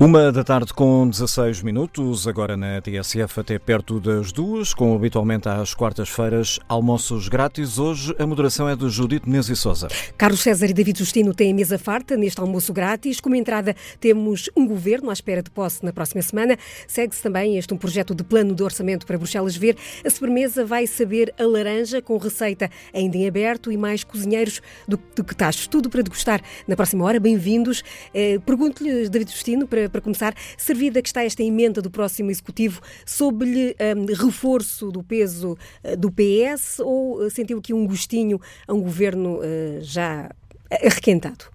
Uma 0.00 0.30
da 0.30 0.44
tarde 0.44 0.72
com 0.72 1.08
16 1.08 1.60
minutos, 1.60 2.28
agora 2.28 2.56
na 2.56 2.80
TSF 2.80 3.40
até 3.40 3.58
perto 3.58 3.98
das 3.98 4.30
duas, 4.30 4.72
com 4.72 4.94
habitualmente 4.94 5.48
às 5.48 5.74
quartas-feiras 5.74 6.60
almoços 6.68 7.28
grátis. 7.28 7.80
Hoje 7.80 8.14
a 8.16 8.24
moderação 8.24 8.68
é 8.68 8.76
de 8.76 8.88
Judite 8.88 9.28
Menezes 9.28 9.58
e 9.58 9.60
Souza. 9.60 9.88
Carlos 10.16 10.38
César 10.38 10.66
e 10.66 10.72
David 10.72 11.00
Justino 11.00 11.34
têm 11.34 11.52
mesa 11.52 11.80
farta 11.80 12.16
neste 12.16 12.40
almoço 12.40 12.72
grátis. 12.72 13.18
Como 13.18 13.34
entrada 13.34 13.74
temos 13.98 14.48
um 14.56 14.68
governo 14.68 15.10
à 15.10 15.12
espera 15.12 15.42
de 15.42 15.50
posse 15.50 15.84
na 15.84 15.92
próxima 15.92 16.22
semana. 16.22 16.56
Segue-se 16.86 17.20
também 17.20 17.58
este 17.58 17.74
um 17.74 17.76
projeto 17.76 18.14
de 18.14 18.22
plano 18.22 18.54
de 18.54 18.62
orçamento 18.62 19.04
para 19.04 19.18
Bruxelas 19.18 19.56
ver. 19.56 19.76
A 20.06 20.10
sobremesa 20.10 20.64
vai 20.64 20.86
saber 20.86 21.34
a 21.36 21.42
laranja 21.42 22.00
com 22.00 22.16
receita 22.18 22.70
ainda 22.94 23.16
em 23.16 23.26
aberto 23.26 23.72
e 23.72 23.76
mais 23.76 24.04
cozinheiros 24.04 24.62
do, 24.86 24.96
do 25.16 25.24
que 25.24 25.34
tachos. 25.34 25.66
Tudo 25.66 25.90
para 25.90 26.02
degustar 26.02 26.40
na 26.68 26.76
próxima 26.76 27.04
hora. 27.04 27.18
Bem-vindos. 27.18 27.82
Eh, 28.14 28.38
Pergunto-lhe, 28.46 29.08
David 29.08 29.32
Justino, 29.32 29.66
para 29.66 29.87
para 29.88 30.00
começar, 30.00 30.34
servida 30.56 31.02
que 31.02 31.08
está 31.08 31.24
esta 31.24 31.42
emenda 31.42 31.80
do 31.82 31.90
próximo 31.90 32.30
Executivo, 32.30 32.80
soube-lhe 33.04 33.76
um, 33.96 34.06
reforço 34.14 34.90
do 34.90 35.02
peso 35.02 35.56
uh, 35.84 35.96
do 35.96 36.10
PS 36.10 36.80
ou 36.80 37.24
uh, 37.24 37.30
sentiu 37.30 37.58
aqui 37.58 37.72
um 37.72 37.86
gostinho 37.86 38.40
a 38.66 38.72
um 38.72 38.80
governo 38.80 39.38
uh, 39.38 39.80
já 39.80 40.30
arrequentado? 40.70 41.46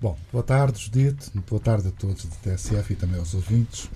Bom, 0.00 0.18
boa 0.32 0.42
tarde, 0.42 0.80
Judite, 0.80 1.30
boa 1.48 1.60
tarde 1.60 1.88
a 1.88 1.90
todos 1.92 2.24
da 2.24 2.36
TSF 2.36 2.92
e 2.92 2.96
também 2.96 3.18
aos 3.18 3.34
ouvintes. 3.34 3.88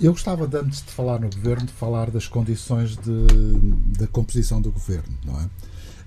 Eu 0.00 0.12
gostava, 0.12 0.48
de, 0.48 0.56
antes 0.56 0.82
de 0.82 0.90
falar 0.90 1.20
no 1.20 1.30
governo, 1.30 1.66
de 1.66 1.72
falar 1.72 2.10
das 2.10 2.26
condições 2.26 2.96
de, 2.96 3.98
da 3.98 4.06
composição 4.08 4.60
do 4.60 4.72
governo, 4.72 5.16
não 5.24 5.40
é? 5.40 5.48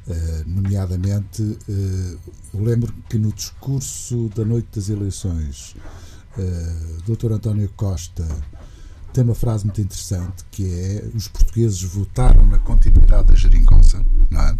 Uh, 0.07 0.43
nomeadamente, 0.45 1.41
uh, 1.41 2.19
eu 2.53 2.63
lembro 2.63 2.93
que 3.09 3.17
no 3.17 3.31
discurso 3.33 4.29
da 4.35 4.45
noite 4.45 4.67
das 4.75 4.89
eleições, 4.89 5.75
uh, 6.37 7.11
Dr. 7.11 7.31
António 7.33 7.67
Costa 7.75 8.23
tem 9.11 9.23
uma 9.23 9.33
frase 9.33 9.63
muito 9.63 9.81
interessante 9.81 10.45
que 10.51 10.65
é 10.67 11.05
os 11.15 11.27
portugueses 11.27 11.81
votaram 11.81 12.45
na 12.45 12.59
continuidade 12.59 13.29
da 13.29 13.35
geringonça, 13.35 14.05
não 14.29 14.41
é? 14.41 14.55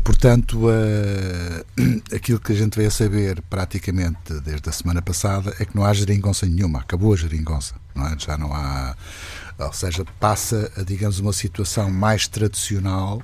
E, 0.00 0.02
portanto, 0.02 0.58
uh, 0.66 2.00
aquilo 2.16 2.40
que 2.40 2.52
a 2.52 2.54
gente 2.54 2.74
veio 2.74 2.88
a 2.88 2.90
saber 2.90 3.42
praticamente 3.50 4.32
desde 4.42 4.66
a 4.70 4.72
semana 4.72 5.02
passada 5.02 5.54
é 5.60 5.66
que 5.66 5.76
não 5.76 5.84
há 5.84 5.92
geringonça 5.92 6.46
nenhuma, 6.46 6.80
acabou 6.80 7.12
a 7.12 7.16
geringonça, 7.16 7.74
não 7.94 8.06
é? 8.06 8.16
Já 8.18 8.38
não 8.38 8.50
há... 8.50 8.96
Ou 9.58 9.72
seja, 9.74 10.06
passa 10.18 10.72
a, 10.74 10.82
digamos, 10.82 11.18
uma 11.18 11.34
situação 11.34 11.90
mais 11.90 12.26
tradicional 12.26 13.22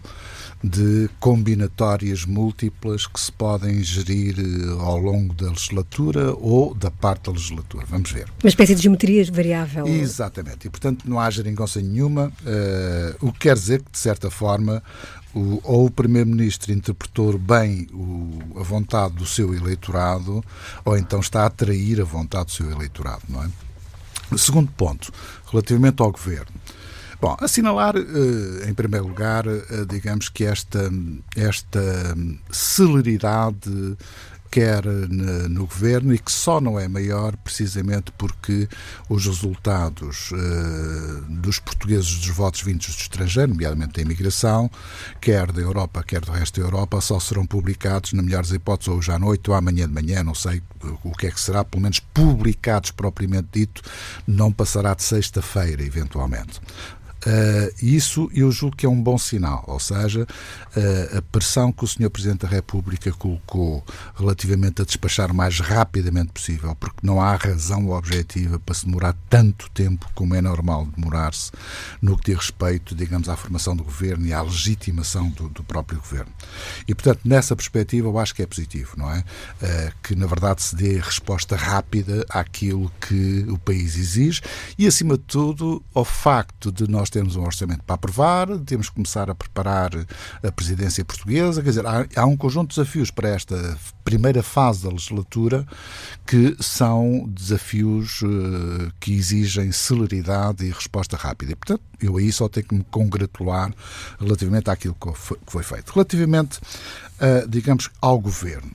de 0.62 1.08
combinatórias 1.18 2.26
múltiplas 2.26 3.06
que 3.06 3.20
se 3.20 3.32
podem 3.32 3.82
gerir 3.82 4.36
eh, 4.38 4.70
ao 4.78 4.98
longo 4.98 5.32
da 5.34 5.48
legislatura 5.48 6.34
ou 6.34 6.74
da 6.74 6.90
parte 6.90 7.24
da 7.24 7.32
legislatura. 7.32 7.86
Vamos 7.88 8.10
ver. 8.10 8.26
Uma 8.42 8.48
espécie 8.48 8.74
de 8.74 8.82
geometria 8.82 9.24
variável. 9.32 9.86
Exatamente. 9.86 10.66
E, 10.66 10.70
portanto, 10.70 11.08
não 11.08 11.20
há 11.20 11.30
geringonça 11.30 11.80
nenhuma, 11.80 12.26
uh, 12.26 13.26
o 13.26 13.32
que 13.32 13.40
quer 13.40 13.54
dizer 13.54 13.82
que, 13.82 13.92
de 13.92 13.98
certa 13.98 14.30
forma, 14.30 14.82
o, 15.36 15.60
ou 15.62 15.86
o 15.86 15.90
Primeiro-Ministro 15.90 16.72
interpretou 16.72 17.36
bem 17.36 17.86
o, 17.92 18.58
a 18.58 18.62
vontade 18.62 19.14
do 19.14 19.26
seu 19.26 19.54
eleitorado, 19.54 20.42
ou 20.82 20.96
então 20.96 21.20
está 21.20 21.42
a 21.42 21.46
atrair 21.46 22.00
a 22.00 22.04
vontade 22.04 22.46
do 22.46 22.52
seu 22.52 22.70
eleitorado, 22.70 23.22
não 23.28 23.44
é? 23.44 23.48
Segundo 24.36 24.72
ponto, 24.72 25.12
relativamente 25.50 26.02
ao 26.02 26.10
Governo. 26.10 26.52
Bom, 27.20 27.36
assinalar, 27.40 27.96
eh, 27.96 28.68
em 28.68 28.74
primeiro 28.74 29.06
lugar, 29.06 29.46
eh, 29.46 29.62
digamos 29.88 30.28
que 30.28 30.44
esta, 30.44 30.90
esta 31.36 31.80
celeridade 32.50 33.96
quer 34.56 34.86
no 34.86 35.66
governo 35.66 36.14
e 36.14 36.18
que 36.18 36.32
só 36.32 36.62
não 36.62 36.80
é 36.80 36.88
maior 36.88 37.36
precisamente 37.36 38.10
porque 38.16 38.66
os 39.06 39.26
resultados 39.26 40.30
uh, 40.32 41.20
dos 41.28 41.58
portugueses 41.58 42.20
dos 42.20 42.28
votos 42.28 42.62
vindos 42.62 42.86
do 42.86 42.98
estrangeiro, 42.98 43.50
nomeadamente 43.50 43.92
da 43.92 44.00
imigração, 44.00 44.70
quer 45.20 45.52
da 45.52 45.60
Europa, 45.60 46.02
quer 46.02 46.22
do 46.22 46.32
resto 46.32 46.58
da 46.58 46.66
Europa, 46.66 47.02
só 47.02 47.20
serão 47.20 47.44
publicados, 47.44 48.14
na 48.14 48.22
melhores 48.22 48.50
hipóteses, 48.50 48.88
hoje 48.88 49.12
à 49.12 49.18
noite 49.18 49.50
ou 49.50 49.54
amanhã 49.54 49.86
de 49.86 49.92
manhã, 49.92 50.24
não 50.24 50.34
sei 50.34 50.62
o 51.04 51.12
que 51.12 51.26
é 51.26 51.30
que 51.30 51.38
será, 51.38 51.62
pelo 51.62 51.82
menos 51.82 52.00
publicados 52.00 52.90
propriamente 52.92 53.48
dito, 53.52 53.82
não 54.26 54.50
passará 54.50 54.94
de 54.94 55.02
sexta-feira, 55.02 55.82
eventualmente. 55.82 56.62
Uh, 57.26 57.74
isso 57.82 58.30
eu 58.32 58.52
julgo 58.52 58.76
que 58.76 58.86
é 58.86 58.88
um 58.88 59.02
bom 59.02 59.18
sinal, 59.18 59.64
ou 59.66 59.80
seja, 59.80 60.22
uh, 60.22 61.18
a 61.18 61.22
pressão 61.22 61.72
que 61.72 61.82
o 61.82 61.86
Sr. 61.86 62.08
Presidente 62.08 62.42
da 62.42 62.48
República 62.48 63.10
colocou 63.10 63.84
relativamente 64.14 64.80
a 64.80 64.84
despachar 64.84 65.32
o 65.32 65.34
mais 65.34 65.58
rapidamente 65.58 66.32
possível, 66.32 66.76
porque 66.76 67.00
não 67.02 67.20
há 67.20 67.34
razão 67.34 67.90
objetiva 67.90 68.60
para 68.60 68.74
se 68.76 68.86
demorar 68.86 69.16
tanto 69.28 69.68
tempo 69.70 70.08
como 70.14 70.36
é 70.36 70.40
normal 70.40 70.86
demorar-se 70.86 71.50
no 72.00 72.16
que 72.16 72.30
diz 72.30 72.36
respeito, 72.36 72.94
digamos, 72.94 73.28
à 73.28 73.36
formação 73.36 73.74
do 73.74 73.82
governo 73.82 74.24
e 74.24 74.32
à 74.32 74.40
legitimação 74.40 75.28
do, 75.30 75.48
do, 75.48 75.64
próprio 75.64 75.98
governo. 75.98 76.32
E, 76.86 76.94
portanto, 76.94 77.22
nessa 77.24 77.56
perspectiva, 77.56 78.06
eu 78.06 78.18
acho 78.18 78.34
que 78.34 78.42
é 78.42 78.46
positivo, 78.46 78.92
não 78.96 79.10
é? 79.10 79.18
Uh, 79.18 79.92
que, 80.00 80.14
na 80.14 80.26
verdade, 80.26 80.62
se 80.62 80.76
dê 80.76 81.00
resposta 81.00 81.56
rápida 81.56 82.24
àquilo 82.28 82.90
que 83.00 83.44
o 83.48 83.58
país 83.58 83.96
exige 83.96 84.42
e, 84.78 84.86
acima 84.86 85.16
de 85.16 85.24
tudo, 85.24 85.82
ao 85.92 86.04
facto 86.04 86.70
de 86.70 86.88
nós 86.88 87.10
temos 87.16 87.34
um 87.34 87.44
orçamento 87.44 87.82
para 87.82 87.94
aprovar, 87.94 88.46
temos 88.66 88.90
que 88.90 88.94
começar 88.96 89.30
a 89.30 89.34
preparar 89.34 89.90
a 90.42 90.52
presidência 90.52 91.02
portuguesa. 91.02 91.62
Quer 91.62 91.70
dizer, 91.70 91.86
há, 91.86 92.06
há 92.14 92.26
um 92.26 92.36
conjunto 92.36 92.68
de 92.68 92.76
desafios 92.76 93.10
para 93.10 93.30
esta 93.30 93.78
primeira 94.04 94.42
fase 94.42 94.82
da 94.82 94.90
legislatura 94.90 95.66
que 96.26 96.54
são 96.60 97.26
desafios 97.26 98.20
uh, 98.20 98.92
que 99.00 99.14
exigem 99.14 99.72
celeridade 99.72 100.66
e 100.66 100.70
resposta 100.70 101.16
rápida. 101.16 101.52
E, 101.52 101.56
portanto, 101.56 101.80
eu 102.02 102.18
aí 102.18 102.30
só 102.30 102.50
tenho 102.50 102.66
que 102.66 102.74
me 102.74 102.84
congratular 102.90 103.72
relativamente 104.20 104.68
àquilo 104.68 104.94
que 104.94 105.10
foi, 105.46 105.62
feito. 105.62 105.90
Relativamente, 105.94 106.58
uh, 106.58 107.48
digamos, 107.48 107.88
ao 107.98 108.18
governo. 108.18 108.72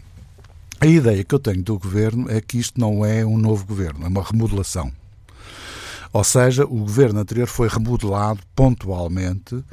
A 0.79 0.87
ideia 0.87 1.23
que 1.23 1.35
eu 1.35 1.39
tenho 1.39 1.61
do 1.61 1.77
governo 1.77 2.27
é 2.27 2.41
que 2.41 2.57
isto 2.57 2.81
não 2.81 3.05
é 3.05 3.23
um 3.23 3.37
novo 3.37 3.67
governo, 3.67 4.03
é 4.03 4.07
uma 4.07 4.23
remodelação. 4.23 4.91
Ou 6.13 6.23
seja, 6.23 6.65
o 6.65 6.79
governo 6.79 7.19
anterior 7.19 7.47
foi 7.47 7.67
remodelado 7.67 8.41
pontualmente, 8.55 9.63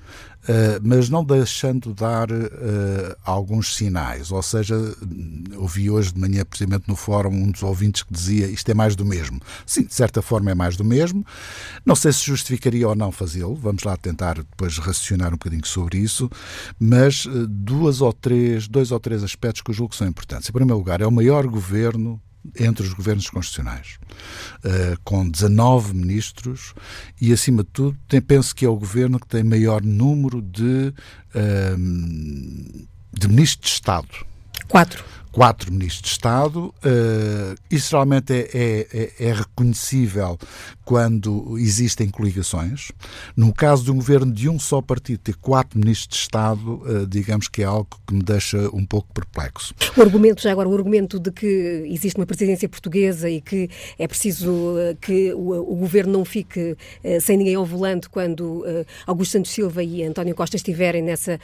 Uh, 0.49 0.81
mas 0.83 1.11
não 1.11 1.23
deixando 1.23 1.93
dar 1.93 2.31
uh, 2.33 3.17
alguns 3.23 3.77
sinais. 3.77 4.33
Ou 4.33 4.43
seja, 4.43 4.75
ouvi 5.59 5.91
hoje 5.91 6.11
de 6.11 6.19
manhã, 6.19 6.43
precisamente 6.43 6.89
no 6.89 6.97
fórum, 6.97 7.31
um 7.31 7.51
dos 7.51 7.63
ouvintes 7.63 8.03
que 8.03 8.15
dizia 8.15 8.47
isto 8.47 8.67
é 8.71 8.73
mais 8.73 8.97
do 8.97 9.05
mesmo. 9.05 9.39
Sim, 9.67 9.83
de 9.83 9.93
certa 9.93 10.23
forma 10.23 10.51
é 10.51 10.55
mais 10.55 10.75
do 10.75 10.85
mesmo. 10.85 11.23
Não 11.85 11.95
sei 11.95 12.15
se 12.15 12.25
justificaria 12.25 12.89
ou 12.89 12.95
não 12.95 13.13
fazê-lo, 13.13 13.55
vamos 13.57 13.83
lá 13.83 13.95
tentar 13.99 14.37
depois 14.37 14.79
raciocinar 14.79 15.29
um 15.29 15.33
bocadinho 15.33 15.67
sobre 15.67 15.99
isso, 15.99 16.31
mas 16.81 17.27
uh, 17.27 17.47
duas 17.47 18.01
ou 18.01 18.13
três, 18.13 18.67
dois 18.67 18.91
ou 18.91 18.99
três 18.99 19.23
aspectos 19.23 19.61
que 19.61 19.71
eu 19.71 19.75
julgo 19.75 19.91
que 19.91 19.99
são 19.99 20.09
importantes. 20.09 20.49
Em 20.49 20.53
primeiro 20.53 20.79
lugar, 20.79 21.03
é 21.03 21.07
o 21.07 21.13
maior 21.13 21.47
governo 21.47 22.19
entre 22.59 22.87
os 22.87 22.93
governos 22.93 23.29
constitucionais, 23.29 23.99
uh, 24.65 24.99
com 25.05 25.29
19 25.29 25.95
ministros 25.95 26.75
e, 27.21 27.33
acima 27.33 27.63
de 27.63 27.71
tudo, 27.71 27.99
tem, 28.09 28.21
penso 28.21 28.55
que 28.55 28.65
é 28.65 28.69
o 28.69 28.77
governo 28.77 29.19
que 29.19 29.27
tem 29.27 29.43
maior 29.43 29.83
número 29.83 30.41
de, 30.41 30.93
uh, 31.35 32.89
de 33.13 33.29
ministros 33.29 33.71
de 33.71 33.75
Estado. 33.75 34.09
Quatro 34.69 35.05
quatro 35.39 35.73
ministros 35.73 36.03
de 36.03 36.09
Estado. 36.09 36.75
Uh, 36.85 37.55
isso 37.71 37.95
realmente 37.95 38.33
é, 38.33 38.49
é, 38.53 38.89
é, 38.93 39.29
é, 39.29 39.33
reconhecível 39.33 40.37
quando 40.89 41.59
existem 41.59 42.09
coligações. 42.09 42.91
No 43.37 43.53
caso 43.53 43.85
de 43.85 43.91
um 43.91 43.97
governo 43.97 44.33
de 44.33 44.49
um 44.49 44.59
só 44.59 44.81
partido 44.81 45.19
ter 45.19 45.37
quatro 45.37 45.79
ministros 45.79 46.17
de 46.17 46.23
Estado, 46.23 46.77
uh, 46.77 47.07
digamos 47.07 47.47
que 47.47 47.61
é 47.61 47.67
algo 47.67 47.87
que 48.07 48.15
me 48.15 48.23
deixa 48.23 48.71
um 48.73 48.87
pouco 48.87 49.13
perplexo. 49.13 49.75
O 49.95 50.01
argumento, 50.01 50.41
já 50.41 50.51
agora, 50.51 50.67
o 50.67 50.75
argumento 50.75 51.21
de 51.21 51.31
que 51.31 51.85
existe 51.91 52.19
uma 52.19 52.25
presidência 52.25 52.67
portuguesa 52.71 53.29
e 53.29 53.43
que 53.43 53.69
é 53.99 54.09
preciso 54.09 54.51
uh, 54.51 54.97
que 54.99 55.31
o, 55.35 55.75
o, 55.75 55.77
governo 55.77 56.15
não 56.15 56.25
fique 56.25 56.75
sem 57.21 57.37
ninguém 57.37 57.55
ao 57.55 57.67
volante 57.67 58.09
quando 58.09 58.65
Augusto 59.07 59.33
Santos 59.33 59.51
Silva 59.51 59.83
e 59.83 60.03
António 60.03 60.35
Costa 60.35 60.57
estiverem 60.57 61.03
nessa, 61.03 61.39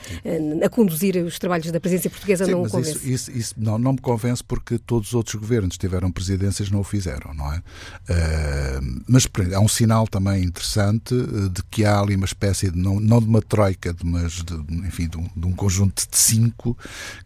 a 0.63 0.69
conduzir 0.69 1.17
os 1.17 1.37
trabalhos 1.37 1.71
da 1.71 1.79
presidência 1.79 2.09
portuguesa, 2.09 2.45
Sim, 2.45 2.51
não 2.51 2.61
mas 2.63 2.71
convence. 2.71 2.97
Isso, 2.97 3.09
isso, 3.09 3.31
isso 3.31 3.53
não, 3.57 3.77
não 3.77 3.93
me 3.93 3.99
convence 3.99 4.43
porque 4.43 4.79
todos 4.79 5.09
os 5.09 5.13
outros 5.13 5.35
governos 5.35 5.77
tiveram 5.77 6.11
presidências 6.11 6.71
não 6.71 6.79
o 6.79 6.83
fizeram, 6.83 7.33
não 7.33 7.53
é? 7.53 7.57
Uh, 7.57 9.03
mas 9.07 9.27
é 9.41 9.59
um 9.59 9.67
sinal 9.67 10.07
também 10.07 10.43
interessante 10.43 11.13
eh, 11.13 11.49
de 11.49 11.63
que 11.69 11.85
há 11.85 11.99
ali 11.99 12.15
uma 12.15 12.25
espécie 12.25 12.71
de, 12.71 12.77
não, 12.77 12.99
não 12.99 13.19
de 13.19 13.27
uma 13.27 13.41
troika, 13.41 13.95
mas 14.03 14.43
de, 14.43 14.53
enfim, 14.87 15.07
de 15.07 15.17
um, 15.17 15.29
de 15.35 15.47
um 15.47 15.51
conjunto 15.51 16.07
de 16.09 16.17
cinco 16.17 16.77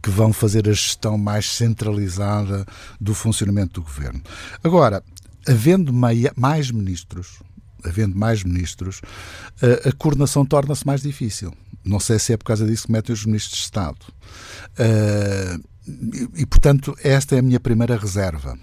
que 0.01 0.09
vão 0.09 0.33
fazer 0.33 0.67
a 0.67 0.73
gestão 0.73 1.17
mais 1.17 1.51
centralizada 1.51 2.65
do 2.99 3.13
funcionamento 3.13 3.81
do 3.81 3.83
governo. 3.83 4.21
Agora, 4.63 5.03
havendo 5.47 5.93
mais 5.93 6.71
ministros, 6.71 7.39
havendo 7.83 8.15
mais 8.15 8.43
ministros, 8.43 9.01
a, 9.61 9.89
a 9.89 9.91
coordenação 9.93 10.45
torna-se 10.45 10.85
mais 10.85 11.01
difícil. 11.01 11.53
Não 11.83 11.99
sei 11.99 12.19
se 12.19 12.33
é 12.33 12.37
por 12.37 12.45
causa 12.45 12.65
disso 12.65 12.87
que 12.87 12.91
metem 12.91 13.13
os 13.13 13.25
ministros 13.25 13.57
de 13.57 13.63
Estado. 13.63 13.99
Uh, 14.77 15.63
e, 16.35 16.45
portanto, 16.45 16.95
esta 17.03 17.35
é 17.35 17.39
a 17.39 17.41
minha 17.41 17.59
primeira 17.59 17.97
reserva. 17.97 18.57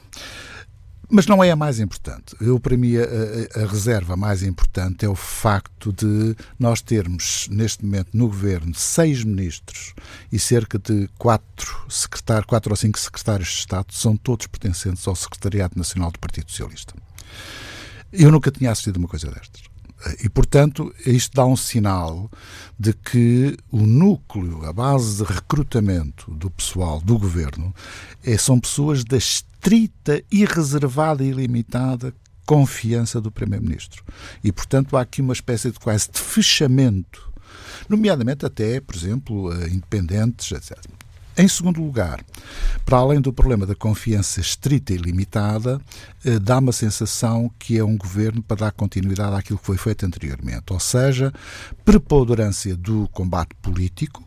Mas 1.09 1.27
não 1.27 1.43
é 1.43 1.51
a 1.51 1.57
mais 1.57 1.79
importante. 1.79 2.35
Eu, 2.41 2.59
para 2.59 2.77
mim, 2.77 2.95
a, 2.97 3.63
a, 3.63 3.67
reserva 3.67 4.17
mais 4.17 4.43
importante 4.43 5.05
é 5.05 5.09
o 5.09 5.15
facto 5.15 5.93
de 5.93 6.37
nós 6.59 6.81
termos, 6.81 7.47
neste 7.49 7.85
momento, 7.85 8.09
no 8.13 8.27
governo, 8.27 8.75
seis 8.75 9.23
ministros 9.23 9.95
e 10.33 10.39
cerca 10.39 10.79
de 10.79 11.09
quatro, 11.17 11.87
secretários, 11.89 12.47
quatro 12.47 12.73
ou 12.73 12.77
cinco 12.77 12.99
secretários 12.99 13.49
de 13.49 13.59
Estado, 13.59 13.87
são 13.93 14.17
todos 14.17 14.49
pertencentes 14.49 15.07
ao 15.07 15.15
Secretariado 15.15 15.75
Nacional 15.77 16.11
do 16.11 16.19
Partido 16.19 16.51
Socialista. 16.51 16.95
Eu 18.13 18.31
nunca 18.33 18.51
tinha 18.51 18.71
assistido 18.71 18.97
a 18.97 18.99
uma 18.99 19.09
coisa 19.09 19.31
destas. 19.31 19.63
E, 20.23 20.29
portanto, 20.29 20.95
isto 21.05 21.35
dá 21.35 21.45
um 21.47 21.57
sinal 21.57 22.31
de 22.79 22.93
que 22.93 23.57
o 23.71 23.87
núcleo, 23.87 24.65
a 24.65 24.73
base 24.73 25.17
de 25.17 25.33
recrutamento 25.33 26.31
do 26.33 26.51
pessoal 26.51 27.01
do 27.01 27.19
governo, 27.19 27.75
é, 28.23 28.37
são 28.37 28.61
pessoas 28.61 29.03
da 29.03 29.17
estrita, 29.17 30.23
irreservada 30.31 31.25
e 31.25 31.29
ilimitada 31.29 32.15
confiança 32.45 33.21
do 33.21 33.33
Primeiro-Ministro. 33.33 34.05
E, 34.45 34.53
portanto, 34.53 34.97
há 34.97 35.01
aqui 35.01 35.21
uma 35.21 35.33
espécie 35.33 35.73
de 35.73 35.81
quase 35.81 36.09
de 36.13 36.21
fechamento, 36.21 37.33
nomeadamente 37.89 38.47
até, 38.47 38.81
por 38.81 38.95
exemplo, 38.95 39.53
independentes, 39.67 40.53
etc. 40.53 40.79
Em 41.39 41.47
segundo 41.49 41.83
lugar, 41.83 42.25
para 42.87 42.97
além 42.97 43.21
do 43.21 43.31
problema 43.31 43.67
da 43.67 43.75
confiança 43.75 44.41
estrita 44.41 44.95
e 44.95 44.97
limitada, 44.97 45.79
eh, 46.25 46.39
dá 46.39 46.59
uma 46.59 46.73
sensação 46.73 47.51
que 47.59 47.77
é 47.77 47.85
um 47.85 47.95
governo 47.95 48.43
para 48.43 48.57
dar 48.57 48.73
continuidade 48.73 49.37
àquilo 49.37 49.59
que 49.59 49.67
foi 49.67 49.77
feito 49.77 50.07
anteriormente, 50.07 50.73
ou 50.73 50.81
seja, 50.81 51.31
preponderância 51.85 52.75
do 52.75 53.07
combate 53.09 53.55
político, 53.61 54.27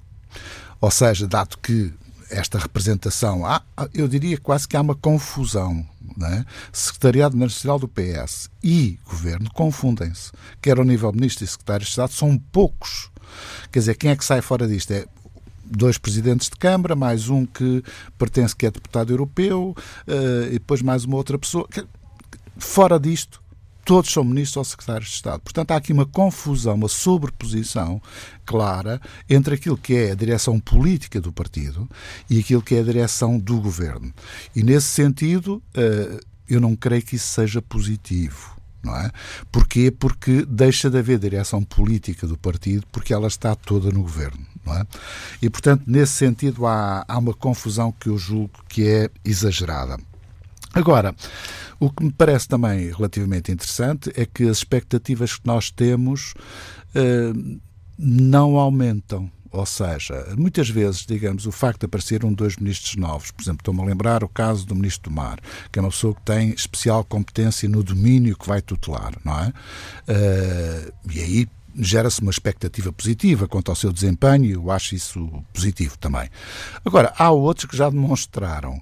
ou 0.80 0.92
seja, 0.92 1.28
dado 1.28 1.58
que 1.58 1.92
esta 2.30 2.60
representação, 2.60 3.44
há, 3.44 3.62
eu 3.92 4.08
diria 4.08 4.38
quase 4.38 4.68
que 4.68 4.78
há 4.78 4.82
uma 4.82 4.96
confusão. 4.96 5.86
É? 6.22 6.44
Secretariado 6.72 7.38
Nacional 7.38 7.80
do 7.80 7.88
PS 7.88 8.50
e 8.64 9.00
Governo 9.06 9.50
confundem-se. 9.54 10.32
Quer 10.62 10.78
ao 10.78 10.84
nível 10.84 11.14
Ministro 11.14 11.46
e 11.46 11.48
Secretário 11.48 11.86
de 11.86 11.90
Estado, 11.90 12.12
são 12.12 12.38
poucos. 12.38 13.10
Quer 13.72 13.80
dizer, 13.80 13.96
quem 13.96 14.12
é 14.12 14.16
que 14.16 14.26
sai 14.26 14.42
fora 14.42 14.68
disto? 14.68 14.92
É 14.92 15.06
dois 15.70 15.98
presidentes 15.98 16.50
de 16.50 16.56
Câmara, 16.56 16.96
mais 16.96 17.30
um 17.30 17.46
que 17.46 17.84
pertence 18.18 18.56
que 18.56 18.66
é 18.66 18.72
deputado 18.72 19.12
europeu, 19.12 19.76
uh, 20.08 20.48
e 20.48 20.54
depois 20.54 20.82
mais 20.82 21.06
uma 21.06 21.18
outra 21.18 21.38
pessoa. 21.38 21.68
Fora 22.58 23.00
disto, 23.00 23.42
todos 23.86 24.12
são 24.12 24.24
ministros 24.24 24.58
ou 24.58 24.64
secretários 24.64 25.10
de 25.10 25.16
Estado. 25.16 25.42
Portanto, 25.42 25.72
há 25.72 25.78
aqui 25.78 25.94
uma 25.94 26.06
confusão, 26.06 26.76
uma 26.76 26.88
sobreposição 26.88 28.02
clara 28.46 29.02
entre 29.30 29.56
aquilo 29.56 29.78
que 29.78 29.96
é 29.96 30.12
a 30.12 30.16
direção 30.16 30.60
política 30.60 31.22
do 31.22 31.32
partido 31.32 31.90
e 32.30 32.40
aquilo 32.40 32.62
que 32.62 32.76
é 32.76 32.80
a 32.80 32.84
direção 32.84 33.40
do 33.40 33.60
governo. 33.60 34.14
E 34.56 34.64
nesse 34.64 34.88
sentido, 34.88 35.62
uh, 35.76 36.20
eu 36.48 36.60
não 36.60 36.76
creio 36.76 37.04
que 37.04 37.16
isso 37.16 37.28
seja 37.28 37.62
positivo 37.62 38.59
não 38.84 38.96
é? 38.96 39.12
Porquê? 39.52 39.92
Porque 39.92 40.46
deixa 40.46 40.90
de 40.90 40.98
haver 40.98 41.20
direção 41.20 41.64
política 41.64 42.26
do 42.26 42.38
partido 42.38 42.86
porque 42.92 43.14
ela 43.14 43.28
está 43.28 43.56
toda 43.56 43.92
no 43.92 44.02
governo, 44.02 44.46
não 44.66 44.76
é? 44.76 44.86
E, 45.42 45.50
portanto, 45.50 45.84
nesse 45.88 46.14
sentido 46.14 46.66
há, 46.66 47.04
há 47.08 47.18
uma 47.18 47.34
confusão 47.34 47.92
que 47.92 48.10
eu 48.10 48.18
julgo 48.18 48.52
que 48.68 48.88
é 48.88 49.10
exagerada. 49.24 49.98
Agora, 50.74 51.16
o 51.80 51.90
que 51.90 52.04
me 52.04 52.12
parece 52.12 52.48
também 52.48 52.92
relativamente 52.92 53.52
interessante 53.52 54.12
é 54.16 54.26
que 54.26 54.44
as 54.44 54.58
expectativas 54.58 55.36
que 55.36 55.48
nós 55.48 55.72
temos 55.72 56.34
eh, 56.94 57.34
não 57.98 58.56
aumentam. 58.56 59.32
Ou 59.52 59.66
seja, 59.66 60.34
muitas 60.38 60.70
vezes, 60.70 61.06
digamos, 61.06 61.46
o 61.46 61.52
facto 61.52 61.82
de 61.82 61.86
aparecer 61.86 62.24
um 62.24 62.34
dois 62.34 62.58
ministros 62.58 62.96
novos, 62.96 63.32
por 63.32 63.42
exemplo, 63.42 63.62
estou-me 63.62 63.82
a 63.82 63.86
lembrar 63.86 64.24
o 64.24 64.30
caso 64.30 64.66
do 64.66 64.76
ministro 64.76 65.10
do 65.10 65.16
Mar, 65.16 65.40
que 65.72 65.80
é 65.80 65.82
uma 65.82 65.90
pessoa 65.90 66.14
que 66.14 66.22
tem 66.22 66.52
especial 66.52 67.04
competência 67.04 67.68
no 67.68 67.84
domínio 67.84 68.38
que 68.38 68.48
vai 68.48 68.62
tutelar, 68.62 69.14
não 69.24 69.40
é? 69.40 69.48
Uh, 70.08 70.94
e 71.12 71.20
aí 71.20 71.48
gera-se 71.76 72.22
uma 72.22 72.32
expectativa 72.32 72.92
positiva 72.92 73.48
quanto 73.48 73.70
ao 73.70 73.76
seu 73.76 73.92
desempenho 73.92 74.46
e 74.46 74.52
eu 74.52 74.70
acho 74.72 74.96
isso 74.96 75.44
positivo 75.54 75.98
também. 75.98 76.30
Agora, 76.84 77.14
há 77.18 77.32
outros 77.32 77.66
que 77.66 77.78
já 77.78 77.90
demonstraram 77.90 78.82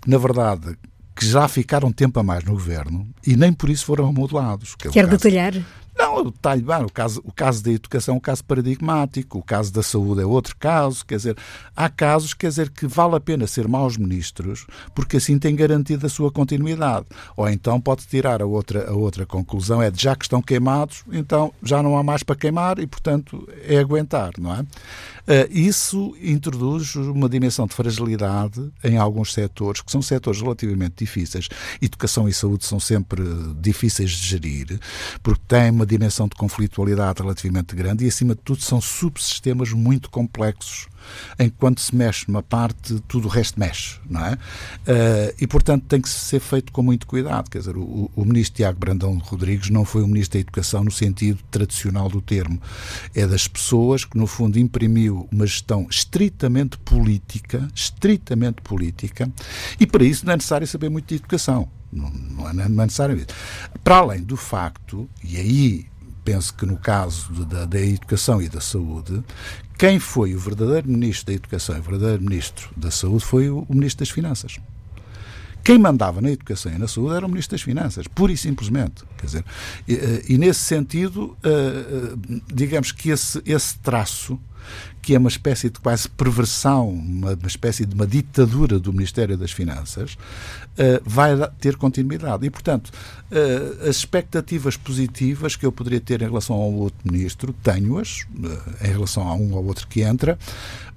que, 0.00 0.08
na 0.08 0.18
verdade, 0.18 0.76
que 1.14 1.26
já 1.26 1.48
ficaram 1.48 1.90
tempo 1.90 2.20
a 2.20 2.22
mais 2.22 2.44
no 2.44 2.52
governo 2.52 3.08
e 3.26 3.36
nem 3.36 3.52
por 3.52 3.70
isso 3.70 3.86
foram 3.86 4.12
modelados. 4.12 4.74
Que 4.74 4.88
é 4.88 4.90
Quer 4.90 5.06
detalhar? 5.06 5.54
Não, 5.98 6.22
detalhe, 6.24 6.60
bem, 6.60 6.84
o 6.84 6.90
caso, 6.90 7.22
o 7.24 7.32
caso 7.32 7.64
da 7.64 7.72
educação 7.72 8.14
é 8.14 8.18
um 8.18 8.20
caso 8.20 8.44
paradigmático, 8.44 9.38
o 9.38 9.42
caso 9.42 9.72
da 9.72 9.82
saúde 9.82 10.20
é 10.20 10.26
outro 10.26 10.54
caso, 10.58 11.04
quer 11.06 11.16
dizer, 11.16 11.36
há 11.74 11.88
casos, 11.88 12.34
quer 12.34 12.48
dizer, 12.48 12.68
que 12.68 12.86
vale 12.86 13.16
a 13.16 13.20
pena 13.20 13.46
ser 13.46 13.66
maus 13.66 13.96
ministros, 13.96 14.66
porque 14.94 15.16
assim 15.16 15.38
tem 15.38 15.56
garantido 15.56 16.04
a 16.04 16.10
sua 16.10 16.30
continuidade. 16.30 17.06
Ou 17.34 17.48
então 17.48 17.80
pode 17.80 18.06
tirar 18.06 18.42
a 18.42 18.46
outra, 18.46 18.90
a 18.90 18.92
outra 18.92 19.24
conclusão, 19.24 19.80
é 19.80 19.90
de 19.90 20.02
já 20.02 20.14
que 20.14 20.26
estão 20.26 20.42
queimados, 20.42 21.02
então 21.10 21.50
já 21.62 21.82
não 21.82 21.96
há 21.96 22.02
mais 22.02 22.22
para 22.22 22.36
queimar 22.36 22.78
e, 22.78 22.86
portanto, 22.86 23.48
é 23.66 23.78
aguentar, 23.78 24.32
não 24.38 24.54
é? 24.54 24.60
Uh, 24.60 25.50
isso 25.50 26.14
introduz 26.22 26.94
uma 26.94 27.28
dimensão 27.28 27.66
de 27.66 27.74
fragilidade 27.74 28.70
em 28.84 28.96
alguns 28.96 29.32
setores, 29.32 29.80
que 29.80 29.90
são 29.90 30.00
setores 30.00 30.40
relativamente 30.40 30.94
difíceis. 30.98 31.48
Educação 31.82 32.28
e 32.28 32.32
saúde 32.32 32.64
são 32.64 32.78
sempre 32.78 33.22
difíceis 33.58 34.10
de 34.10 34.28
gerir, 34.28 34.78
porque 35.22 35.42
têm 35.48 35.70
uma 35.70 35.85
dimensão 35.86 36.28
de 36.28 36.34
conflitualidade 36.36 37.22
relativamente 37.22 37.74
grande 37.74 38.04
e, 38.04 38.08
acima 38.08 38.34
de 38.34 38.40
tudo, 38.42 38.60
são 38.62 38.80
subsistemas 38.80 39.72
muito 39.72 40.10
complexos 40.10 40.88
enquanto 41.38 41.80
se 41.80 41.94
mexe 41.94 42.24
numa 42.28 42.42
parte, 42.42 43.00
tudo 43.06 43.26
o 43.26 43.30
resto 43.30 43.58
mexe, 43.58 43.98
não 44.08 44.24
é? 44.24 44.32
Uh, 44.32 45.34
e, 45.40 45.46
portanto, 45.46 45.84
tem 45.86 46.00
que 46.00 46.08
ser 46.08 46.40
feito 46.40 46.72
com 46.72 46.82
muito 46.82 47.06
cuidado. 47.06 47.50
Quer 47.50 47.58
dizer, 47.58 47.76
o, 47.76 48.10
o 48.14 48.24
ministro 48.24 48.56
Tiago 48.56 48.78
Brandão 48.78 49.16
Rodrigues 49.18 49.70
não 49.70 49.84
foi 49.84 50.02
o 50.02 50.06
ministro 50.06 50.38
da 50.38 50.40
Educação 50.40 50.84
no 50.84 50.90
sentido 50.90 51.38
tradicional 51.50 52.08
do 52.08 52.20
termo. 52.20 52.60
É 53.14 53.26
das 53.26 53.46
pessoas 53.46 54.04
que, 54.04 54.16
no 54.16 54.26
fundo, 54.26 54.58
imprimiu 54.58 55.28
uma 55.30 55.46
gestão 55.46 55.86
estritamente 55.90 56.78
política, 56.78 57.68
estritamente 57.74 58.60
política, 58.62 59.30
e 59.78 59.86
para 59.86 60.04
isso 60.04 60.24
não 60.26 60.32
é 60.32 60.36
necessário 60.36 60.66
saber 60.66 60.88
muito 60.88 61.08
de 61.08 61.16
educação. 61.16 61.68
Não, 61.96 62.10
não, 62.10 62.48
é, 62.48 62.52
não 62.52 62.82
é 62.82 62.86
necessário 62.86 63.16
isso. 63.16 63.26
Para 63.82 63.96
além 63.96 64.22
do 64.22 64.36
facto, 64.36 65.08
e 65.24 65.36
aí 65.36 65.86
penso 66.24 66.52
que 66.54 66.66
no 66.66 66.76
caso 66.76 67.44
da, 67.44 67.64
da 67.64 67.80
educação 67.80 68.42
e 68.42 68.48
da 68.48 68.60
saúde, 68.60 69.22
quem 69.78 69.98
foi 69.98 70.34
o 70.34 70.38
verdadeiro 70.38 70.88
Ministro 70.88 71.26
da 71.26 71.32
Educação 71.34 71.76
e 71.76 71.80
o 71.80 71.82
verdadeiro 71.82 72.22
Ministro 72.22 72.68
da 72.76 72.90
Saúde 72.90 73.24
foi 73.24 73.48
o, 73.48 73.66
o 73.68 73.74
Ministro 73.74 74.04
das 74.04 74.10
Finanças. 74.10 74.58
Quem 75.62 75.78
mandava 75.78 76.20
na 76.20 76.30
educação 76.30 76.72
e 76.72 76.78
na 76.78 76.86
saúde 76.86 77.16
era 77.16 77.26
o 77.26 77.28
Ministro 77.28 77.56
das 77.56 77.62
Finanças, 77.62 78.06
pura 78.06 78.32
e 78.32 78.36
simplesmente. 78.36 79.02
Quer 79.18 79.26
dizer, 79.26 79.44
e, 79.86 79.94
eh, 79.94 80.22
e 80.28 80.38
nesse 80.38 80.60
sentido, 80.60 81.36
eh, 81.42 81.48
eh, 81.50 82.40
digamos 82.54 82.92
que 82.92 83.10
esse, 83.10 83.42
esse 83.44 83.76
traço 83.80 84.38
que 85.06 85.14
é 85.14 85.18
uma 85.20 85.28
espécie 85.28 85.70
de 85.70 85.78
quase 85.78 86.08
perversão, 86.08 86.88
uma, 86.88 87.34
uma 87.34 87.46
espécie 87.46 87.86
de 87.86 87.94
uma 87.94 88.08
ditadura 88.08 88.76
do 88.76 88.92
Ministério 88.92 89.38
das 89.38 89.52
Finanças, 89.52 90.14
uh, 90.14 91.00
vai 91.04 91.30
ter 91.60 91.76
continuidade. 91.76 92.44
E, 92.44 92.50
portanto, 92.50 92.88
uh, 92.88 93.88
as 93.88 93.98
expectativas 93.98 94.76
positivas 94.76 95.54
que 95.54 95.64
eu 95.64 95.70
poderia 95.70 96.00
ter 96.00 96.22
em 96.22 96.24
relação 96.24 96.56
ao 96.56 96.72
outro 96.72 96.98
ministro, 97.04 97.54
tenho-as, 97.62 98.22
uh, 98.22 98.84
em 98.84 98.88
relação 98.88 99.28
a 99.28 99.34
um 99.36 99.54
ou 99.54 99.64
outro 99.66 99.86
que 99.86 100.02
entra, 100.02 100.36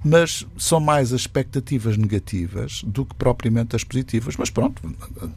mas 0.02 0.44
são 0.56 0.80
mais 0.80 1.12
as 1.12 1.20
expectativas 1.20 1.96
negativas 1.96 2.82
do 2.84 3.04
que 3.04 3.14
propriamente 3.14 3.76
as 3.76 3.84
positivas. 3.84 4.34
Mas 4.36 4.50
pronto, 4.50 4.82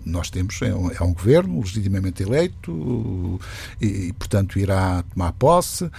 nós 0.04 0.32
temos, 0.32 0.60
é 0.64 0.74
um, 0.74 0.90
é 0.90 1.04
um 1.04 1.14
governo 1.14 1.60
legitimamente 1.60 2.24
eleito 2.24 3.40
e, 3.80 4.08
e, 4.08 4.14
portanto, 4.14 4.58
irá 4.58 5.04
tomar 5.14 5.34
posse. 5.34 5.92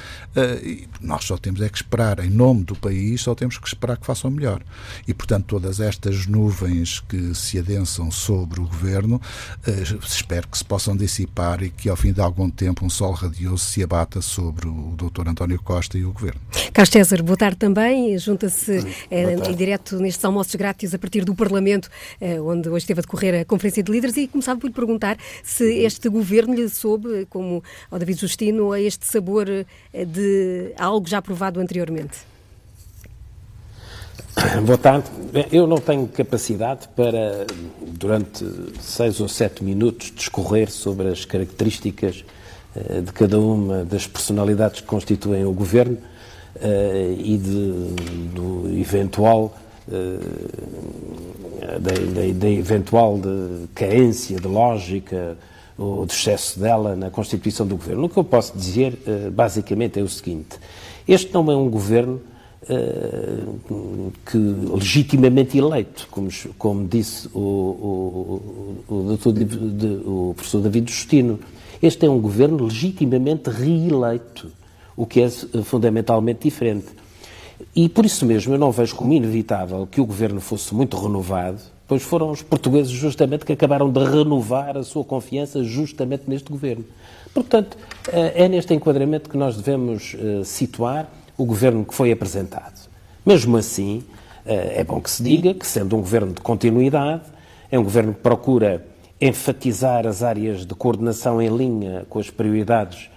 e 0.63 0.89
nós 0.99 1.25
só 1.25 1.37
temos 1.37 1.61
é 1.61 1.69
que 1.69 1.77
esperar 1.77 2.25
em 2.25 2.31
nome 2.31 2.64
do 2.65 2.75
país, 2.75 3.23
só 3.23 3.35
temos 3.35 3.59
que 3.59 3.67
esperar 3.67 3.97
que 3.97 4.07
façam 4.07 4.31
melhor. 4.31 4.63
E, 5.07 5.15
portanto, 5.15 5.47
todas 5.47 5.81
estas 5.81 6.27
nuvens 6.27 7.01
que 7.01 7.35
se 7.35 7.59
adensam 7.59 8.11
sobre 8.11 8.61
o 8.61 8.65
governo, 8.65 9.21
eh, 9.67 9.83
espero 10.05 10.49
que 10.49 10.59
se 10.59 10.65
possam 10.65 10.97
dissipar 10.97 11.63
e 11.63 11.71
que, 11.71 11.89
ao 11.89 11.97
fim 11.97 12.13
de 12.13 12.21
algum 12.21 12.51
tempo, 12.51 12.85
um 12.85 12.91
sol 12.91 13.13
radioso 13.13 13.65
se 13.65 13.83
abata 13.83 14.21
sobre 14.23 14.67
o 14.69 14.95
Dr. 14.97 15.29
António 15.29 15.61
Costa 15.63 15.99
e 15.99 16.05
o 16.05 16.13
governo. 16.13 16.41
Carlos 16.73 16.91
César, 16.91 17.23
boa 17.23 17.37
tarde 17.37 17.57
também. 17.57 18.19
Junta-se 18.19 18.85
eh, 19.11 19.35
em 19.49 19.55
direto 19.55 19.97
nestes 19.99 20.25
almoços 20.25 20.55
grátis 20.55 20.95
a 20.95 20.99
partir 20.99 21.25
do 21.25 21.35
Parlamento, 21.35 21.89
eh, 22.21 22.41
onde 22.41 22.69
hoje 22.69 22.85
esteve 22.85 23.01
a 23.01 23.03
decorrer 23.03 23.41
a 23.41 23.45
Conferência 23.45 23.83
de 23.83 23.93
Líderes, 23.93 24.17
e 24.17 24.27
começava 24.27 24.59
por 24.59 24.67
lhe 24.67 24.73
perguntar 24.73 25.17
se 25.43 25.65
este 25.85 26.09
governo 26.09 26.55
lhe 26.55 26.69
soube, 26.69 27.27
como 27.31 27.63
ao 27.91 27.99
David 27.99 28.21
Justino, 28.21 28.73
a 28.73 28.81
este 28.81 29.07
sabor 29.07 29.49
eh, 29.49 29.67
de 30.05 30.73
algo 30.79 31.09
já 31.09 31.19
aprovado 31.19 31.61
anteriormente. 31.61 32.34
Boa 34.65 34.79
tarde. 34.79 35.09
Eu 35.51 35.67
não 35.67 35.79
tenho 35.79 36.07
capacidade 36.07 36.89
para, 36.95 37.47
durante 37.83 38.45
seis 38.81 39.21
ou 39.21 39.29
sete 39.29 39.65
minutos, 39.65 40.13
discorrer 40.15 40.71
sobre 40.71 41.09
as 41.09 41.25
características 41.25 42.25
uh, 42.77 43.03
de 43.03 43.13
cada 43.13 43.39
uma 43.39 43.85
das 43.85 44.07
personalidades 44.07 44.81
que 44.81 44.87
constituem 44.87 45.45
o 45.45 45.53
governo 45.53 45.97
uh, 45.97 47.13
e 47.19 47.37
de, 47.37 48.33
do 48.35 48.71
eventual 48.79 49.55
da, 51.79 52.33
da, 52.33 52.49
eventual 52.49 53.19
de 53.19 53.67
carência 53.75 54.41
de 54.41 54.49
lógica 54.49 55.37
ou 55.77 56.07
de 56.07 56.15
excesso 56.15 56.59
dela 56.59 56.97
na 56.97 57.11
constituição 57.11 57.67
do 57.67 57.77
governo. 57.77 58.07
O 58.07 58.09
que 58.09 58.17
eu 58.17 58.25
posso 58.25 58.57
dizer, 58.57 58.97
basicamente, 59.31 60.01
é 60.01 60.03
o 60.03 60.09
seguinte: 60.09 60.59
este 61.07 61.35
não 61.35 61.53
é 61.53 61.57
um 61.57 61.69
governo 61.69 62.19
que 64.25 64.39
legitimamente 64.39 65.59
eleito, 65.59 66.09
como, 66.11 66.29
como 66.57 66.89
disse 66.89 67.29
o, 67.35 67.39
o, 67.39 68.85
o, 68.89 69.03
doutor, 69.03 69.35
o 70.07 70.35
professor 70.35 70.61
David 70.61 70.91
Justino. 70.91 71.39
Este 71.83 72.07
é 72.07 72.11
um 72.11 72.21
governo 72.21 72.65
legitimamente 72.65 73.51
reeleito, 73.51 74.51
o 74.97 75.07
que 75.07 75.21
é 75.21 75.29
fundamentalmente 75.29 76.41
diferente. 76.43 76.87
E 77.75 77.89
por 77.89 78.05
isso 78.05 78.25
mesmo 78.25 78.55
eu 78.55 78.59
não 78.59 78.71
vejo 78.71 78.95
como 78.95 79.13
inevitável 79.13 79.87
que 79.87 80.01
o 80.01 80.07
governo 80.07 80.41
fosse 80.41 80.75
muito 80.75 80.97
renovado, 80.97 81.61
pois 81.87 82.03
foram 82.03 82.31
os 82.31 82.43
portugueses 82.43 82.91
justamente 82.91 83.45
que 83.45 83.53
acabaram 83.53 83.91
de 83.91 84.03
renovar 84.03 84.77
a 84.77 84.83
sua 84.83 85.05
confiança 85.05 85.63
justamente 85.63 86.25
neste 86.27 86.51
governo. 86.51 86.85
Portanto, 87.33 87.77
eh, 88.13 88.45
é 88.45 88.49
neste 88.49 88.73
enquadramento 88.73 89.29
que 89.29 89.37
nós 89.37 89.57
devemos 89.57 90.17
eh, 90.19 90.43
situar 90.45 91.09
o 91.37 91.45
governo 91.45 91.85
que 91.85 91.95
foi 91.95 92.13
apresentado. 92.13 92.89
Mesmo 93.25 93.57
assim, 93.57 94.05
eh, 94.45 94.81
é 94.81 94.85
bom 94.85 95.01
que 95.01 95.11
se 95.11 95.23
diga 95.23 95.55
que, 95.55 95.67
sendo 95.67 95.97
um 95.97 96.01
governo 96.01 96.33
de 96.33 96.41
continuidade, 96.41 97.23
é 97.71 97.79
um 97.79 97.83
governo 97.83 98.13
que 98.13 98.21
procura 98.21 98.85
enfatizar 99.21 100.07
as 100.07 100.23
áreas 100.23 100.67
de 100.67 100.75
coordenação 100.75 101.41
em 101.41 101.49
linha 101.49 102.05
com 102.09 102.19
as 102.19 102.31
prioridades 102.31 103.11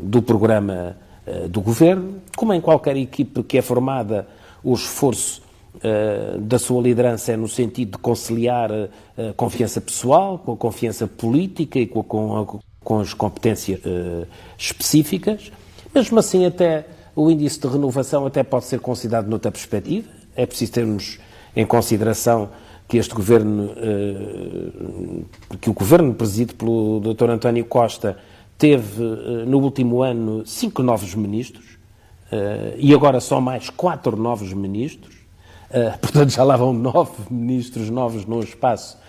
do 0.00 0.22
programa 0.22 0.96
eh, 1.26 1.48
do 1.48 1.60
governo, 1.60 2.20
como 2.36 2.54
em 2.54 2.60
qualquer 2.60 2.96
equipe 2.96 3.42
que 3.42 3.58
é 3.58 3.62
formada, 3.62 4.28
o 4.62 4.74
esforço 4.74 5.42
da 6.40 6.58
sua 6.58 6.82
liderança 6.82 7.32
é 7.32 7.36
no 7.36 7.46
sentido 7.46 7.92
de 7.92 7.98
conciliar 7.98 8.72
a 8.72 8.88
eh, 9.16 9.32
confiança 9.36 9.80
pessoal 9.80 10.36
com 10.38 10.52
a 10.52 10.56
confiança 10.56 11.06
política 11.06 11.78
e 11.78 11.86
com, 11.86 12.36
a, 12.36 12.58
com 12.84 12.98
as 12.98 13.14
competências 13.14 13.80
específicas. 14.58 15.52
Mesmo 15.94 16.18
assim, 16.18 16.44
até 16.44 16.84
o 17.14 17.30
índice 17.30 17.60
de 17.60 17.66
renovação 17.68 18.26
até 18.26 18.42
pode 18.42 18.64
ser 18.64 18.80
considerado 18.80 19.28
noutra 19.28 19.50
perspectiva. 19.50 20.08
É 20.36 20.46
preciso 20.46 20.72
termos 20.72 21.18
em 21.54 21.66
consideração 21.66 22.50
que 22.88 22.96
este 22.96 23.14
governo, 23.14 23.70
que 25.60 25.70
o 25.70 25.72
governo 25.72 26.12
presidido 26.12 26.54
pelo 26.56 27.00
Dr. 27.00 27.30
António 27.30 27.64
Costa 27.64 28.16
teve 28.60 29.02
eh, 29.02 29.44
no 29.46 29.58
último 29.58 30.02
ano 30.02 30.44
cinco 30.44 30.82
novos 30.82 31.14
ministros 31.14 31.78
eh, 32.30 32.74
e 32.76 32.92
agora 32.92 33.18
só 33.18 33.40
mais 33.40 33.70
quatro 33.70 34.16
novos 34.18 34.52
ministros. 34.52 35.16
Eh, 35.70 35.94
portanto, 35.98 36.28
já 36.28 36.44
lá 36.44 36.58
vão 36.58 36.74
nove 36.74 37.12
ministros 37.30 37.88
novos 37.88 38.26
num 38.26 38.40
espaço 38.40 39.00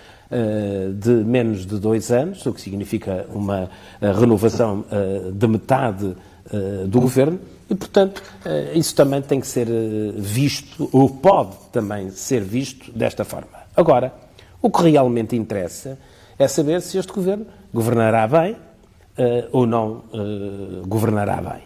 de 0.98 1.12
menos 1.26 1.66
de 1.66 1.78
dois 1.78 2.10
anos, 2.10 2.46
o 2.46 2.54
que 2.54 2.62
significa 2.62 3.26
uma 3.34 3.70
renovação 4.00 4.86
de 5.34 5.46
metade 5.46 6.16
do 6.88 7.02
governo. 7.02 7.38
E, 7.72 7.76
portanto, 7.76 8.22
isso 8.76 8.94
também 8.94 9.22
tem 9.22 9.40
que 9.40 9.48
ser 9.48 9.66
visto, 10.18 10.90
ou 10.92 11.10
pode 11.10 11.56
também 11.72 12.12
ser 12.12 12.42
visto 12.42 12.92
desta 12.92 13.24
forma. 13.24 13.48
Agora, 13.74 14.14
o 14.62 14.70
que 14.70 14.84
realmente 14.84 15.38
interessa 15.38 15.98
é 16.38 16.50
saber 16.50 16.82
se 16.82 16.98
este 16.98 17.14
governo 17.14 17.46
governará 17.74 18.28
bem, 18.28 18.52
uh, 18.52 19.48
ou 19.54 19.66
não 19.66 20.04
governará 20.86 21.38
bem. 21.38 21.62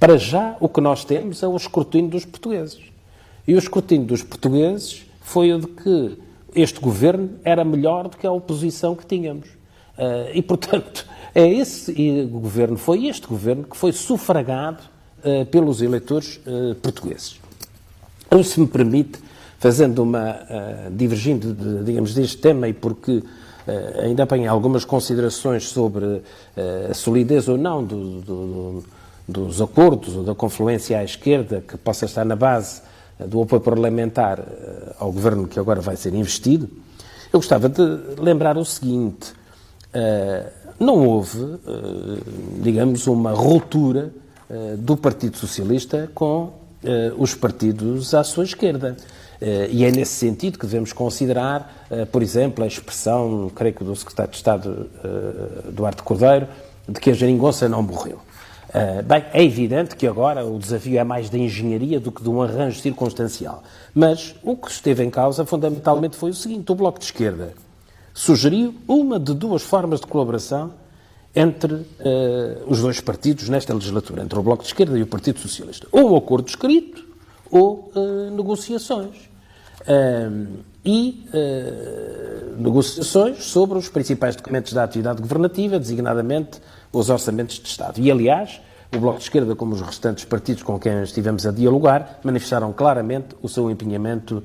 Para 0.00 0.16
já, 0.16 0.56
o 0.58 0.66
que 0.66 0.80
nós 0.80 1.04
temos 1.04 1.42
é 1.42 1.46
o 1.46 1.54
escrutínio 1.54 2.10
dos 2.10 2.24
portugueses. 2.24 2.80
E 3.46 3.54
o 3.54 3.58
escrutínio 3.58 4.06
dos 4.06 4.22
portugueses 4.22 5.04
foi 5.20 5.52
o 5.52 5.58
de 5.58 5.66
que 5.66 6.18
este 6.54 6.80
governo 6.80 7.32
era 7.44 7.62
melhor 7.62 8.08
do 8.08 8.16
que 8.16 8.26
a 8.26 8.32
oposição 8.32 8.96
que 8.96 9.04
tínhamos. 9.04 9.46
e, 10.32 10.40
portanto, 10.40 11.06
é 11.34 11.46
esse 11.46 11.92
governo, 12.30 12.78
foi 12.78 13.08
este 13.08 13.26
governo 13.26 13.64
que 13.64 13.76
foi 13.76 13.92
sufragado 13.92 14.91
pelos 15.50 15.80
eleitores 15.80 16.40
portugueses. 16.82 17.40
Então, 18.26 18.42
se 18.42 18.58
me 18.58 18.66
permite, 18.66 19.18
fazendo 19.58 20.02
uma, 20.02 20.40
divergindo, 20.90 21.52
de, 21.52 21.84
digamos, 21.84 22.14
deste 22.14 22.38
tema 22.38 22.68
e 22.68 22.72
porque 22.72 23.22
Uh, 23.62 24.06
ainda 24.06 24.24
apanhei 24.24 24.48
algumas 24.48 24.84
considerações 24.84 25.68
sobre 25.68 26.04
uh, 26.04 26.22
a 26.90 26.94
solidez 26.94 27.46
ou 27.46 27.56
não 27.56 27.84
do, 27.84 28.20
do, 28.20 28.22
do, 28.22 28.84
dos 29.28 29.62
acordos 29.62 30.16
ou 30.16 30.24
da 30.24 30.34
confluência 30.34 30.98
à 30.98 31.04
esquerda 31.04 31.60
que 31.60 31.76
possa 31.78 32.04
estar 32.04 32.24
na 32.24 32.34
base 32.34 32.82
uh, 33.20 33.28
do 33.28 33.40
apoio 33.40 33.60
parlamentar 33.60 34.44
ao 34.98 35.12
governo 35.12 35.46
que 35.46 35.60
agora 35.60 35.80
vai 35.80 35.94
ser 35.94 36.12
investido. 36.12 36.68
Eu 37.32 37.38
gostava 37.38 37.68
de 37.68 37.82
lembrar 38.20 38.58
o 38.58 38.64
seguinte: 38.64 39.32
não 40.78 41.06
houve, 41.06 41.38
digamos, 42.60 43.06
uma 43.06 43.30
ruptura 43.30 44.12
do 44.78 44.96
Partido 44.96 45.36
Socialista 45.36 46.10
com 46.14 46.52
os 47.16 47.34
partidos 47.34 48.12
à 48.12 48.22
sua 48.22 48.44
esquerda. 48.44 48.96
Eh, 49.42 49.68
e 49.72 49.84
é 49.84 49.90
nesse 49.90 50.12
sentido 50.12 50.56
que 50.56 50.64
devemos 50.64 50.92
considerar, 50.92 51.84
eh, 51.90 52.04
por 52.04 52.22
exemplo, 52.22 52.62
a 52.62 52.66
expressão, 52.66 53.50
creio 53.52 53.74
que 53.74 53.82
do 53.82 53.96
secretário 53.96 54.30
de 54.30 54.36
Estado 54.36 54.88
eh, 55.02 55.70
Duarte 55.72 56.04
Cordeiro, 56.04 56.46
de 56.88 57.00
que 57.00 57.10
a 57.10 57.12
geringonça 57.12 57.68
não 57.68 57.82
morreu. 57.82 58.20
Bem, 59.04 59.22
é 59.34 59.44
evidente 59.44 59.94
que 59.94 60.06
agora 60.06 60.46
o 60.46 60.58
desafio 60.58 60.98
é 60.98 61.04
mais 61.04 61.28
da 61.28 61.36
engenharia 61.36 62.00
do 62.00 62.10
que 62.10 62.22
de 62.22 62.30
um 62.30 62.40
arranjo 62.40 62.80
circunstancial. 62.80 63.62
Mas 63.94 64.34
o 64.42 64.56
que 64.56 64.70
esteve 64.70 65.04
em 65.04 65.10
causa, 65.10 65.44
fundamentalmente, 65.44 66.16
foi 66.16 66.30
o 66.30 66.34
seguinte: 66.34 66.72
o 66.72 66.74
Bloco 66.74 66.98
de 66.98 67.04
Esquerda 67.04 67.52
sugeriu 68.14 68.74
uma 68.88 69.20
de 69.20 69.34
duas 69.34 69.62
formas 69.62 70.00
de 70.00 70.06
colaboração 70.06 70.72
entre 71.34 71.74
uh, 71.74 71.86
os 72.66 72.80
dois 72.80 73.00
partidos 73.00 73.48
nesta 73.48 73.72
legislatura, 73.72 74.22
entre 74.22 74.38
o 74.38 74.42
Bloco 74.42 74.62
de 74.62 74.68
Esquerda 74.68 74.98
e 74.98 75.02
o 75.02 75.06
Partido 75.06 75.38
Socialista. 75.38 75.86
Ou 75.90 76.12
um 76.12 76.16
acordo 76.16 76.48
escrito 76.48 77.04
ou 77.50 77.90
uh, 77.94 78.30
negociações 78.36 79.30
e 80.84 81.26
uh, 81.28 82.60
negociações 82.62 83.44
sobre 83.44 83.78
os 83.78 83.88
principais 83.88 84.36
documentos 84.36 84.72
da 84.72 84.84
atividade 84.84 85.20
governativa, 85.20 85.78
designadamente 85.78 86.60
os 86.92 87.08
orçamentos 87.10 87.58
de 87.58 87.66
Estado. 87.66 88.00
E, 88.00 88.10
aliás, 88.10 88.60
o 88.94 89.00
Bloco 89.00 89.18
de 89.18 89.24
Esquerda, 89.24 89.56
como 89.56 89.74
os 89.74 89.80
restantes 89.80 90.24
partidos 90.24 90.62
com 90.62 90.78
quem 90.78 91.02
estivemos 91.02 91.46
a 91.46 91.50
dialogar, 91.50 92.20
manifestaram 92.22 92.72
claramente 92.72 93.34
o 93.40 93.48
seu 93.48 93.70
empenhamento 93.70 94.42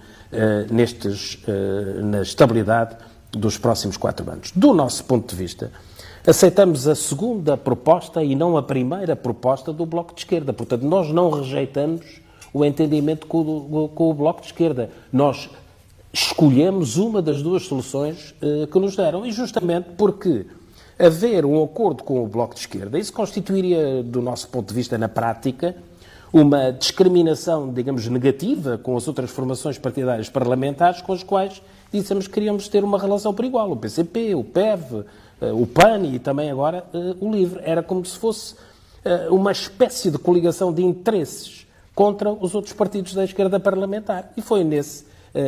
nestes, 0.71 1.37
na 2.01 2.21
estabilidade 2.21 2.95
dos 3.31 3.57
próximos 3.57 3.97
quatro 3.97 4.29
anos. 4.31 4.51
Do 4.55 4.73
nosso 4.73 5.03
ponto 5.03 5.29
de 5.29 5.35
vista, 5.35 5.69
aceitamos 6.27 6.87
a 6.89 6.95
segunda 6.95 7.55
proposta 7.55 8.21
e 8.21 8.35
não 8.35 8.57
a 8.57 8.63
primeira 8.63 9.15
proposta 9.15 9.71
do 9.71 9.85
Bloco 9.85 10.13
de 10.13 10.21
Esquerda. 10.21 10.51
Portanto, 10.51 10.83
nós 10.83 11.09
não 11.09 11.29
rejeitamos 11.29 12.19
o 12.53 12.65
entendimento 12.65 13.27
com 13.27 13.39
o, 13.39 13.89
com 13.89 14.09
o 14.09 14.13
Bloco 14.13 14.41
de 14.41 14.47
Esquerda. 14.47 14.89
Nós 15.11 15.49
escolhemos 16.11 16.97
uma 16.97 17.21
das 17.21 17.41
duas 17.41 17.63
soluções 17.63 18.35
uh, 18.41 18.67
que 18.67 18.79
nos 18.79 18.95
deram, 18.95 19.25
e 19.25 19.31
justamente 19.31 19.89
porque 19.97 20.45
haver 20.99 21.45
um 21.45 21.63
acordo 21.63 22.03
com 22.03 22.23
o 22.23 22.27
Bloco 22.27 22.55
de 22.55 22.61
Esquerda, 22.61 22.99
isso 22.99 23.13
constituiria, 23.13 24.03
do 24.03 24.21
nosso 24.21 24.49
ponto 24.49 24.67
de 24.67 24.73
vista, 24.73 24.97
na 24.97 25.07
prática, 25.07 25.75
uma 26.37 26.71
discriminação, 26.71 27.73
digamos, 27.73 28.07
negativa 28.07 28.77
com 28.77 28.95
as 28.95 29.07
outras 29.07 29.29
formações 29.29 29.77
partidárias 29.77 30.29
parlamentares 30.29 31.01
com 31.01 31.13
as 31.13 31.23
quais 31.23 31.61
dissemos 31.91 32.27
que 32.27 32.33
queríamos 32.33 32.67
ter 32.67 32.83
uma 32.83 32.99
relação 32.99 33.33
por 33.33 33.43
igual. 33.43 33.71
O 33.71 33.75
PCP, 33.75 34.35
o 34.35 34.43
PEV, 34.43 35.05
eh, 35.41 35.51
o 35.51 35.65
PAN 35.65 36.03
e 36.03 36.19
também 36.19 36.51
agora 36.51 36.85
eh, 36.93 37.15
o 37.19 37.31
LIVRE. 37.31 37.61
Era 37.63 37.81
como 37.81 38.05
se 38.05 38.17
fosse 38.17 38.55
uma 39.29 39.53
espécie 39.53 40.11
de 40.11 40.17
coligação 40.17 40.73
de 40.73 40.83
interesses 40.83 41.65
contra 41.95 42.29
os 42.29 42.53
outros 42.53 42.73
partidos 42.73 43.13
da 43.13 43.23
esquerda 43.23 43.57
parlamentar. 43.57 44.33
E 44.35 44.41
foi 44.41 44.65
nesse 44.65 45.05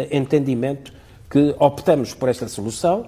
entendimento 0.10 0.94
que 1.30 1.54
optamos 1.60 2.14
por 2.14 2.30
esta 2.30 2.48
solução, 2.48 3.08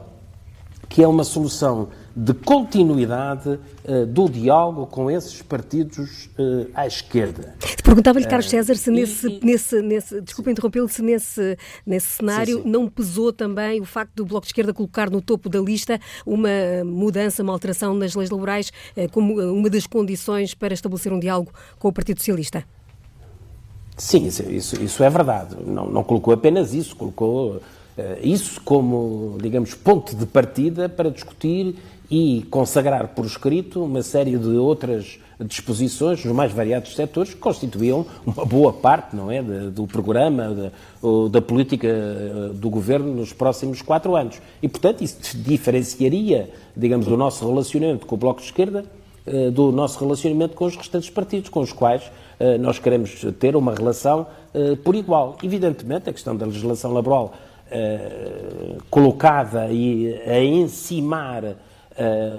que 0.90 1.02
é 1.02 1.08
uma 1.08 1.24
solução 1.24 1.88
de 2.16 2.34
continuidade 2.34 3.50
uh, 3.50 4.06
do 4.06 4.28
diálogo 4.28 4.86
com 4.88 5.10
esses 5.10 5.42
partidos 5.42 6.30
uh, 6.38 6.70
à 6.74 6.86
esquerda. 6.86 7.56
Perguntava-lhe, 7.84 8.26
Carlos 8.26 8.50
César, 8.50 8.76
se 8.76 8.92
nesse, 8.92 9.28
e, 9.28 9.40
nesse, 9.44 9.82
nesse 9.82 10.22
desculpa 10.22 10.52
interrompê-lo, 10.52 10.90
se 10.90 11.02
nesse, 11.02 11.58
nesse 11.86 12.08
cenário 12.08 12.58
sim, 12.58 12.64
sim. 12.64 12.70
não 12.70 12.90
pesou 12.90 13.32
também 13.32 13.80
o 13.80 13.86
facto 13.86 14.14
do 14.16 14.26
Bloco 14.26 14.46
de 14.46 14.50
Esquerda 14.50 14.74
colocar 14.74 15.10
no 15.10 15.22
topo 15.22 15.50
da 15.50 15.60
lista 15.60 16.00
uma 16.26 16.50
mudança, 16.86 17.44
uma 17.44 17.54
alteração 17.54 17.94
nas 17.94 18.14
leis 18.14 18.30
laborais 18.30 18.72
como 19.12 19.40
uma 19.40 19.70
das 19.70 19.88
condições 19.88 20.54
para 20.54 20.74
estabelecer 20.74 21.12
um 21.12 21.20
diálogo 21.20 21.52
com 21.80 21.88
o 21.88 21.94
Partido 21.94 22.20
Socialista? 22.20 22.64
Sim, 23.98 24.28
isso, 24.28 24.44
isso, 24.44 24.84
isso 24.84 25.04
é 25.04 25.10
verdade. 25.10 25.56
Não, 25.66 25.90
não, 25.90 26.04
colocou 26.04 26.34
apenas 26.34 26.74
isso, 26.74 26.96
colocou 26.96 27.62
isso 28.22 28.62
como, 28.62 29.38
digamos, 29.42 29.74
ponto 29.74 30.16
de 30.16 30.26
partida 30.26 30.88
para 30.88 31.10
discutir 31.10 31.76
e 32.12 32.46
consagrar 32.52 33.08
por 33.16 33.26
escrito 33.26 33.86
uma 33.86 34.04
série 34.04 34.38
de 34.38 34.50
outras 34.50 35.18
disposições 35.40 36.24
nos 36.26 36.36
mais 36.36 36.52
variados 36.52 36.94
setores 36.94 37.34
que 37.34 37.40
constituíam 37.40 38.06
uma 38.26 38.46
boa 38.46 38.74
parte, 38.74 39.16
não 39.16 39.32
é, 39.32 39.42
do 39.42 39.88
programa, 39.88 40.50
da, 40.50 40.72
da 41.32 41.42
política 41.42 41.88
eh, 41.88 42.50
do 42.54 42.70
governo 42.70 43.14
nos 43.14 43.32
próximos 43.32 43.82
quatro 43.82 44.14
anos. 44.14 44.42
E, 44.62 44.68
portanto, 44.68 45.02
isso 45.02 45.38
diferenciaria, 45.38 46.50
digamos, 46.76 47.08
o 47.08 47.16
nosso 47.16 47.48
relacionamento 47.48 48.06
com 48.06 48.16
o 48.16 48.18
Bloco 48.18 48.42
de 48.42 48.48
Esquerda 48.48 48.84
eh, 49.26 49.50
do 49.50 49.72
nosso 49.72 49.98
relacionamento 49.98 50.54
com 50.54 50.66
os 50.66 50.76
restantes 50.76 51.10
partidos, 51.10 51.50
com 51.50 51.62
os 51.62 51.72
quais 51.72 52.12
eh, 52.42 52.58
nós 52.58 52.78
queremos 52.78 53.26
ter 53.40 53.56
uma 53.56 53.74
relação 53.74 54.28
por 54.84 54.96
igual. 54.96 55.38
Evidentemente, 55.42 56.10
a 56.10 56.14
questão 56.14 56.36
da 56.36 56.46
legislação 56.46 56.92
laboral 56.92 57.34
colocada 58.90 59.72
e 59.72 60.14
a 60.28 60.44
encimar 60.44 61.56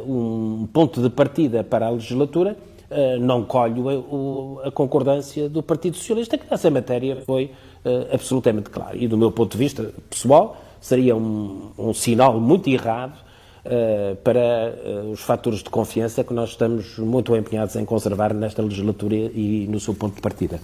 um 0.07 0.67
ponto 0.73 1.03
de 1.03 1.11
partida 1.11 1.63
para 1.63 1.87
a 1.87 1.91
legislatura 1.91 2.57
eh, 2.95 3.17
não 3.19 3.43
colho 3.43 4.61
a, 4.63 4.71
concordância 4.71 5.49
do 5.49 5.63
Partido 5.63 5.97
Socialista, 5.97 6.37
que 6.37 6.45
nessa 6.51 6.71
matéria 6.71 7.17
foi 7.25 7.51
uh, 7.87 8.15
absolutamente 8.15 8.69
claro. 8.69 8.99
E 8.99 9.09
do 9.09 9.17
meu 9.17 9.33
ponto 9.33 9.53
de 9.53 9.59
vista 9.59 9.95
pessoal, 10.11 10.59
seria 10.79 11.17
um, 11.17 11.71
um 11.79 11.95
sinal 11.95 12.39
muito 12.39 12.69
errado 12.69 13.17
uh, 13.65 14.15
para 14.17 14.75
os 15.11 15.21
fatores 15.21 15.61
de 15.61 15.71
confiança 15.71 16.23
que 16.23 16.35
nós 16.35 16.51
estamos 16.51 16.99
muito 16.99 17.35
empenhados 17.35 17.77
em 17.77 17.85
conservar 17.87 18.35
nesta 18.35 18.61
legislatura 18.61 19.15
e 19.15 19.67
no 19.71 19.81
seu 19.81 19.95
ponto 19.95 20.17
de 20.17 20.21
partida. 20.21 20.61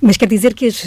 Mas 0.00 0.16
quer 0.16 0.28
dizer 0.28 0.54
que 0.54 0.66
as, 0.66 0.84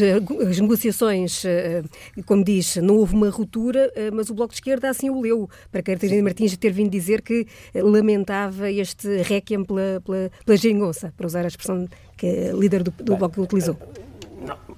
as, 0.50 0.60
negociações, 0.60 1.44
eh, 1.46 1.84
como 2.26 2.44
diz, 2.44 2.78
não 2.78 2.98
houve 2.98 3.14
uma 3.14 3.30
ruptura, 3.30 3.92
eh, 3.96 4.12
mas 4.12 4.30
o 4.30 4.34
Bloco 4.34 4.52
de 4.52 4.58
Esquerda 4.58 4.90
assim 4.90 5.10
o 5.10 5.22
leu, 5.22 5.50
para 5.72 5.82
Catarina 5.82 6.24
Martins 6.24 6.56
ter 6.58 6.72
vindo 6.72 6.90
dizer 6.90 7.22
que 7.22 7.46
eh, 7.74 7.82
lamentava 7.82 8.70
este 8.72 9.22
réquiem 9.22 9.64
pela, 9.64 10.02
pela, 10.04 10.32
pela 10.46 10.58
geringonça, 10.58 11.14
para 11.16 11.26
usar 11.26 11.44
a 11.44 11.48
expressão 11.48 11.88
que 12.18 12.50
a 12.50 12.54
líder 12.54 12.84
do, 12.84 12.92
do 12.92 13.18
Bloco 13.18 13.42
utilizou. 13.42 13.78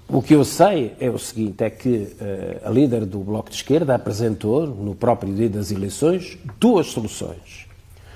O 0.10 0.22
que 0.22 0.34
eu 0.34 0.46
sei 0.46 0.94
é 1.00 1.10
o 1.10 1.20
seguinte, 1.20 1.62
é 1.64 1.70
que 1.70 1.90
uh, 1.90 2.68
a 2.68 2.70
líder 2.70 3.06
do 3.06 3.20
Bloco 3.20 3.50
de 3.50 3.58
Esquerda 3.58 3.94
apresentou, 3.94 4.66
no 4.66 4.96
próprio 4.96 5.34
dia 5.34 5.50
das 5.50 5.70
eleições, 5.70 6.38
duas 6.58 6.88
soluções. 6.88 7.68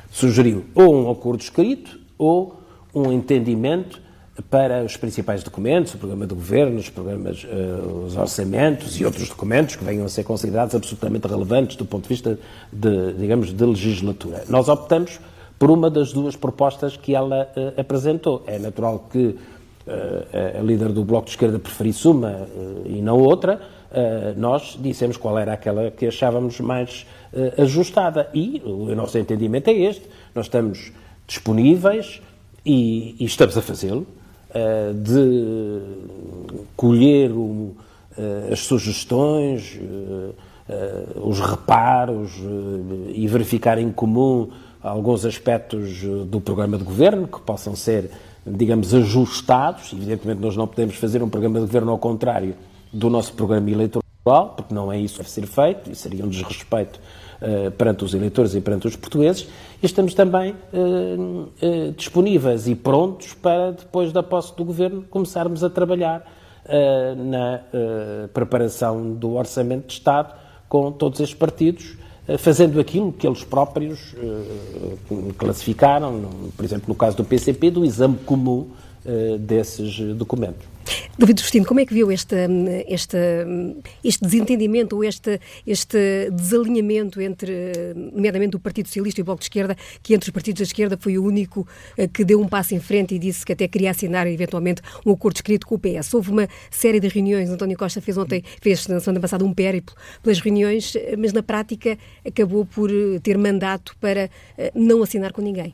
Sugeriu 0.09 0.63
ou 0.73 0.95
um 0.95 1.11
acordo 1.11 1.41
escrito 1.41 1.99
ou 2.17 2.61
um 2.95 3.11
entendimento 3.11 4.00
para 4.49 4.83
os 4.83 4.95
principais 4.95 5.43
documentos, 5.43 5.93
o 5.93 5.97
programa 5.97 6.25
do 6.25 6.35
governo, 6.35 6.79
os 6.79 6.89
programas, 6.89 7.43
uh, 7.43 8.05
os 8.05 8.15
orçamentos 8.15 8.99
e 8.99 9.05
outros 9.05 9.27
documentos 9.27 9.75
que 9.75 9.83
venham 9.83 10.05
a 10.05 10.09
ser 10.09 10.23
considerados 10.23 10.73
absolutamente 10.73 11.27
relevantes 11.27 11.75
do 11.75 11.85
ponto 11.85 12.03
de 12.03 12.09
vista 12.09 12.39
de, 12.71 13.13
digamos, 13.13 13.53
de 13.53 13.65
legislatura. 13.65 14.45
Nós 14.47 14.69
optamos 14.69 15.19
por 15.59 15.69
uma 15.69 15.89
das 15.89 16.13
duas 16.13 16.35
propostas 16.35 16.95
que 16.95 17.13
ela 17.13 17.51
uh, 17.55 17.79
apresentou. 17.79 18.43
É 18.47 18.57
natural 18.57 19.05
que 19.11 19.27
uh, 19.27 20.59
a 20.59 20.61
líder 20.61 20.93
do 20.93 21.03
Bloco 21.03 21.25
de 21.25 21.31
Esquerda 21.31 21.59
preferisse 21.59 22.07
uma 22.07 22.47
e 22.85 23.01
não 23.01 23.19
outra. 23.19 23.59
nós 24.37 24.77
dissemos 24.79 25.17
qual 25.17 25.37
era 25.37 25.51
aquela 25.51 25.91
que 25.91 26.07
achávamos 26.07 26.61
mais 26.61 27.05
ajustada 27.57 28.29
e 28.33 28.61
o 28.63 28.95
nosso 28.95 29.17
entendimento 29.17 29.69
é 29.69 29.73
este. 29.73 30.07
Nós 30.33 30.45
estamos 30.45 30.93
disponíveis 31.27 32.21
e, 32.65 33.17
e 33.19 33.25
estamos 33.25 33.57
a 33.57 33.61
fazê-lo 33.61 34.07
uh, 34.55 34.93
de 34.93 35.81
colher 36.75 37.31
o, 37.31 37.37
uh, 37.37 37.75
as 38.51 38.59
sugestões, 38.59 39.79
uh, 39.79 40.35
os 41.21 41.39
reparos 41.39 42.31
e 43.13 43.27
verificar 43.27 43.77
em 43.77 43.91
comum 43.91 44.49
alguns 44.81 45.25
aspectos 45.25 46.01
do 46.27 46.39
programa 46.39 46.77
de 46.77 46.83
governo 46.85 47.27
que 47.27 47.41
possam 47.41 47.75
ser, 47.75 48.09
digamos, 48.45 48.93
ajustados. 48.93 49.91
Evidentemente, 49.91 50.39
nós 50.39 50.55
não 50.55 50.65
podemos 50.65 50.95
fazer 50.95 51.21
um 51.21 51.27
programa 51.27 51.59
de 51.59 51.65
governo 51.65 51.91
ao 51.91 51.97
contrário 51.97 52.55
do 52.93 53.09
nosso 53.09 53.33
programa 53.33 53.69
eleitoral, 53.69 54.53
porque 54.55 54.73
não 54.73 54.89
é 54.89 54.97
isso 54.97 55.15
que 55.15 55.23
deve 55.23 55.31
ser 55.31 55.45
feito, 55.45 55.91
e 55.91 55.95
seria 55.95 56.23
um 56.23 56.29
desrespeito 56.29 57.01
uh, 57.41 57.71
perante 57.71 58.03
os 58.03 58.13
eleitores 58.13 58.53
e 58.55 58.61
perante 58.61 58.87
os 58.87 58.95
portugueses, 58.95 59.47
e 59.81 59.85
estamos 59.85 60.13
também 60.13 60.55
uh, 60.73 61.49
uh, 61.61 61.91
disponíveis 61.95 62.67
e 62.67 62.75
prontos 62.75 63.33
para, 63.33 63.71
depois 63.71 64.11
da 64.11 64.21
posse 64.21 64.55
do 64.55 64.63
Governo, 64.63 65.03
começarmos 65.09 65.63
a 65.63 65.69
trabalhar 65.69 66.39
na 67.17 67.59
preparação 68.33 69.13
do 69.13 69.33
Orçamento 69.33 69.87
de 69.87 69.93
Estado 69.93 70.33
com 70.69 70.91
todos 70.91 71.19
estes 71.19 71.37
partidos, 71.37 71.97
fazendo 72.37 72.79
aquilo 72.79 73.11
que 73.11 73.27
eles 73.27 73.43
próprios 73.43 74.15
classificaram, 75.37 76.29
por 76.55 76.63
exemplo, 76.63 76.85
no 76.87 76.95
caso 76.95 77.17
do 77.17 77.25
PCP, 77.25 77.71
do 77.71 77.83
exame 77.83 78.15
comum 78.25 78.67
desses 79.39 79.99
documentos. 80.15 80.70
David 81.17 81.41
Justino, 81.41 81.65
como 81.65 81.79
é 81.79 81.85
que 81.85 81.93
viu 81.93 82.11
este, 82.11 82.35
este, 82.87 83.17
este 84.03 84.25
desentendimento 84.25 84.95
ou 84.95 85.03
este, 85.03 85.39
este 85.65 86.29
desalinhamento 86.31 87.21
entre, 87.21 87.93
nomeadamente, 87.95 88.55
o 88.55 88.59
Partido 88.59 88.87
Socialista 88.87 89.19
e 89.19 89.23
o 89.23 89.25
Bloco 89.25 89.39
de 89.39 89.45
Esquerda, 89.45 89.75
que 90.01 90.13
entre 90.13 90.29
os 90.29 90.33
partidos 90.33 90.59
da 90.59 90.63
esquerda 90.63 90.97
foi 90.97 91.17
o 91.17 91.23
único 91.23 91.67
eh, 91.97 92.07
que 92.07 92.23
deu 92.23 92.41
um 92.41 92.47
passo 92.47 92.73
em 92.73 92.79
frente 92.79 93.15
e 93.15 93.19
disse 93.19 93.45
que 93.45 93.53
até 93.53 93.67
queria 93.67 93.91
assinar, 93.91 94.27
eventualmente, 94.27 94.81
um 95.05 95.11
acordo 95.11 95.35
escrito 95.35 95.67
com 95.67 95.75
o 95.75 95.79
PS? 95.79 96.13
Houve 96.13 96.31
uma 96.31 96.47
série 96.69 96.99
de 96.99 97.07
reuniões, 97.07 97.49
António 97.49 97.77
Costa 97.77 98.01
fez 98.01 98.17
ontem, 98.17 98.43
fez 98.61 98.87
na 98.87 98.99
semana 98.99 99.19
passada 99.19 99.45
um 99.45 99.53
périplo 99.53 99.95
pelas 100.23 100.39
reuniões, 100.39 100.95
eh, 100.95 101.15
mas 101.17 101.33
na 101.33 101.43
prática 101.43 101.97
acabou 102.25 102.65
por 102.65 102.89
eh, 102.89 103.19
ter 103.21 103.37
mandato 103.37 103.95
para 103.99 104.29
não 104.75 105.03
assinar 105.03 105.31
com 105.31 105.41
ninguém. 105.41 105.73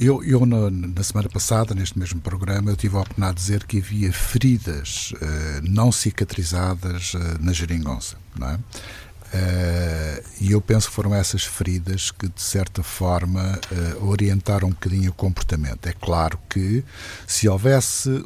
Eu, 0.00 0.24
eu 0.24 0.46
na, 0.46 0.70
na, 0.70 1.02
semana 1.02 1.28
passada, 1.28 1.74
neste 1.74 1.98
mesmo 1.98 2.20
programa, 2.20 2.70
eu 2.70 2.76
tive 2.76 2.96
a 2.96 3.00
oportunidade 3.00 3.36
de 3.36 3.42
dizer 3.42 3.64
que 3.64 3.78
havia 3.78 4.12
feridas 4.12 5.12
uh, 5.12 5.68
não 5.68 5.92
cicatrizadas 5.92 7.14
uh, 7.14 7.18
na 7.40 7.52
geringonça, 7.52 8.16
não 8.34 8.48
é? 8.48 8.54
Uh, 8.54 10.24
e 10.40 10.52
eu 10.52 10.60
penso 10.60 10.88
que 10.88 10.94
foram 10.94 11.14
essas 11.14 11.44
feridas 11.44 12.10
que, 12.10 12.28
de 12.28 12.42
certa 12.42 12.82
forma, 12.82 13.58
orientaram 14.00 14.68
um 14.68 14.72
bocadinho 14.72 15.10
o 15.10 15.14
comportamento. 15.14 15.86
É 15.86 15.92
claro 15.92 16.38
que, 16.50 16.84
se 17.26 17.48
houvesse 17.48 18.24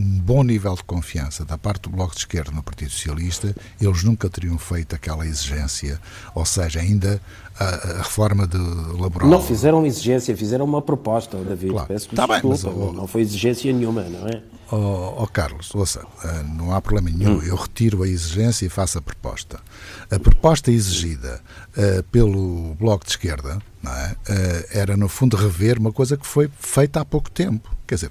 um 0.00 0.18
bom 0.20 0.42
nível 0.42 0.74
de 0.74 0.82
confiança 0.82 1.44
da 1.44 1.58
parte 1.58 1.82
do 1.82 1.90
Bloco 1.90 2.14
de 2.14 2.20
Esquerda 2.20 2.50
no 2.50 2.62
Partido 2.62 2.90
Socialista, 2.90 3.54
eles 3.78 4.02
nunca 4.02 4.30
teriam 4.30 4.56
feito 4.56 4.94
aquela 4.94 5.26
exigência, 5.26 6.00
ou 6.34 6.46
seja, 6.46 6.80
ainda 6.80 7.20
a, 7.58 7.64
a 7.64 7.98
reforma 7.98 8.46
de 8.46 8.56
laboral. 8.56 9.28
Não 9.28 9.42
fizeram 9.42 9.84
exigência, 9.84 10.34
fizeram 10.34 10.64
uma 10.64 10.80
proposta, 10.80 11.36
David. 11.36 11.72
Claro. 11.72 11.88
Peço 11.88 12.08
tá 12.08 12.26
desculpa, 12.26 12.40
bem, 12.40 12.50
mas, 12.50 12.94
não, 12.94 13.06
foi 13.06 13.20
exigência 13.20 13.70
nenhuma, 13.70 14.02
não 14.04 14.26
é? 14.26 14.42
Oh, 14.72 15.24
oh, 15.24 15.26
Carlos, 15.26 15.74
ouça, 15.74 16.06
eh, 16.24 16.44
não 16.56 16.72
há 16.72 16.80
problema 16.80 17.10
nenhum. 17.10 17.38
Hum. 17.38 17.42
Eu 17.42 17.56
retiro 17.56 18.04
a 18.04 18.08
exigência 18.08 18.64
e 18.64 18.68
faço 18.68 18.98
a 18.98 19.02
proposta. 19.02 19.60
A 20.08 20.18
proposta 20.18 20.70
exigida 20.70 21.42
uh, 21.76 22.02
pelo 22.04 22.76
Bloco 22.76 23.04
de 23.04 23.10
Esquerda 23.10 23.60
é? 23.88 24.12
uh, 24.12 24.66
era, 24.72 24.96
no 24.96 25.08
fundo, 25.08 25.36
rever 25.36 25.78
uma 25.78 25.92
coisa 25.92 26.16
que 26.16 26.26
foi 26.26 26.50
feita 26.58 27.00
há 27.00 27.04
pouco 27.04 27.30
tempo. 27.30 27.74
Quer 27.86 27.94
dizer, 27.94 28.10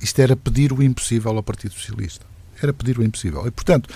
isto 0.00 0.18
era 0.20 0.36
pedir 0.36 0.72
o 0.72 0.82
impossível 0.82 1.36
ao 1.36 1.42
Partido 1.42 1.74
Socialista. 1.74 2.24
Era 2.60 2.72
pedir 2.72 2.98
o 2.98 3.04
impossível. 3.04 3.46
E, 3.46 3.50
portanto, 3.50 3.88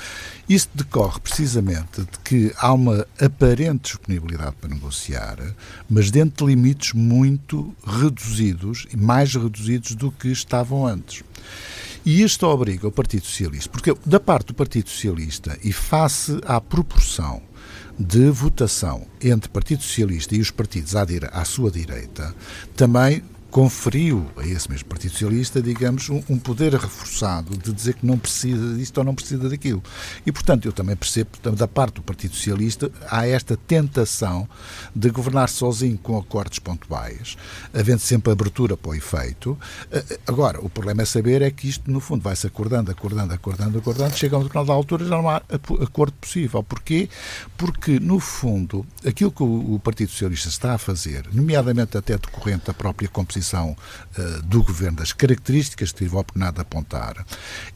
isso 0.49 0.69
decorre 0.75 1.19
precisamente 1.21 2.03
de 2.03 2.19
que 2.25 2.53
há 2.57 2.73
uma 2.73 3.07
aparente 3.21 3.93
disponibilidade 3.93 4.55
para 4.61 4.71
negociar, 4.71 5.39
mas 5.91 6.11
dentro 6.11 6.47
de 6.47 6.53
limites 6.53 6.93
muito 6.93 7.75
reduzidos, 7.85 8.87
e 8.93 8.97
mais 8.97 9.35
reduzidos 9.35 9.95
do 9.95 10.13
que 10.13 10.29
estavam 10.29 10.87
antes. 10.87 11.25
E 12.05 12.23
isto 12.23 12.47
obriga 12.47 12.89
o 12.89 12.93
Partido 12.93 13.27
Socialista, 13.27 13.71
porque 13.71 13.95
da 14.05 14.19
parte 14.19 14.49
do 14.49 14.55
Partido 14.55 14.89
Socialista 14.91 15.57
e 15.63 15.73
face 15.73 16.41
à 16.45 16.61
proporção 16.61 17.41
de 18.03 18.29
votação 18.31 19.07
entre 19.23 19.49
Partido 19.49 19.83
Socialista 19.83 20.35
e 20.35 20.41
os 20.41 20.51
partidos 20.51 20.97
à, 20.97 21.31
à 21.33 21.45
sua 21.45 21.71
direita, 21.71 22.35
também 22.77 23.23
conferiu 23.53 24.27
a 24.39 24.47
esse 24.47 24.69
mesmo 24.71 24.89
Partido 24.89 25.13
Socialista, 25.13 25.61
digamos, 25.61 26.09
um, 26.09 26.23
um, 26.31 26.39
poder 26.39 26.73
reforçado 26.73 27.55
de 27.55 27.71
dizer 27.71 27.95
que 27.95 28.07
não 28.07 28.19
precisa 28.19 28.75
disto 28.77 28.97
ou 28.97 29.05
não 29.05 29.15
precisa 29.15 29.47
daquilo. 29.47 29.83
E, 30.25 30.33
portanto, 30.33 30.65
eu 30.65 30.73
também 30.73 30.97
percebo, 30.97 31.31
da 31.55 31.69
parte 31.69 31.97
do 31.97 32.03
Partido 32.03 32.35
Socialista, 32.35 32.91
há 33.11 33.27
esta 33.27 33.55
tentação 33.55 34.49
de 34.97 35.11
governar 35.11 35.51
sozinho 35.51 35.99
com 35.99 36.19
acordos 36.19 36.59
pontuais, 36.61 37.37
havendo 37.75 37.99
sempre 37.99 38.33
abertura 38.33 38.75
para 38.75 38.91
o 38.91 38.95
efeito. 38.95 39.59
Eh, 39.91 40.03
eh, 40.09 40.19
agora, 40.27 40.59
o 40.59 40.71
problema 40.71 41.03
é 41.03 41.05
saber 41.05 41.43
é 41.43 41.51
que 41.51 41.69
isto, 41.69 41.91
no 41.91 42.01
fundo, 42.01 42.23
vai-se 42.23 42.47
acordando, 42.47 42.91
acordando, 42.91 43.35
acordando, 43.35 43.77
acordando, 43.77 44.17
chega 44.17 44.35
a 44.35 44.39
uma 44.39 44.45
determinada 44.45 44.73
altura 44.73 45.05
já 45.05 45.11
não 45.11 45.29
há 45.29 45.43
acordo 45.83 46.15
possível. 46.15 46.63
Porquê? 46.63 47.07
Porque, 47.59 48.01
no 48.01 48.19
fundo, 48.19 48.87
aquilo 49.07 49.31
que 49.31 49.43
o 49.43 49.79
Partido 49.85 50.11
Socialista 50.11 50.49
está 50.49 50.73
a 50.73 50.79
fazer, 50.79 51.29
nomeadamente 51.31 51.99
até 51.99 52.17
decorrente 52.17 52.65
da 52.65 52.73
própria 52.73 53.11
composição 53.11 53.42
uh, 53.51 54.43
do 54.43 54.63
governo, 54.63 54.99
das 54.99 55.13
características 55.13 55.93
que 55.93 55.99
tive 55.99 56.17
a 56.17 56.21
oportunidade 56.21 56.57
de 56.57 56.63
apontar, 56.63 57.25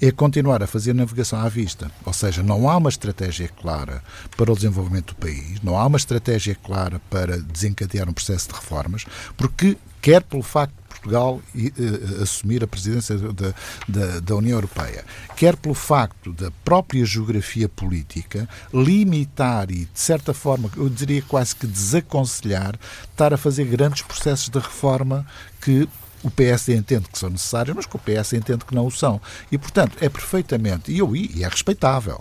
é 0.01 0.11
continuar 0.11 0.63
a 0.63 0.67
fazer 0.67 0.95
navegação 0.95 1.41
à 1.41 1.49
vista. 1.49 1.91
Ou 2.05 2.13
seja, 2.13 2.43
não 2.43 2.69
há 2.69 2.77
uma 2.77 2.89
estratégia 2.89 3.49
clara 3.49 4.03
para 4.37 4.53
o 4.53 4.55
desenvolvimento 4.55 5.15
do 5.15 5.17
país, 5.17 5.61
não 5.63 5.77
há 5.77 5.87
uma 5.87 5.97
estratégia 5.99 6.55
clara 6.55 7.01
para 7.11 7.39
desencadear 7.39 8.09
um 8.09 8.13
processo 8.13 8.49
de 8.49 8.55
reformas, 8.55 9.05
porque 9.37 9.77
quer 10.01 10.23
pelo 10.23 10.43
facto 10.43 10.75
Portugal 11.07 11.41
uh, 11.55 12.23
assumir 12.23 12.65
a 12.65 12.67
presidência 12.67 13.17
da, 13.17 13.55
da, 13.89 14.21
da, 14.21 14.37
União 14.37 14.57
Europeia, 14.57 15.05
quer 15.37 15.57
pelo 15.57 15.75
facto 15.75 16.33
da 16.33 16.51
própria 16.65 17.05
geografia 17.05 17.69
política 17.69 18.49
limitar 18.75 19.71
e, 19.71 19.85
de 19.85 20.01
certa 20.01 20.35
forma, 20.35 20.69
eu 20.77 20.89
diria 20.89 21.23
quase 21.23 21.55
que 21.55 21.67
desaconselhar, 21.67 22.75
estar 23.05 23.33
a 23.33 23.37
fazer 23.37 23.65
grandes 23.67 24.03
processos 24.03 24.49
de 24.49 24.59
reforma 24.59 25.25
que 25.61 25.89
o 26.23 26.31
PS 26.31 26.71
entende 26.71 27.09
que 27.09 27.19
são 27.19 27.31
necessários, 27.31 27.77
mas 27.77 27.87
que 27.87 27.95
o 27.95 28.01
PS 28.01 28.33
entende 28.33 28.65
que 28.65 28.75
não 28.75 28.87
o 28.87 28.91
são. 28.91 29.21
E, 29.53 29.57
portanto, 29.57 29.97
é 30.01 30.09
perfeitamente, 30.09 30.91
e, 30.91 30.99
eu, 30.99 31.15
e 31.15 31.45
é 31.45 31.49
respeitável. 31.49 32.21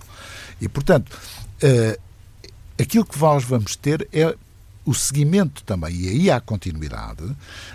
E, 0.62 0.70
portanto, 0.70 1.10
uh, 1.10 2.02
aquilo 2.80 3.06
que 3.06 3.18
nós 3.18 3.44
vamos 3.44 3.76
ter 3.76 4.08
é 4.14 4.36
o 4.86 4.94
seguimento 4.94 5.64
também, 5.64 5.96
e 5.96 6.10
aí 6.10 6.32
há 6.32 6.40
continuidade, 6.40 7.24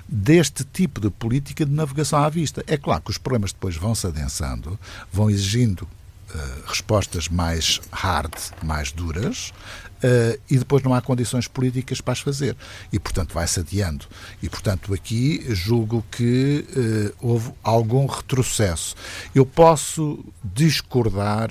deste 0.09 0.65
tipo 0.65 1.01
de 1.01 1.11
política 1.11 1.67
de 1.67 1.73
navegação 1.73 2.23
à 2.23 2.29
vista. 2.29 2.65
É 2.67 2.77
claro 2.77 3.03
que 3.03 3.11
os 3.11 3.19
problemas 3.19 3.53
depois 3.53 3.77
vão 3.77 3.95
se 3.95 4.07
adensando, 4.07 4.79
vão 5.13 5.29
exigindo 5.29 5.83
uh, 5.83 6.67
respostas 6.67 7.29
mais 7.29 7.81
hard, 7.91 8.33
mais 8.63 8.93
duras, 8.93 9.53
Uh, 10.01 10.41
e 10.49 10.57
depois 10.57 10.83
não 10.83 10.95
há 10.95 11.03
condições 11.03 11.47
políticas 11.47 12.01
para 12.01 12.13
as 12.13 12.21
fazer. 12.21 12.57
E, 12.91 12.99
portanto, 12.99 13.35
vai-se 13.35 13.61
adiando. 13.61 14.07
E, 14.43 14.49
portanto, 14.49 14.95
aqui 14.95 15.45
julgo 15.51 16.03
que 16.11 16.65
uh, 16.75 17.15
houve 17.21 17.53
algum 17.63 18.07
retrocesso. 18.07 18.97
Eu 19.35 19.45
posso 19.45 20.25
discordar 20.43 21.51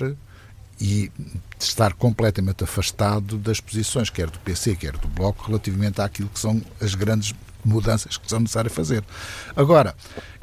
e 0.80 1.12
estar 1.58 1.92
completamente 1.92 2.64
afastado 2.64 3.36
das 3.36 3.60
posições, 3.60 4.08
quer 4.08 4.30
do 4.30 4.38
PC, 4.38 4.76
quer 4.76 4.96
do 4.96 5.08
Bloco, 5.08 5.46
relativamente 5.46 6.00
àquilo 6.00 6.28
que 6.28 6.40
são 6.40 6.62
as 6.80 6.94
grandes 6.94 7.34
mudanças 7.64 8.16
que 8.16 8.28
são 8.28 8.40
necessárias 8.40 8.72
fazer. 8.72 9.04
Agora, 9.54 9.94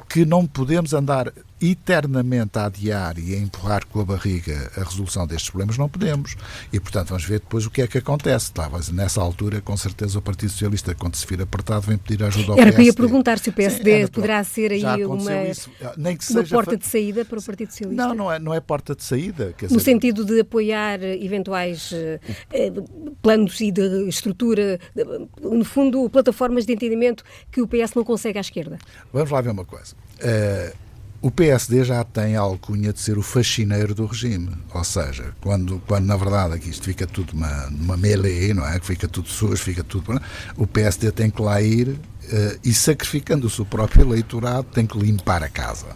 que 0.08 0.26
não 0.26 0.46
podemos 0.46 0.94
andar 0.94 1.34
eternamente 1.62 2.58
a 2.60 2.66
adiar 2.66 3.18
e 3.18 3.34
a 3.34 3.38
empurrar 3.38 3.86
com 3.88 4.00
a 4.02 4.06
barriga 4.06 4.72
a 4.78 4.84
resolução 4.84 5.26
destes 5.26 5.50
problemas, 5.50 5.78
não 5.78 5.90
podemos. 5.90 6.36
E, 6.72 6.80
portanto, 6.80 7.10
vamos 7.10 7.26
ver 7.26 7.40
depois 7.40 7.66
o 7.66 7.72
que 7.72 7.82
é 7.82 7.88
que 7.88 7.98
acontece. 7.98 8.52
Tá, 8.52 8.70
mas 8.72 8.90
nessa 8.90 9.22
altura, 9.22 9.60
com 9.62 9.76
certeza, 9.76 10.20
o 10.20 10.22
Partido 10.22 10.50
Socialista, 10.50 10.94
quando 10.94 11.16
se 11.16 11.26
vir 11.26 11.42
apertado, 11.42 11.82
vem 11.82 11.98
pedir 11.98 12.24
ajuda 12.24 12.54
ao 12.54 12.60
Era 12.60 12.66
PSD. 12.66 12.68
Era 12.68 12.76
que 12.76 12.82
eu 12.82 12.86
ia 12.86 12.94
perguntar 12.94 13.40
se 13.40 13.50
o 13.50 13.54
PSD 13.54 14.06
Sim, 14.06 14.12
poderá 14.12 14.44
ser 14.44 14.72
aí 14.72 15.06
uma, 15.06 15.32
Nem 15.98 16.16
que 16.16 16.32
uma 16.32 16.44
porta 16.44 16.78
de 16.78 16.86
saída 16.86 17.26
para 17.26 17.40
o 17.40 17.44
Partido 17.44 17.70
Socialista. 17.72 18.08
Não, 18.08 18.14
não 18.14 18.32
é, 18.32 18.40
não 18.40 18.54
é 18.54 18.60
porta 18.60 18.96
de 18.96 19.04
saída. 19.04 19.54
no 19.62 19.68
dizer... 19.68 19.80
sentido 19.80 20.24
de 20.24 20.42
apoiar 20.42 21.02
eventuais 21.02 21.92
eh, 21.94 22.20
eh, 22.52 22.72
planos 23.22 23.60
e 23.62 23.72
de 23.72 24.08
estrutura, 24.08 24.80
no 25.42 25.66
fundo, 25.66 26.10
plataformas 26.10 26.66
de 26.66 26.74
entendimento 26.74 27.24
que 27.52 27.62
o 27.62 27.68
PS 27.68 27.94
não 27.96 28.04
consegue 28.04 28.38
à 28.38 28.42
esquerda. 28.42 28.78
Vamos 29.12 29.32
lá 29.32 29.42
ver 29.42 29.50
uma 29.50 29.66
coisa. 29.66 29.96
Uh, 30.18 30.87
o 31.22 31.32
PSD 31.32 31.84
já 31.84 32.04
tem 32.04 32.36
a 32.36 32.42
alcunha 32.42 32.94
de 32.94 33.00
ser 33.00 33.18
o 33.18 33.24
faxineiro 33.24 33.96
do 33.96 34.06
regime. 34.06 34.52
Ou 34.74 34.84
seja, 34.84 35.34
quando, 35.42 35.82
quando 35.88 36.06
na 36.06 36.16
verdade 36.16 36.56
aqui 36.56 36.70
isto 36.70 36.86
fica 36.86 37.08
tudo 37.08 37.34
uma, 37.34 37.68
uma 37.68 37.98
melee, 37.98 38.54
não 38.54 38.68
é? 38.68 38.80
Que 38.80 38.86
fica 38.86 39.08
tudo 39.08 39.28
sujo, 39.28 39.58
fica 39.58 39.84
tudo. 39.84 40.22
O 40.56 40.68
PSD 40.68 41.12
tem 41.12 41.30
que 41.30 41.42
lá 41.42 41.62
ir 41.62 41.90
uh, 41.90 42.60
e, 42.64 42.74
sacrificando 42.74 43.48
o 43.48 43.50
seu 43.50 43.66
próprio 43.66 44.04
eleitorado, 44.04 44.68
tem 44.72 44.86
que 44.86 44.98
limpar 44.98 45.42
a 45.42 45.50
casa. 45.50 45.88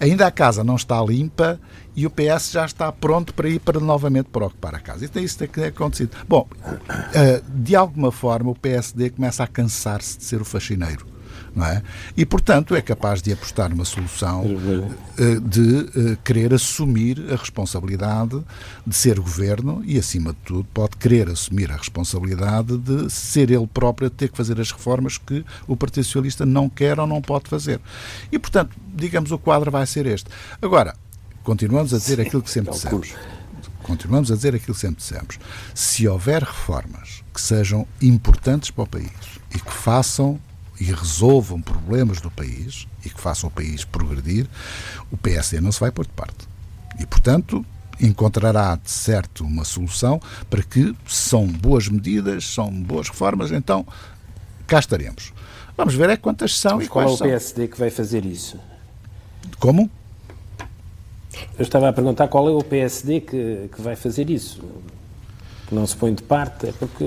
Ainda 0.00 0.26
a 0.26 0.30
casa 0.30 0.64
não 0.64 0.76
está 0.76 1.02
limpa 1.02 1.60
e 1.94 2.06
o 2.06 2.10
PS 2.10 2.50
já 2.52 2.64
está 2.64 2.90
pronto 2.92 3.32
para 3.34 3.48
ir 3.48 3.58
para 3.58 3.80
novamente 3.80 4.28
para 4.30 4.46
ocupar 4.46 4.74
a 4.74 4.80
casa. 4.80 5.04
Então 5.04 5.22
isso 5.22 5.38
tem 5.38 5.48
que 5.48 5.60
ter 5.60 5.66
acontecido. 5.66 6.16
Bom, 6.26 6.48
uh, 6.60 7.50
de 7.50 7.76
alguma 7.76 8.10
forma 8.10 8.50
o 8.50 8.54
PSD 8.54 9.10
começa 9.10 9.44
a 9.44 9.46
cansar-se 9.46 10.18
de 10.18 10.24
ser 10.24 10.40
o 10.40 10.44
faxineiro 10.44 11.15
não 11.56 11.64
é? 11.64 11.82
E, 12.14 12.26
portanto, 12.26 12.76
é 12.76 12.82
capaz 12.82 13.22
de 13.22 13.32
apostar 13.32 13.70
numa 13.70 13.86
solução 13.86 14.44
uh, 14.44 15.40
de 15.40 15.60
uh, 15.60 16.16
querer 16.22 16.52
assumir 16.52 17.32
a 17.32 17.36
responsabilidade 17.36 18.44
de 18.86 18.94
ser 18.94 19.18
governo 19.18 19.82
e, 19.86 19.98
acima 19.98 20.32
de 20.34 20.38
tudo, 20.44 20.68
pode 20.74 20.98
querer 20.98 21.30
assumir 21.30 21.72
a 21.72 21.76
responsabilidade 21.76 22.76
de 22.76 23.10
ser 23.10 23.50
ele 23.50 23.66
próprio 23.66 24.08
a 24.08 24.10
ter 24.10 24.28
que 24.28 24.36
fazer 24.36 24.60
as 24.60 24.70
reformas 24.70 25.16
que 25.16 25.42
o 25.66 25.74
Partido 25.74 26.04
Socialista 26.04 26.44
não 26.44 26.68
quer 26.68 27.00
ou 27.00 27.06
não 27.06 27.22
pode 27.22 27.48
fazer. 27.48 27.80
E, 28.30 28.38
portanto, 28.38 28.76
digamos, 28.94 29.32
o 29.32 29.38
quadro 29.38 29.70
vai 29.70 29.86
ser 29.86 30.04
este. 30.04 30.28
Agora, 30.60 30.94
continuamos 31.42 31.94
a 31.94 31.96
dizer 31.96 32.20
aquilo 32.20 32.42
que 32.42 32.50
sempre 32.50 32.72
dissemos. 32.72 33.14
Continuamos 33.82 34.30
a 34.30 34.34
dizer 34.34 34.54
aquilo 34.54 34.74
que 34.74 34.80
sempre 34.80 34.96
dissemos. 34.96 35.38
Se 35.74 36.06
houver 36.06 36.42
reformas 36.42 37.22
que 37.32 37.40
sejam 37.40 37.86
importantes 38.02 38.70
para 38.70 38.84
o 38.84 38.86
país 38.86 39.10
e 39.54 39.58
que 39.58 39.72
façam 39.72 40.38
e 40.80 40.84
resolvam 40.84 41.60
problemas 41.60 42.20
do 42.20 42.30
país 42.30 42.86
e 43.04 43.10
que 43.10 43.20
façam 43.20 43.48
o 43.48 43.52
país 43.52 43.84
progredir, 43.84 44.46
o 45.10 45.16
PSD 45.16 45.60
não 45.60 45.72
se 45.72 45.80
vai 45.80 45.90
pôr 45.90 46.06
de 46.06 46.12
parte. 46.12 46.48
E, 46.98 47.06
portanto, 47.06 47.64
encontrará 48.00 48.76
de 48.76 48.90
certo 48.90 49.44
uma 49.44 49.64
solução 49.64 50.20
para 50.50 50.62
que 50.62 50.94
são 51.06 51.46
boas 51.46 51.88
medidas, 51.88 52.46
são 52.46 52.70
boas 52.70 53.08
reformas, 53.08 53.50
então 53.50 53.86
cá 54.66 54.78
estaremos. 54.78 55.32
Vamos 55.76 55.94
ver 55.94 56.10
é 56.10 56.16
quantas 56.16 56.58
são 56.58 56.76
Mas 56.76 56.86
e 56.86 56.88
quais 56.88 57.10
são. 57.10 57.18
Qual 57.18 57.30
é 57.30 57.32
o 57.32 57.38
PSD 57.38 57.68
que 57.68 57.78
vai 57.78 57.90
fazer 57.90 58.24
isso? 58.24 58.58
Como? 59.58 59.90
Eu 61.58 61.62
estava 61.62 61.88
a 61.88 61.92
perguntar 61.92 62.28
qual 62.28 62.48
é 62.48 62.52
o 62.52 62.62
PSD 62.62 63.20
que, 63.20 63.68
que 63.74 63.82
vai 63.82 63.94
fazer 63.94 64.30
isso 64.30 64.62
que 65.66 65.74
não 65.74 65.86
se 65.86 65.96
põe 65.96 66.14
de 66.14 66.22
parte, 66.22 66.68
é 66.68 66.72
porque 66.72 67.04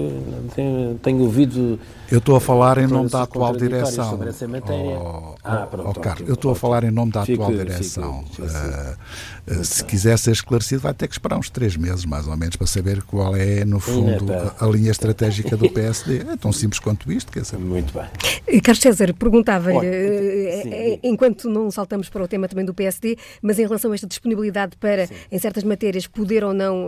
tenho, 0.56 1.00
tenho 1.02 1.20
ouvido. 1.22 1.80
Eu 2.12 2.17
estou 2.17 2.36
a 2.36 2.41
falar 2.41 2.78
em 2.78 2.88
nome 2.88 3.10
da 3.10 3.24
atual 3.24 3.56
direção. 3.56 4.10
Sobre 4.10 4.30
essa 4.30 4.48
matéria. 4.48 4.98
Oh, 5.00 5.36
ah, 5.43 5.67
pronto, 5.69 5.89
oh, 5.89 6.00
Carlos, 6.00 6.28
eu 6.28 6.34
estou 6.34 6.52
a 6.52 6.56
falar 6.56 6.84
em 6.84 6.91
nome 6.91 7.12
da 7.12 7.26
fico, 7.26 7.43
atual 7.43 7.58
direção. 7.58 8.24
Fico, 8.32 8.48
uh, 8.48 9.60
uh, 9.60 9.65
se 9.65 9.84
quiser 9.86 10.17
ser 10.17 10.32
esclarecido, 10.32 10.82
vai 10.82 10.93
ter 10.93 11.08
que 11.08 11.13
esperar 11.13 11.38
uns 11.38 11.50
três 11.50 11.78
meses, 11.78 12.06
mais 12.06 12.28
ou 12.28 12.36
menos, 12.36 12.56
para 12.56 12.67
saber 12.67 13.04
qual 13.04 13.36
é, 13.36 13.63
no 13.63 13.80
fundo, 13.80 14.26
a, 14.34 14.65
a 14.65 14.67
linha 14.67 14.91
estratégica 14.91 15.56
do 15.56 15.69
PSD. 15.69 16.19
É 16.19 16.38
tão 16.38 16.52
simples 16.52 16.80
quanto 16.80 17.12
isto, 17.12 17.32
quer 17.32 17.41
dizer. 17.41 17.58
Muito 17.60 17.93
bem. 17.93 18.08
Eh, 18.48 18.60
Carlos 18.60 18.82
César, 18.82 19.13
perguntava-lhe, 19.13 21.00
enquanto 21.04 21.50
não 21.50 21.69
saltamos 21.69 22.10
para 22.10 22.24
o 22.24 22.28
tema 22.28 22.48
também 22.48 22.65
do 22.65 22.74
PSD, 22.74 23.17
mas 23.41 23.60
em 23.60 23.63
relação 23.63 23.91
a 23.91 23.95
esta 23.95 24.08
disponibilidade 24.08 24.76
para, 24.78 25.06
sim. 25.06 25.13
em 25.32 25.38
certas 25.38 25.63
matérias, 25.63 26.08
poder 26.08 26.43
ou 26.43 26.54
não, 26.54 26.88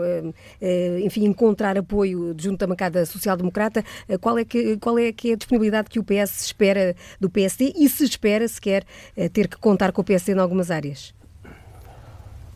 enfim, 1.03 1.25
encontrar 1.25 1.77
apoio 1.77 2.36
junto 2.38 2.57
da 2.60 2.67
bancada 2.67 3.05
social-democrata, 3.05 3.84
eh, 4.07 4.17
qual 4.17 4.38
é, 4.38 4.45
que, 4.45 4.77
qual 4.77 4.97
é 4.97 5.11
que 5.12 5.32
é 5.32 5.34
a 5.34 5.38
disponibilidade 5.38 5.89
que 5.89 6.00
o 6.00 6.04
PS 6.04 6.45
espera 6.45 6.95
do 7.19 7.30
PSD 7.30 7.74
e 7.78 7.88
se 7.89 8.04
espera 8.04 8.47
sequer 8.47 8.84
eh, 9.15 9.30
ter 9.30 9.47
que 9.47 9.58
contar 9.58 9.91
com 9.91 10.02
o 10.02 10.04
PSD 10.04 10.34
em 10.34 10.39
algumas 10.39 10.71
áreas? 10.71 11.13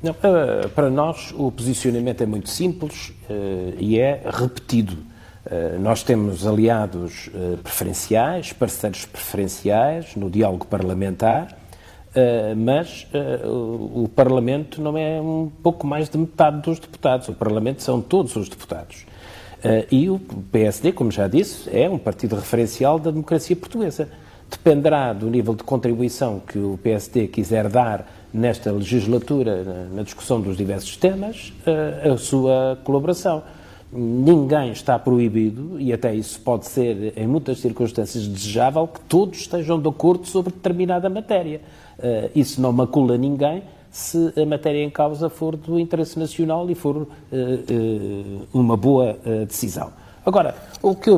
Não, 0.06 0.14
para 0.76 0.90
nós 0.92 1.34
o 1.36 1.52
posicionamento 1.52 2.22
é 2.22 2.28
muito 2.28 2.50
simples 2.50 3.10
uh, 3.10 3.76
e 3.80 4.00
é 4.00 4.22
repetido. 4.32 4.94
Uh, 4.94 5.80
nós 5.80 6.04
temos 6.04 6.46
aliados 6.46 7.30
preferenciais, 7.64 8.54
parceiros 8.54 9.06
preferenciais 9.06 10.16
no 10.16 10.30
diálogo 10.30 10.68
parlamentar, 10.68 11.58
mas 12.56 13.06
o 13.44 14.08
Parlamento 14.08 14.82
não 14.82 14.98
é 14.98 15.20
um 15.20 15.52
pouco 15.62 15.86
mais 15.86 16.08
de 16.08 16.18
metade 16.18 16.62
dos 16.62 16.80
deputados. 16.80 17.28
O 17.28 17.34
Parlamento 17.34 17.84
são 17.84 18.02
todos 18.02 18.38
os 18.38 18.48
deputados. 18.48 19.06
E 19.92 20.10
o 20.10 20.20
PSD, 20.52 20.92
como 20.92 21.12
já 21.12 21.28
disse, 21.28 21.70
é 21.76 21.90
um 21.90 21.98
partido 21.98 22.36
referencial 22.36 23.00
da 23.00 23.12
democracia 23.12 23.56
portuguesa. 23.56 24.10
Dependerá 24.50 25.12
do 25.12 25.30
nível 25.30 25.56
de 25.56 25.64
contribuição 25.64 26.40
que 26.40 26.58
o 26.58 26.80
PSD 26.84 27.28
quiser 27.28 27.68
dar 27.68 28.08
nesta 28.34 28.72
legislatura, 28.72 29.88
na 29.92 30.04
discussão 30.04 30.40
dos 30.40 30.56
diversos 30.56 30.98
temas, 30.98 31.54
a 32.04 32.18
sua 32.18 32.78
colaboração. 32.84 33.42
Ninguém 33.92 34.72
está 34.72 35.00
proibido, 35.00 35.80
e 35.80 35.94
até 35.94 36.14
isso 36.14 36.40
pode 36.42 36.66
ser, 36.66 37.14
em 37.16 37.26
muitas 37.26 37.60
circunstâncias, 37.60 38.28
desejável, 38.28 38.88
que 38.88 39.00
todos 39.02 39.40
estejam 39.40 39.82
de 39.82 39.88
acordo 39.88 40.28
sobre 40.28 40.52
determinada 40.52 41.10
matéria. 41.10 41.62
Uh, 41.98 42.30
isso 42.36 42.60
não 42.60 42.74
macula 42.74 43.18
ninguém 43.18 43.64
se 43.96 44.34
a 44.36 44.46
matéria 44.46 44.84
em 44.84 44.90
causa 44.90 45.30
for 45.30 45.56
do 45.56 45.80
interesse 45.80 46.20
nacional 46.20 46.70
e 46.70 46.76
for 46.76 46.98
uh, 46.98 47.08
uh, 47.32 48.48
uma 48.54 48.76
boa 48.76 49.18
decisão. 49.48 49.90
Agora, 50.26 50.54
o 50.82 50.94
que 50.94 51.10
eu 51.10 51.18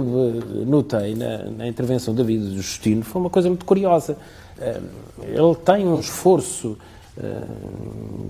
notei 0.63 1.15
na, 1.15 1.45
na 1.45 1.67
intervenção 1.67 2.13
da 2.13 2.21
vida 2.21 2.45
do 2.45 2.55
Justino 2.55 3.03
foi 3.03 3.19
uma 3.19 3.31
coisa 3.31 3.49
muito 3.49 3.65
curiosa. 3.65 4.15
ele 5.21 5.55
tem 5.65 5.87
um 5.87 5.99
esforço 5.99 6.77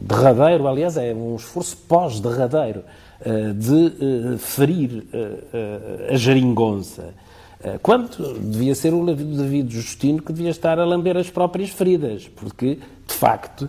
derradeiro, 0.03 0.65
aliás, 0.65 0.95
é 0.95 1.13
um 1.13 1.35
esforço 1.35 1.75
pós-derradeiro, 1.87 2.83
de 3.55 4.37
ferir 4.37 5.03
a 6.09 6.15
geringonça 6.15 7.11
quando 7.81 8.39
devia 8.39 8.75
ser 8.75 8.93
o 8.93 9.03
David 9.03 9.73
Justino 9.73 10.21
que 10.21 10.31
devia 10.31 10.51
estar 10.51 10.79
a 10.79 10.85
lamber 10.85 11.17
as 11.17 11.29
próprias 11.29 11.71
feridas, 11.71 12.27
porque, 12.35 12.77
de 13.07 13.13
facto, 13.15 13.67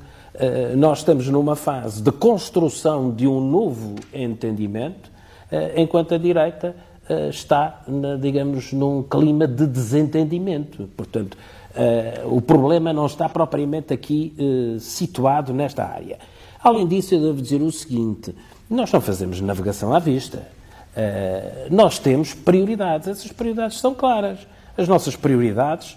nós 0.76 0.98
estamos 0.98 1.28
numa 1.28 1.56
fase 1.56 2.02
de 2.02 2.12
construção 2.12 3.10
de 3.10 3.26
um 3.26 3.40
novo 3.40 3.96
entendimento, 4.12 5.10
enquanto 5.76 6.14
a 6.14 6.18
direita 6.18 6.76
está, 7.30 7.82
digamos, 8.20 8.72
num 8.72 9.02
clima 9.02 9.46
de 9.48 9.66
desentendimento. 9.66 10.88
Portanto, 10.96 11.36
o 12.26 12.40
problema 12.40 12.92
não 12.92 13.06
está 13.06 13.28
propriamente 13.28 13.92
aqui 13.92 14.34
situado 14.78 15.52
nesta 15.52 15.84
área. 15.84 16.18
Além 16.62 16.86
disso, 16.86 17.14
eu 17.14 17.20
devo 17.20 17.40
dizer 17.40 17.62
o 17.62 17.72
seguinte: 17.72 18.34
nós 18.68 18.92
não 18.92 19.00
fazemos 19.00 19.40
navegação 19.40 19.94
à 19.94 19.98
vista. 19.98 20.46
Nós 21.70 21.98
temos 21.98 22.34
prioridades. 22.34 23.08
Essas 23.08 23.32
prioridades 23.32 23.78
são 23.78 23.94
claras. 23.94 24.40
As 24.76 24.86
nossas 24.86 25.16
prioridades 25.16 25.96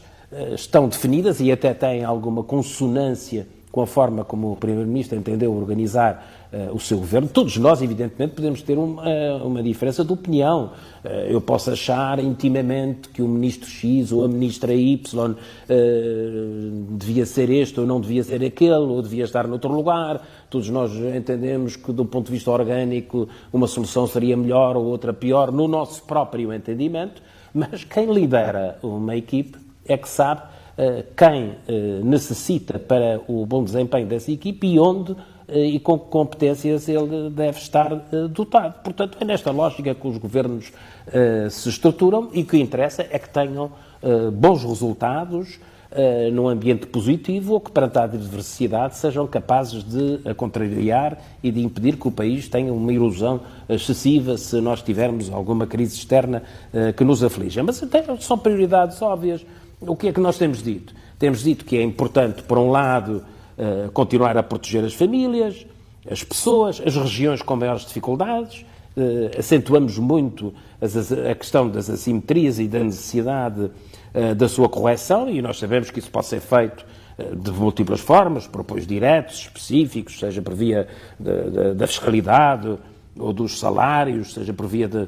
estão 0.55 0.87
definidas 0.87 1.39
e 1.39 1.51
até 1.51 1.73
têm 1.73 2.03
alguma 2.03 2.43
consonância 2.43 3.47
com 3.71 3.81
a 3.81 3.87
forma 3.87 4.23
como 4.25 4.51
o 4.51 4.55
Primeiro-Ministro 4.55 5.17
entendeu 5.17 5.53
organizar 5.53 6.49
uh, 6.51 6.75
o 6.75 6.79
seu 6.79 6.97
governo. 6.97 7.29
Todos 7.29 7.55
nós, 7.57 7.81
evidentemente, 7.81 8.35
podemos 8.35 8.61
ter 8.61 8.77
uma, 8.77 9.03
uh, 9.03 9.47
uma 9.47 9.63
diferença 9.63 10.03
de 10.03 10.11
opinião. 10.11 10.71
Uh, 11.03 11.07
eu 11.29 11.39
posso 11.39 11.71
achar 11.71 12.19
intimamente 12.19 13.09
que 13.09 13.21
o 13.21 13.27
Ministro 13.27 13.69
X 13.69 14.11
ou 14.11 14.25
a 14.25 14.27
Ministra 14.27 14.73
Y 14.73 15.35
devia 16.97 17.25
ser 17.25 17.49
este 17.49 17.79
ou 17.79 17.85
não 17.85 18.01
devia 18.01 18.23
ser 18.23 18.43
aquele, 18.43 18.73
ou 18.73 19.01
devia 19.01 19.23
estar 19.23 19.47
noutro 19.47 19.71
lugar. 19.71 20.21
Todos 20.49 20.69
nós 20.69 20.91
entendemos 21.15 21.75
que, 21.77 21.93
do 21.93 22.03
ponto 22.03 22.25
de 22.25 22.33
vista 22.33 22.51
orgânico, 22.51 23.29
uma 23.53 23.67
solução 23.67 24.05
seria 24.05 24.35
melhor 24.35 24.75
ou 24.75 24.85
outra 24.85 25.13
pior, 25.13 25.51
no 25.51 25.67
nosso 25.67 26.03
próprio 26.03 26.53
entendimento. 26.53 27.21
Mas 27.53 27.83
quem 27.83 28.11
lidera 28.11 28.77
uma 28.83 29.15
equipe 29.15 29.57
é 29.85 29.97
que 29.97 30.09
sabe 30.09 30.41
eh, 30.41 30.60
quem 31.15 31.55
eh, 31.67 31.99
necessita 32.03 32.79
para 32.79 33.21
o 33.27 33.45
bom 33.45 33.63
desempenho 33.63 34.07
dessa 34.07 34.31
equipe 34.31 34.67
e 34.67 34.79
onde 34.79 35.15
eh, 35.47 35.65
e 35.65 35.79
com 35.79 35.99
que 35.99 36.09
competências 36.09 36.87
ele 36.87 37.29
deve 37.29 37.59
estar 37.59 37.89
dotado. 38.29 38.81
Portanto, 38.83 39.17
é 39.19 39.25
nesta 39.25 39.51
lógica 39.51 39.93
que 39.93 40.07
os 40.07 40.17
governos 40.17 40.71
se 41.49 41.69
estruturam 41.69 42.29
e 42.33 42.41
o 42.41 42.45
que 42.45 42.57
interessa 42.57 43.05
é 43.09 43.19
que 43.19 43.29
tenham 43.29 43.71
bons 44.33 44.63
resultados 44.63 45.59
num 46.31 46.47
ambiente 46.47 46.87
positivo 46.87 47.55
ou 47.55 47.59
que, 47.59 47.69
perante 47.69 47.97
a 47.97 48.03
adversidade, 48.03 48.95
sejam 48.95 49.27
capazes 49.27 49.83
de 49.83 50.33
contrariar 50.35 51.17
e 51.43 51.51
de 51.51 51.61
impedir 51.61 51.97
que 51.97 52.07
o 52.07 52.11
país 52.11 52.47
tenha 52.47 52.71
uma 52.71 52.93
erosão 52.93 53.41
excessiva 53.67 54.37
se 54.37 54.61
nós 54.61 54.81
tivermos 54.81 55.29
alguma 55.29 55.67
crise 55.67 55.95
externa 55.95 56.43
que 56.95 57.03
nos 57.03 57.21
aflige. 57.21 57.61
Mas 57.61 57.83
até 57.83 58.03
são 58.19 58.37
prioridades 58.37 59.01
óbvias 59.01 59.45
o 59.81 59.95
que 59.95 60.07
é 60.07 60.13
que 60.13 60.19
nós 60.19 60.37
temos 60.37 60.61
dito? 60.61 60.93
Temos 61.17 61.43
dito 61.43 61.65
que 61.65 61.77
é 61.77 61.81
importante, 61.81 62.43
por 62.43 62.57
um 62.57 62.69
lado, 62.69 63.23
eh, 63.57 63.89
continuar 63.93 64.37
a 64.37 64.43
proteger 64.43 64.83
as 64.83 64.93
famílias, 64.93 65.65
as 66.09 66.23
pessoas, 66.23 66.81
as 66.85 66.95
regiões 66.95 67.41
com 67.41 67.55
maiores 67.55 67.85
dificuldades. 67.85 68.65
Eh, 68.95 69.37
acentuamos 69.37 69.97
muito 69.97 70.53
a 70.81 71.35
questão 71.35 71.69
das 71.69 71.89
assimetrias 71.89 72.59
e 72.59 72.67
da 72.67 72.79
necessidade 72.79 73.71
eh, 74.13 74.33
da 74.33 74.47
sua 74.47 74.69
correção, 74.69 75.29
e 75.29 75.41
nós 75.41 75.57
sabemos 75.57 75.91
que 75.91 75.99
isso 75.99 76.11
pode 76.11 76.27
ser 76.27 76.39
feito 76.39 76.85
de 77.37 77.51
múltiplas 77.51 77.99
formas, 77.99 78.47
por 78.47 78.61
apoios 78.61 78.87
diretos, 78.87 79.41
específicos, 79.41 80.17
seja 80.17 80.41
por 80.41 80.55
via 80.55 80.87
da 81.75 81.85
fiscalidade 81.85 82.79
ou 83.15 83.31
dos 83.31 83.59
salários, 83.59 84.33
seja 84.33 84.51
por 84.51 84.65
via 84.65 84.87
de, 84.87 85.07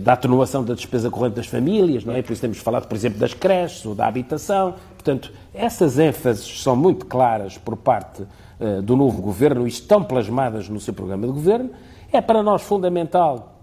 da 0.00 0.12
atenuação 0.12 0.62
da 0.62 0.74
despesa 0.74 1.10
corrente 1.10 1.36
das 1.36 1.46
famílias, 1.46 2.04
não 2.04 2.14
é? 2.14 2.20
Por 2.20 2.32
isso 2.32 2.42
temos 2.42 2.58
falado, 2.58 2.86
por 2.86 2.94
exemplo, 2.94 3.18
das 3.18 3.32
creches 3.32 3.86
ou 3.86 3.94
da 3.94 4.06
habitação. 4.06 4.74
Portanto, 4.94 5.32
essas 5.54 5.98
ênfases 5.98 6.62
são 6.62 6.76
muito 6.76 7.06
claras 7.06 7.56
por 7.56 7.76
parte 7.76 8.22
uh, 8.22 8.82
do 8.82 8.94
novo 8.96 9.22
governo 9.22 9.66
e 9.66 9.68
estão 9.68 10.04
plasmadas 10.04 10.68
no 10.68 10.78
seu 10.78 10.92
programa 10.92 11.26
de 11.26 11.32
governo. 11.32 11.70
É 12.12 12.20
para 12.20 12.42
nós 12.42 12.60
fundamental 12.60 13.60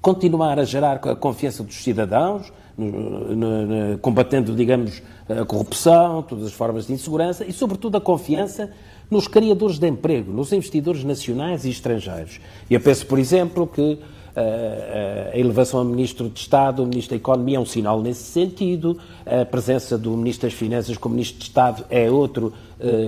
continuar 0.00 0.58
a 0.58 0.64
gerar 0.64 0.96
a 0.96 1.14
confiança 1.14 1.62
dos 1.62 1.82
cidadãos, 1.82 2.50
no, 2.76 3.36
no, 3.36 3.66
no, 3.66 3.98
combatendo, 3.98 4.54
digamos, 4.54 5.02
a 5.28 5.44
corrupção, 5.44 6.22
todas 6.22 6.46
as 6.46 6.52
formas 6.52 6.86
de 6.86 6.92
insegurança 6.94 7.44
e, 7.44 7.52
sobretudo, 7.52 7.96
a 7.96 8.00
confiança 8.00 8.70
nos 9.10 9.28
criadores 9.28 9.78
de 9.78 9.86
emprego, 9.86 10.32
nos 10.32 10.52
investidores 10.52 11.04
nacionais 11.04 11.64
e 11.64 11.70
estrangeiros. 11.70 12.40
Eu 12.68 12.80
penso, 12.80 13.06
por 13.06 13.18
exemplo, 13.18 13.66
que 13.66 13.98
a 14.36 15.36
elevação 15.38 15.80
a 15.80 15.84
Ministro 15.84 16.28
de 16.28 16.40
Estado, 16.40 16.82
o 16.82 16.86
Ministro 16.86 17.10
da 17.10 17.16
Economia 17.16 17.56
é 17.56 17.60
um 17.60 17.66
sinal 17.66 18.00
nesse 18.00 18.24
sentido, 18.24 18.98
a 19.24 19.44
presença 19.44 19.96
do 19.96 20.10
Ministro 20.16 20.48
das 20.48 20.58
Finanças 20.58 20.96
como 20.96 21.14
Ministro 21.14 21.38
de 21.38 21.44
Estado 21.44 21.84
é 21.88 22.10
outro 22.10 22.52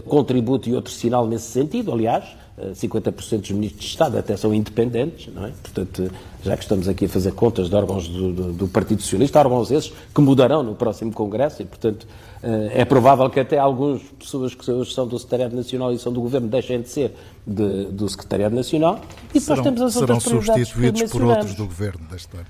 contributo 0.07 0.69
e 0.69 0.75
outro 0.75 0.93
sinal 0.93 1.27
nesse 1.27 1.51
sentido, 1.51 1.93
aliás, 1.93 2.25
50% 2.59 3.41
dos 3.41 3.51
ministros 3.51 3.85
de 3.85 3.91
Estado 3.91 4.19
até 4.19 4.37
são 4.37 4.55
independentes, 4.55 5.33
não 5.33 5.47
é? 5.47 5.53
Portanto, 5.63 6.11
já 6.43 6.57
que 6.57 6.63
estamos 6.63 6.89
aqui 6.89 7.05
a 7.05 7.09
fazer 7.09 7.33
contas 7.33 7.69
de 7.69 7.75
órgãos 7.75 8.09
do, 8.09 8.33
do, 8.33 8.53
do 8.53 8.69
Partido 8.69 9.03
Socialista, 9.03 9.39
órgãos 9.39 9.71
esses 9.71 9.93
que 10.15 10.21
mudarão 10.21 10.63
no 10.63 10.75
próximo 10.75 11.13
Congresso 11.13 11.61
e, 11.61 11.65
portanto, 11.67 12.07
eh, 12.43 12.83
é 12.83 12.85
provável 12.85 13.29
que 13.29 13.41
até 13.41 13.59
algumas 13.59 14.03
pessoas 14.19 14.55
que 14.55 14.71
hoje 14.71 14.95
são 14.95 15.07
do 15.07 15.19
Secretariado 15.19 15.57
Nacional 15.57 15.93
e 15.93 15.99
são 15.99 16.13
do 16.13 16.21
Governo 16.21 16.49
deixem 16.49 16.81
de 16.81 16.89
ser 16.89 17.15
de, 17.47 17.87
do 17.87 18.09
Secretariado 18.09 18.55
Nacional. 18.55 19.01
E 19.35 19.39
depois 19.39 19.45
serão, 19.45 19.63
temos 19.65 19.83
as 19.83 19.93
serão 19.95 20.15
outras 20.15 20.45
substituídos 20.45 21.11
por 21.11 21.25
outros 21.25 21.55
do 21.55 21.67
Governo 21.67 22.07
ano. 22.11 22.47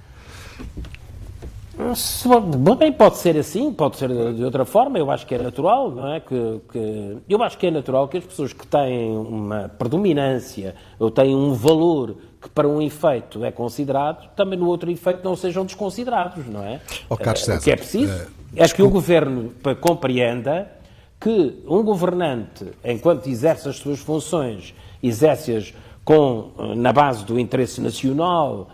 Bem, 2.79 2.93
pode 2.93 3.19
ser 3.19 3.37
assim, 3.37 3.71
pode 3.73 3.97
ser 3.97 4.09
de 4.09 4.43
outra 4.43 4.65
forma, 4.65 4.99
eu 4.99 5.11
acho 5.11 5.27
que 5.27 5.35
é 5.35 5.39
natural, 5.39 5.91
não 5.91 6.13
é? 6.13 6.21
Que, 6.21 6.61
que, 6.73 7.19
eu 7.29 7.43
acho 7.43 7.59
que 7.59 7.67
é 7.67 7.71
natural 7.71 8.09
que 8.09 8.17
as 8.17 8.25
pessoas 8.25 8.53
que 8.53 8.67
têm 8.67 9.15
uma 9.17 9.69
predominância 9.69 10.75
ou 10.99 11.11
têm 11.11 11.35
um 11.35 11.53
valor 11.53 12.17
que 12.41 12.49
para 12.49 12.67
um 12.67 12.81
efeito 12.81 13.45
é 13.45 13.51
considerado, 13.51 14.31
também 14.35 14.59
no 14.59 14.67
outro 14.67 14.91
efeito 14.91 15.21
não 15.23 15.37
sejam 15.37 15.67
desconsiderados, 15.67 16.47
não 16.47 16.65
é? 16.65 16.81
Oh, 17.11 17.17
Carlos 17.17 17.45
César, 17.45 17.61
o 17.61 17.65
que 17.65 17.71
é 17.71 17.77
preciso 17.77 18.25
uh, 18.25 18.31
é 18.57 18.69
que 18.69 18.83
o 18.83 18.89
Governo 18.89 19.53
compreenda 19.81 20.73
que 21.21 21.63
um 21.67 21.83
governante, 21.83 22.67
enquanto 22.85 23.27
exerce 23.27 23.69
as 23.69 23.77
suas 23.77 23.99
funções, 23.99 24.75
exerce-as 25.03 25.75
com, 26.05 26.53
eh, 26.59 26.75
na 26.75 26.93
base 26.93 27.25
do 27.25 27.39
interesse 27.39 27.81
nacional, 27.81 28.69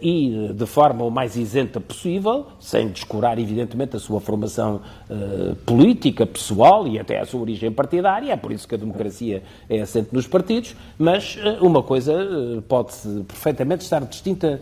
e 0.00 0.50
de 0.52 0.66
forma 0.66 1.04
o 1.04 1.10
mais 1.10 1.36
isenta 1.36 1.80
possível, 1.80 2.46
sem 2.58 2.88
descurar, 2.88 3.38
evidentemente, 3.38 3.96
a 3.96 4.00
sua 4.00 4.20
formação 4.20 4.80
uh, 5.08 5.54
política, 5.64 6.26
pessoal 6.26 6.86
e 6.88 6.98
até 6.98 7.20
a 7.20 7.24
sua 7.24 7.40
origem 7.40 7.70
partidária, 7.70 8.32
é 8.32 8.36
por 8.36 8.50
isso 8.50 8.66
que 8.66 8.74
a 8.74 8.78
democracia 8.78 9.42
é 9.68 9.80
assente 9.80 10.08
nos 10.12 10.26
partidos, 10.26 10.74
mas 10.98 11.36
uh, 11.36 11.64
uma 11.64 11.82
coisa 11.82 12.12
pode 12.66 12.92
perfeitamente 13.28 13.82
estar 13.84 14.00
distinta 14.00 14.60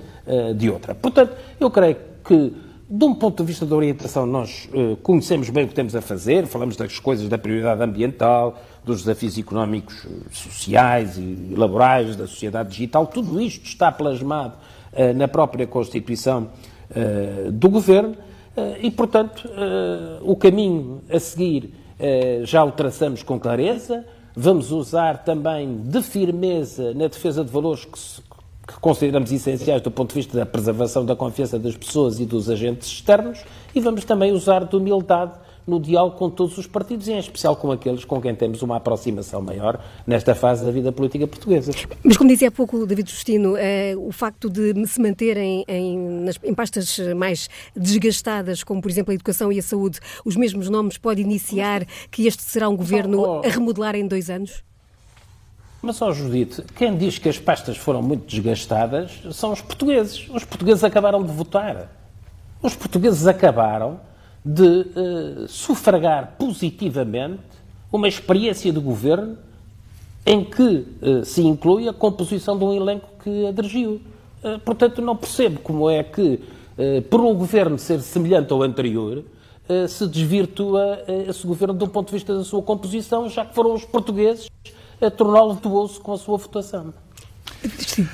de 0.56 0.70
outra. 0.70 0.94
Portanto, 0.94 1.34
eu 1.58 1.70
creio 1.70 1.96
que 2.24 2.52
de 2.92 3.04
um 3.04 3.14
ponto 3.14 3.44
de 3.44 3.46
vista 3.46 3.64
da 3.64 3.76
orientação, 3.76 4.26
nós 4.26 4.68
uh, 4.74 4.96
conhecemos 4.96 5.48
bem 5.48 5.64
o 5.64 5.68
que 5.68 5.74
temos 5.74 5.94
a 5.94 6.00
fazer, 6.00 6.44
falamos 6.46 6.76
das 6.76 6.98
coisas 6.98 7.28
da 7.28 7.38
prioridade 7.38 7.80
ambiental, 7.80 8.60
dos 8.84 9.02
desafios 9.02 9.38
económicos, 9.38 10.08
sociais 10.32 11.16
e 11.16 11.54
laborais, 11.56 12.16
da 12.16 12.26
sociedade 12.26 12.70
digital, 12.70 13.06
tudo 13.06 13.40
isto 13.40 13.64
está 13.64 13.92
plasmado 13.92 14.54
uh, 14.54 14.79
na 15.14 15.29
própria 15.29 15.66
Constituição 15.66 16.48
uh, 16.90 17.53
do 17.53 17.68
Governo 17.68 18.16
e, 18.83 18.90
portanto, 18.90 19.48
o 20.22 20.35
caminho 20.37 21.00
a 21.09 21.18
seguir 21.20 21.72
já 22.42 22.64
o 22.64 22.72
traçamos 22.72 23.22
com 23.22 23.38
clareza. 23.38 24.05
Vamos 24.35 24.72
usar 24.72 25.24
também 25.24 25.79
de 25.85 26.03
firmeza 26.03 26.92
na 26.92 27.07
defesa 27.07 27.44
de 27.44 27.50
valores 27.50 27.85
que, 27.85 28.72
que 28.72 28.81
consideramos 28.81 29.31
essenciais 29.33 29.81
do 29.83 29.90
ponto 29.90 30.11
de 30.11 30.16
vista 30.16 30.37
da 30.37 30.44
preservação 30.44 31.07
da 31.07 31.14
confiança 31.14 31.59
das 31.59 31.76
pessoas 31.76 32.20
e 32.20 32.26
dos 32.26 32.50
agentes 32.50 32.88
externos 32.88 33.44
e 33.74 33.81
vamos 33.81 34.05
também 34.05 34.33
usar 34.33 34.64
de 34.64 34.76
humildade 34.76 35.33
no 35.66 35.81
diálogo 35.81 36.16
com 36.16 36.31
todos 36.31 36.57
os 36.59 36.66
partidos, 36.66 37.09
e 37.09 37.12
em 37.12 37.18
especial 37.18 37.57
com 37.57 37.70
aqueles 37.70 38.05
com 38.05 38.20
quem 38.20 38.35
temos 38.35 38.62
uma 38.62 38.77
aproximação 38.77 39.40
maior 39.40 39.83
nesta 40.07 40.35
fase 40.35 40.64
da 40.64 40.70
vida 40.70 40.90
política 40.92 41.27
portuguesa. 41.27 41.73
Mas, 42.03 42.16
como 42.16 42.29
dizia 42.29 42.49
há 42.49 42.51
pouco 42.51 42.87
David 42.87 43.11
Justino, 43.11 43.57
eh, 43.57 43.94
o 43.96 44.12
facto 44.12 44.49
de 44.49 44.87
se 44.87 45.01
manterem 45.01 45.64
em, 45.68 45.99
nas, 45.99 46.38
em 46.42 46.55
pastas 46.55 46.99
mais 47.16 47.49
desgastadas, 47.77 48.62
como 48.62 48.81
por 48.81 48.90
exemplo 48.90 49.12
a 49.12 49.14
educação 49.14 49.53
e 49.53 49.59
a 49.59 49.62
saúde, 49.62 50.01
os 50.25 50.37
mesmos 50.37 50.68
nomes, 50.68 50.99
pode 50.99 51.20
iniciar 51.20 51.85
que 52.11 52.27
este 52.27 52.42
será 52.42 52.68
um 52.68 52.77
governo 52.77 53.20
oh, 53.20 53.40
oh. 53.40 53.46
a 53.46 53.49
remodelar 53.49 53.94
em 53.94 54.07
dois 54.07 54.31
anos? 54.31 54.62
Mas, 55.83 56.03
ó 56.03 56.12
Judite, 56.12 56.62
quem 56.77 56.96
diz 56.96 57.18
que 57.18 57.29
as 57.29 57.38
pastas 57.38 57.77
foram 57.77 58.03
muito 58.03 58.27
desgastadas 58.27 59.12
são 59.33 59.53
os 59.53 59.62
portugueses. 59.62 60.29
Os 60.29 60.44
portugueses 60.44 60.85
acabaram 60.85 61.23
de 61.25 61.33
votar. 61.33 61.90
Os 62.62 62.77
portugueses 62.77 63.27
acabaram 63.27 63.99
de 64.44 64.62
uh, 64.62 65.48
sufragar 65.48 66.37
positivamente 66.38 67.42
uma 67.92 68.09
experiência 68.09 68.72
de 68.72 68.81
governo 68.81 69.37
em 70.24 70.44
que 70.44 70.87
uh, 71.03 71.24
se 71.24 71.42
inclui 71.42 71.88
a 71.88 71.92
composição 71.92 72.59
de 72.59 72.64
um 72.64 72.72
elenco 72.72 73.09
que 73.22 73.46
aderiu. 73.46 74.00
Uh, 74.42 74.59
portanto, 74.64 75.03
não 75.03 75.16
percebo 75.16 75.61
como 75.61 75.88
é 75.88 76.03
que 76.03 76.40
por 77.11 77.20
um 77.20 77.35
governo 77.35 77.79
ser 77.79 78.00
semelhante 78.00 78.55
ao 78.55 78.62
anterior, 78.62 79.22
se 79.87 80.07
desvirtua 80.07 80.98
esse 81.29 81.46
governo 81.46 81.74
do 81.74 81.87
ponto 81.87 82.07
de 82.07 82.14
vista 82.14 82.35
da 82.35 82.42
sua 82.42 82.62
composição, 82.62 83.29
já 83.29 83.44
que 83.44 83.55
foram 83.55 83.74
os 83.74 83.85
portugueses 83.85 84.48
a 84.98 85.11
torná-lo 85.11 85.53
virtuoso 85.53 86.00
com 86.00 86.14
a 86.14 86.16
sua 86.16 86.38
votação. 86.38 86.94
Sim. 87.81 88.09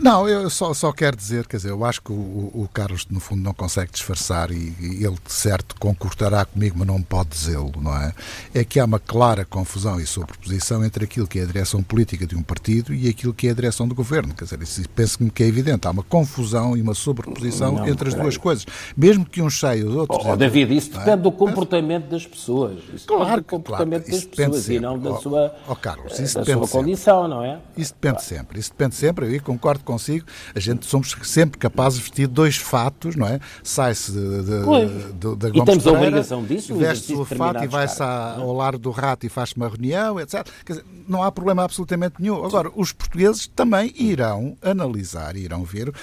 Não, 0.00 0.26
eu 0.26 0.48
só, 0.48 0.72
só 0.72 0.90
quero 0.92 1.14
dizer, 1.14 1.46
quer 1.46 1.58
dizer, 1.58 1.70
eu 1.70 1.84
acho 1.84 2.00
que 2.00 2.10
o, 2.10 2.14
o 2.14 2.68
Carlos, 2.72 3.06
no 3.10 3.20
fundo, 3.20 3.42
não 3.42 3.52
consegue 3.52 3.92
disfarçar 3.92 4.50
e, 4.50 4.74
e 4.80 5.04
ele, 5.04 5.16
certo, 5.26 5.76
concordará 5.78 6.42
comigo, 6.46 6.76
mas 6.78 6.88
não 6.88 7.02
pode 7.02 7.28
dizê-lo, 7.28 7.72
não 7.78 7.94
é? 7.94 8.14
É 8.54 8.64
que 8.64 8.80
há 8.80 8.86
uma 8.86 8.98
clara 8.98 9.44
confusão 9.44 10.00
e 10.00 10.06
sobreposição 10.06 10.82
entre 10.82 11.04
aquilo 11.04 11.26
que 11.26 11.38
é 11.38 11.42
a 11.42 11.46
direção 11.46 11.82
política 11.82 12.26
de 12.26 12.34
um 12.34 12.42
partido 12.42 12.94
e 12.94 13.10
aquilo 13.10 13.34
que 13.34 13.48
é 13.48 13.50
a 13.50 13.54
direção 13.54 13.86
do 13.86 13.94
governo. 13.94 14.32
Quer 14.32 14.44
dizer, 14.44 14.62
isso 14.62 14.88
penso-me 14.88 15.30
que 15.30 15.42
é 15.42 15.46
evidente. 15.46 15.86
Há 15.86 15.90
uma 15.90 16.02
confusão 16.02 16.74
e 16.74 16.80
uma 16.80 16.94
sobreposição 16.94 17.72
não, 17.72 17.86
entre 17.86 18.08
as 18.08 18.14
duas 18.14 18.38
coisas. 18.38 18.64
Mesmo 18.96 19.26
que 19.26 19.42
um 19.42 19.50
cheio 19.50 19.90
os 19.90 19.96
outros. 19.96 20.24
Oh, 20.24 20.34
David, 20.34 20.74
isso 20.74 20.94
é? 20.94 20.98
depende 20.98 21.22
do 21.22 21.32
comportamento 21.32 22.08
das 22.08 22.26
pessoas. 22.26 22.78
Isso 22.94 23.06
claro, 23.06 23.42
do 23.42 23.44
comportamento 23.44 24.04
claro, 24.04 24.16
das 24.16 24.24
pessoas 24.24 24.68
e 24.70 24.80
não 24.80 24.98
da 24.98 25.10
oh, 25.10 25.20
sua, 25.20 25.54
oh, 25.68 25.76
Carlos, 25.76 26.18
da 26.18 26.44
sua 26.44 26.68
condição, 26.68 27.28
não 27.28 27.44
é? 27.44 27.58
Isso 27.76 27.92
depende 27.92 28.24
claro. 28.24 28.28
sempre. 28.28 28.58
Isso 28.58 28.70
depende 28.70 28.94
sempre. 28.94 29.36
Eu 29.36 29.42
concordo 29.42 29.89
consigo, 29.90 30.26
a 30.54 30.60
gente 30.60 30.86
somos 30.86 31.16
sempre 31.22 31.58
capazes 31.58 31.98
de 31.98 32.04
vestir 32.04 32.26
dois 32.26 32.56
fatos, 32.56 33.16
não 33.16 33.26
é? 33.26 33.40
Sai-se 33.62 34.12
da 34.12 35.48
E 35.48 35.64
temos 35.64 35.86
a 35.86 35.92
obrigação 35.92 36.44
disso, 36.44 36.76
veste 36.76 37.12
o 37.14 37.24
fato 37.24 37.64
e 37.64 37.66
vai-se 37.66 38.02
ao 38.02 38.52
lar 38.52 38.78
do 38.78 38.90
rato 38.90 39.26
e 39.26 39.28
faz 39.28 39.52
uma 39.52 39.68
reunião, 39.68 40.20
etc. 40.20 40.46
Quer 40.64 40.74
dizer, 40.74 40.86
não 41.08 41.22
há 41.22 41.32
problema 41.32 41.64
absolutamente 41.64 42.16
nenhum. 42.18 42.44
Agora, 42.44 42.70
os 42.74 42.92
portugueses 42.92 43.48
também 43.48 43.92
irão 43.96 44.56
analisar, 44.62 45.36
irão 45.36 45.64
ver 45.64 45.88
uh, 45.88 45.94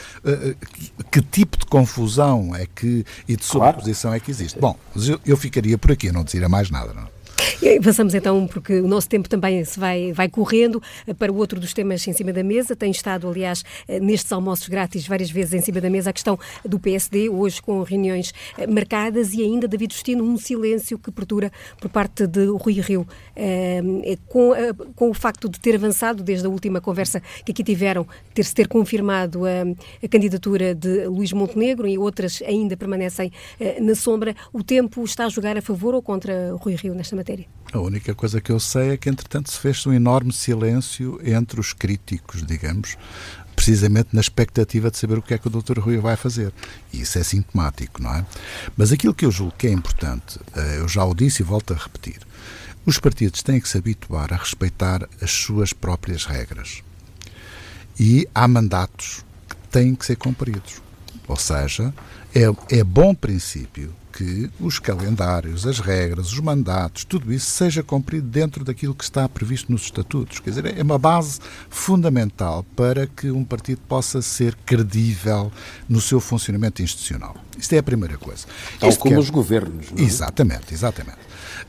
que, 0.74 0.92
que, 1.12 1.22
tipo 1.22 1.58
de 1.58 1.66
confusão 1.66 2.56
é 2.56 2.66
que 2.66 3.06
e 3.28 3.36
de 3.36 3.44
sobreposição 3.44 4.10
claro. 4.10 4.22
é 4.22 4.26
que 4.26 4.32
existe. 4.32 4.60
Bom, 4.60 4.78
eu, 4.96 5.20
eu 5.26 5.38
ficaria 5.38 5.78
por 5.78 5.92
aqui, 5.92 6.12
não 6.12 6.24
dizia 6.24 6.50
mais 6.50 6.70
nada, 6.70 6.94
não 6.94 7.17
passamos 7.84 8.14
então, 8.14 8.46
porque 8.46 8.80
o 8.80 8.88
nosso 8.88 9.10
tempo 9.10 9.28
também 9.28 9.64
se 9.66 9.80
vai, 9.80 10.14
vai 10.14 10.30
correndo, 10.30 10.82
eh, 11.08 11.14
para 11.14 11.32
o 11.32 11.38
outro 11.38 11.60
dos 11.60 11.74
temas 11.74 12.08
em 12.08 12.14
cima 12.14 12.32
da 12.32 12.44
mesa. 12.44 12.76
Tem 12.76 12.92
estado, 12.92 13.28
aliás, 13.28 13.64
eh, 13.88 14.00
nestes 14.00 14.32
almoços 14.32 14.68
grátis 14.68 15.08
várias 15.08 15.32
vezes 15.32 15.54
em 15.54 15.62
cima 15.62 15.82
da 15.82 15.90
mesa 15.90 16.12
a 16.12 16.14
questão 16.14 16.38
do 16.64 16.80
PSD, 16.80 17.30
hoje 17.30 17.62
com 17.62 17.82
reuniões 17.82 18.34
eh, 18.58 18.68
marcadas 18.68 19.34
e 19.34 19.42
ainda, 19.42 19.68
David 19.68 19.94
Justino, 19.94 20.24
um 20.24 20.38
silêncio 20.38 21.00
que 21.00 21.12
perdura 21.12 21.52
por 21.82 21.90
parte 21.90 22.28
de 22.28 22.46
Rui 22.46 22.74
Rio. 22.74 23.08
Com, 24.28 24.52
com 24.96 25.10
o 25.10 25.14
facto 25.14 25.48
de 25.48 25.60
ter 25.60 25.76
avançado 25.76 26.24
desde 26.24 26.46
a 26.46 26.50
última 26.50 26.82
conversa 26.82 27.22
que 27.46 27.52
aqui 27.52 27.64
tiveram, 27.64 28.06
ter-se 28.34 28.54
ter 28.54 28.68
confirmado 28.68 29.46
a, 29.46 29.64
a 30.04 30.08
candidatura 30.08 30.76
de 30.76 31.06
Luís 31.06 31.32
Montenegro 31.34 31.88
e 31.88 31.98
outras 31.98 32.42
ainda 32.46 32.76
permanecem 32.76 33.32
na 33.80 33.96
sombra, 33.96 34.36
o 34.52 34.64
tempo 34.64 35.04
está 35.04 35.26
a 35.26 35.30
jogar 35.30 35.58
a 35.58 35.62
favor 35.62 35.94
ou 35.94 36.02
contra 36.02 36.54
Rui 36.56 36.76
Rio 36.76 36.94
nesta 36.94 37.16
matéria? 37.16 37.47
A 37.74 37.80
única 37.80 38.16
coisa 38.16 38.40
que 38.40 38.52
eu 38.52 38.60
sei 38.60 38.92
é 38.92 38.98
que, 38.98 39.10
entretanto, 39.10 39.52
se 39.52 39.60
fez 39.60 39.86
um 39.86 39.92
enorme 39.92 40.32
silêncio 40.32 41.20
entre 41.24 41.60
os 41.60 41.74
críticos, 41.74 42.46
digamos, 42.46 42.98
precisamente 43.56 44.10
na 44.14 44.22
expectativa 44.22 44.90
de 44.90 44.98
saber 44.98 45.18
o 45.18 45.22
que 45.22 45.34
é 45.34 45.38
que 45.38 45.48
o 45.48 45.50
Dr. 45.50 45.80
Rui 45.80 45.98
vai 45.98 46.16
fazer. 46.16 46.54
E 46.94 47.02
isso 47.02 47.18
é 47.20 47.24
sintomático, 47.24 48.02
não 48.02 48.14
é? 48.14 48.26
Mas 48.78 48.92
aquilo 48.92 49.14
que 49.14 49.26
eu 49.26 49.32
julgo 49.32 49.54
que 49.58 49.68
é 49.68 49.72
importante, 49.72 50.40
eh, 50.56 50.78
eu 50.78 50.88
já 50.88 51.04
o 51.04 51.14
disse 51.14 51.42
e 51.42 51.46
volto 51.46 51.74
a 51.74 51.78
repetir, 51.78 52.20
os 52.86 53.00
partidos 53.00 53.44
têm 53.44 53.60
que 53.60 53.68
se 53.68 53.78
habituar 53.78 54.32
a 54.32 54.38
respeitar 54.38 55.10
as 55.22 55.32
suas 55.32 55.74
próprias 55.74 56.24
regras. 56.24 56.84
E 58.00 58.28
há 58.34 58.48
mandatos 58.48 59.26
que 59.50 59.56
têm 59.70 59.94
que 59.94 60.06
ser 60.06 60.16
cumpridos. 60.16 60.82
Ou 61.28 61.36
seja, 61.36 61.94
é, 62.34 62.78
é 62.80 62.84
bom 62.84 63.14
princípio 63.14 63.94
que 64.18 64.50
os 64.60 64.80
calendários, 64.80 65.68
as 65.68 65.80
regras, 65.80 66.32
os 66.34 66.40
mandatos, 66.40 67.04
tudo 67.04 67.32
isso 67.32 67.52
seja 67.52 67.84
cumprido 67.84 68.28
dentro 68.28 68.66
daquilo 68.66 68.96
que 68.96 69.04
está 69.04 69.30
previsto 69.30 69.72
nos 69.72 69.84
estatutos. 69.84 70.40
Quer 70.40 70.50
dizer, 70.50 70.78
é 70.78 70.82
uma 70.82 70.98
base 70.98 71.40
fundamental 71.70 72.66
para 72.76 73.06
que 73.06 73.30
um 73.30 73.44
partido 73.44 73.80
possa 73.88 74.20
ser 74.24 74.56
credível 74.66 75.52
no 75.88 76.02
seu 76.02 76.20
funcionamento 76.20 76.82
institucional. 76.82 77.36
Isto 77.60 77.74
é 77.74 77.78
a 77.78 77.84
primeira 77.84 78.18
coisa. 78.18 78.48
Tal 78.80 78.90
isto 78.90 79.00
como 79.00 79.14
quer... 79.14 79.22
os 79.22 79.30
governos. 79.30 79.92
Não 79.92 80.00
é? 80.00 80.08
Exatamente, 80.08 80.74
exatamente. 80.74 81.20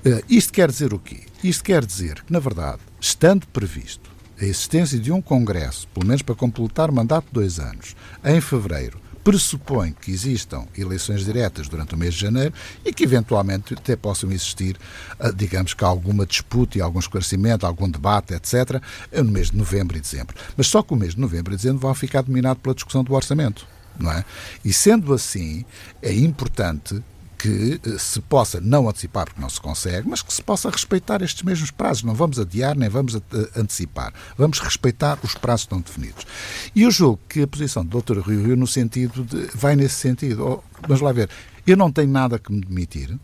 Uh, 0.07 0.25
isto 0.27 0.51
quer 0.51 0.71
dizer 0.71 0.95
o 0.95 0.99
quê? 0.99 1.21
Isto 1.45 1.65
quer 1.65 1.85
dizer 1.85 2.23
que, 2.23 2.33
na 2.33 2.39
verdade, 2.39 2.79
estando 2.99 3.47
previsto 3.49 4.09
a 4.41 4.45
existência 4.45 4.99
de 4.99 5.13
um 5.13 5.21
Congresso, 5.21 5.87
pelo 5.89 6.07
menos 6.07 6.23
para 6.23 6.35
completar 6.35 6.89
o 6.89 6.95
mandato 6.95 7.27
de 7.27 7.33
dois 7.33 7.59
anos, 7.59 7.95
em 8.25 8.41
fevereiro, 8.41 8.99
pressupõe 9.29 9.93
que 9.93 10.11
existam 10.11 10.65
eleições 10.75 11.23
diretas 11.23 11.69
durante 11.69 11.95
o 11.95 11.99
mês 11.99 12.15
de 12.15 12.21
janeiro 12.21 12.55
e 12.83 12.91
que 12.95 13.05
eventualmente 13.05 13.75
até 13.75 13.95
possam 13.95 14.33
existir, 14.33 14.79
ah, 15.21 15.31
digamos 15.31 15.75
que 15.75 15.85
alguma 15.85 16.25
disputa 16.25 16.79
e 16.79 16.81
algum 16.81 16.99
esclarecimento, 16.99 17.67
algum 17.67 17.91
debate, 17.91 18.33
etc., 18.33 18.83
no 19.13 19.31
mês 19.31 19.51
de 19.51 19.59
novembro 19.59 19.99
e 19.99 20.01
dezembro. 20.01 20.35
Mas 20.57 20.69
só 20.69 20.83
que 20.83 20.95
o 20.95 20.97
mês 20.97 21.15
de 21.15 21.21
novembro 21.21 21.53
e 21.53 21.57
dezembro 21.57 21.79
vão 21.79 21.95
ficar 21.95 22.23
dominado 22.23 22.61
pela 22.61 22.75
discussão 22.75 23.05
do 23.05 23.13
orçamento. 23.13 23.67
Não 23.99 24.11
é? 24.11 24.25
E 24.65 24.73
sendo 24.73 25.13
assim, 25.13 25.63
é 26.01 26.15
importante 26.15 27.03
que 27.39 27.81
eh, 27.85 27.99
se 27.99 28.21
possa 28.21 28.61
não 28.61 28.89
antecipar, 28.89 29.27
porque 29.27 29.41
não 29.41 29.49
se 29.49 29.61
consegue, 29.61 30.09
mas 30.09 30.23
que 30.23 30.33
se 30.33 30.43
possa 30.43 30.69
respeitar 30.69 31.23
estes 31.23 31.43
mesmos 31.43 31.71
prazos. 31.71 32.03
Não 32.03 32.15
vamos 32.15 32.39
adiar 32.39 32.77
nem 32.77 32.89
vamos 32.89 33.17
antecipar. 33.57 34.13
Vamos 34.37 34.59
respeitar 34.59 35.19
os 35.23 35.35
prazos 35.35 35.67
que 35.67 35.75
estão 35.75 35.81
definidos. 35.81 36.27
E 36.75 36.83
eu 36.83 36.91
julgo 36.91 37.21
que 37.29 37.43
a 37.43 37.47
posição 37.47 37.85
do 37.85 38.03
Dr. 38.03 38.19
Rio 38.21 38.45
Rio 38.45 38.57
no 38.57 38.67
sentido 38.67 39.25
de, 39.25 39.49
vai 39.55 39.77
nesse 39.77 39.95
sentido. 39.95 40.45
Oh, 40.45 40.63
vamos 40.83 41.01
lá 41.01 41.13
ver. 41.13 41.31
Eu 41.67 41.77
não 41.77 41.93
tenho 41.93 42.11
nada 42.11 42.39
que 42.39 42.53
me 42.53 42.61
demitir, 42.61 43.17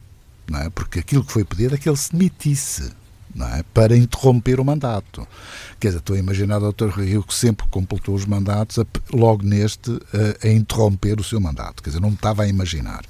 não 0.48 0.61
é? 0.61 0.70
porque 0.70 1.00
aquilo 1.00 1.24
que 1.24 1.33
foi 1.33 1.44
pedido 1.44 1.74
é 1.74 1.79
que 1.79 1.88
ele 1.88 1.96
se 1.96 2.12
demitisse 2.12 2.92
é? 3.42 3.64
para 3.75 3.97
interromper 3.97 4.61
o 4.61 4.64
mandato. 4.64 5.27
Quer 5.81 5.88
dizer, 5.88 5.99
estou 5.99 6.16
a 6.16 6.18
imaginar 6.18 6.62
o 6.62 6.73
Dr. 6.73 6.88
Rio 6.88 7.23
que 7.23 7.35
sempre 7.35 7.66
completou 7.68 8.14
os 8.14 8.25
mandatos, 8.25 8.79
a, 8.79 8.87
logo 9.12 9.42
neste, 9.42 9.90
a, 9.90 10.47
a, 10.47 10.51
interromper 10.51 11.18
o 11.18 11.25
seu 11.25 11.40
mandato. 11.40 11.83
Quer 11.83 11.90
dizer, 11.90 12.01
não 12.01 12.11
me 12.11 12.16
estava 12.16 12.44
a 12.44 12.49
imaginar. 12.49 13.05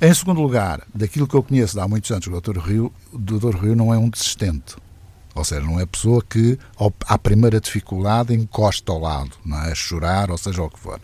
Em 0.00 0.14
segundo 0.14 0.40
lugar, 0.40 0.82
daquilo 0.94 1.26
que 1.26 1.34
eu 1.34 1.42
conheço 1.42 1.74
de 1.74 1.80
há 1.80 1.88
muitos 1.88 2.10
anos, 2.10 2.26
o 2.26 2.40
Dr. 2.40 2.58
Rio, 2.58 2.92
o 3.12 3.18
Dr. 3.18 3.56
Rio 3.56 3.74
não 3.74 3.92
é 3.92 3.98
um 3.98 4.08
desistente. 4.08 4.76
Ou 5.34 5.44
seja, 5.44 5.60
não 5.60 5.78
é 5.78 5.84
pessoa 5.84 6.24
que, 6.26 6.58
à 7.06 7.18
primeira 7.18 7.60
dificuldade, 7.60 8.32
encosta 8.32 8.90
ao 8.90 8.98
lado, 8.98 9.32
não 9.44 9.62
é? 9.62 9.70
a 9.70 9.74
chorar, 9.74 10.30
ou 10.30 10.38
seja 10.38 10.62
o 10.62 10.70
que 10.70 10.78
for. 10.78 10.98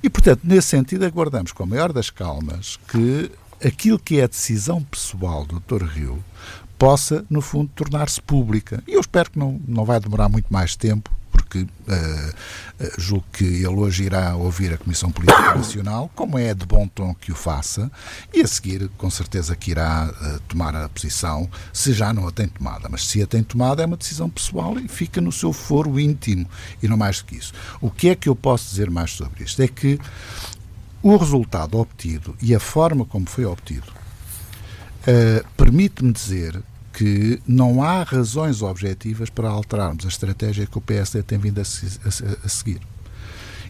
E, 0.00 0.08
portanto, 0.08 0.42
nesse 0.44 0.68
sentido, 0.68 1.04
aguardamos 1.04 1.50
com 1.50 1.64
a 1.64 1.66
maior 1.66 1.92
das 1.92 2.08
calmas 2.08 2.78
que 2.88 3.28
aquilo 3.64 3.98
que 3.98 4.20
é 4.20 4.24
a 4.24 4.28
decisão 4.28 4.82
pessoal 4.82 5.44
do 5.44 5.60
Dr. 5.60 5.84
Rio 5.84 6.24
possa, 6.78 7.24
no 7.28 7.40
fundo, 7.40 7.70
tornar-se 7.74 8.20
pública. 8.20 8.82
E 8.86 8.94
eu 8.94 9.00
espero 9.00 9.30
que 9.30 9.38
não, 9.38 9.60
não 9.66 9.84
vai 9.84 9.98
demorar 9.98 10.28
muito 10.28 10.52
mais 10.52 10.76
tempo, 10.76 11.10
porque 11.30 11.60
uh, 11.60 12.94
julgo 12.98 13.24
que 13.32 13.44
ele 13.44 13.68
hoje 13.68 14.04
irá 14.04 14.34
ouvir 14.36 14.72
a 14.72 14.78
Comissão 14.78 15.10
Política 15.10 15.54
Nacional, 15.54 16.10
como 16.14 16.38
é 16.38 16.54
de 16.54 16.64
bom 16.64 16.88
tom 16.88 17.14
que 17.14 17.30
o 17.30 17.34
faça, 17.34 17.90
e 18.32 18.40
a 18.40 18.46
seguir, 18.46 18.88
com 18.96 19.10
certeza, 19.10 19.54
que 19.54 19.70
irá 19.70 20.10
uh, 20.10 20.40
tomar 20.48 20.74
a 20.74 20.88
posição, 20.88 21.48
se 21.72 21.92
já 21.92 22.12
não 22.12 22.26
a 22.26 22.32
tem 22.32 22.48
tomada. 22.48 22.88
Mas 22.90 23.06
se 23.06 23.22
a 23.22 23.26
tem 23.26 23.42
tomada, 23.42 23.82
é 23.82 23.86
uma 23.86 23.96
decisão 23.96 24.28
pessoal 24.28 24.78
e 24.78 24.88
fica 24.88 25.20
no 25.20 25.32
seu 25.32 25.52
foro 25.52 25.98
íntimo, 26.00 26.48
e 26.82 26.88
não 26.88 26.96
mais 26.96 27.18
do 27.18 27.26
que 27.26 27.36
isso. 27.36 27.52
O 27.80 27.90
que 27.90 28.08
é 28.08 28.14
que 28.14 28.28
eu 28.28 28.36
posso 28.36 28.68
dizer 28.70 28.90
mais 28.90 29.12
sobre 29.12 29.44
isto? 29.44 29.62
É 29.62 29.68
que 29.68 29.98
o 31.06 31.16
resultado 31.16 31.78
obtido 31.78 32.34
e 32.42 32.52
a 32.52 32.58
forma 32.58 33.04
como 33.04 33.28
foi 33.28 33.44
obtido 33.44 33.86
uh, 35.06 35.46
permite-me 35.56 36.12
dizer 36.12 36.60
que 36.92 37.40
não 37.46 37.80
há 37.80 38.02
razões 38.02 38.60
objetivas 38.60 39.30
para 39.30 39.48
alterarmos 39.48 40.04
a 40.04 40.08
estratégia 40.08 40.66
que 40.66 40.76
o 40.76 40.80
PSD 40.80 41.22
tem 41.22 41.38
vindo 41.38 41.60
a, 41.60 41.62
a, 41.62 42.46
a 42.46 42.48
seguir. 42.48 42.80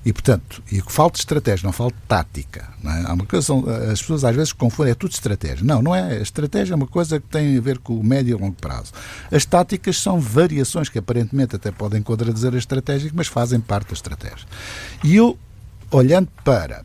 E, 0.02 0.12
portanto, 0.14 0.62
e 0.70 0.80
que 0.80 0.90
falta 0.90 1.18
estratégia, 1.18 1.66
não 1.66 1.72
falta 1.72 1.96
tática. 2.08 2.68
Não 2.82 2.92
é? 2.92 3.04
Há 3.04 3.12
uma 3.12 3.26
coisa, 3.26 3.52
as 3.92 4.00
pessoas 4.00 4.24
às 4.24 4.34
vezes 4.34 4.52
confundem, 4.52 4.92
é 4.92 4.94
tudo 4.94 5.10
estratégia. 5.10 5.64
Não, 5.64 5.82
não 5.82 5.94
é. 5.94 6.18
A 6.18 6.22
estratégia 6.22 6.72
é 6.72 6.76
uma 6.76 6.86
coisa 6.86 7.20
que 7.20 7.26
tem 7.26 7.58
a 7.58 7.60
ver 7.60 7.78
com 7.78 7.98
o 7.98 8.04
médio 8.04 8.38
e 8.38 8.40
longo 8.40 8.54
prazo. 8.54 8.92
As 9.30 9.44
táticas 9.44 9.98
são 9.98 10.20
variações 10.20 10.88
que 10.88 10.98
aparentemente 10.98 11.56
até 11.56 11.72
podem 11.72 12.00
contradizer 12.00 12.54
a 12.54 12.58
estratégia, 12.58 13.10
mas 13.12 13.26
fazem 13.26 13.60
parte 13.60 13.88
da 13.88 13.94
estratégia. 13.94 14.46
E 15.02 15.16
eu, 15.16 15.36
olhando 15.90 16.28
para 16.44 16.84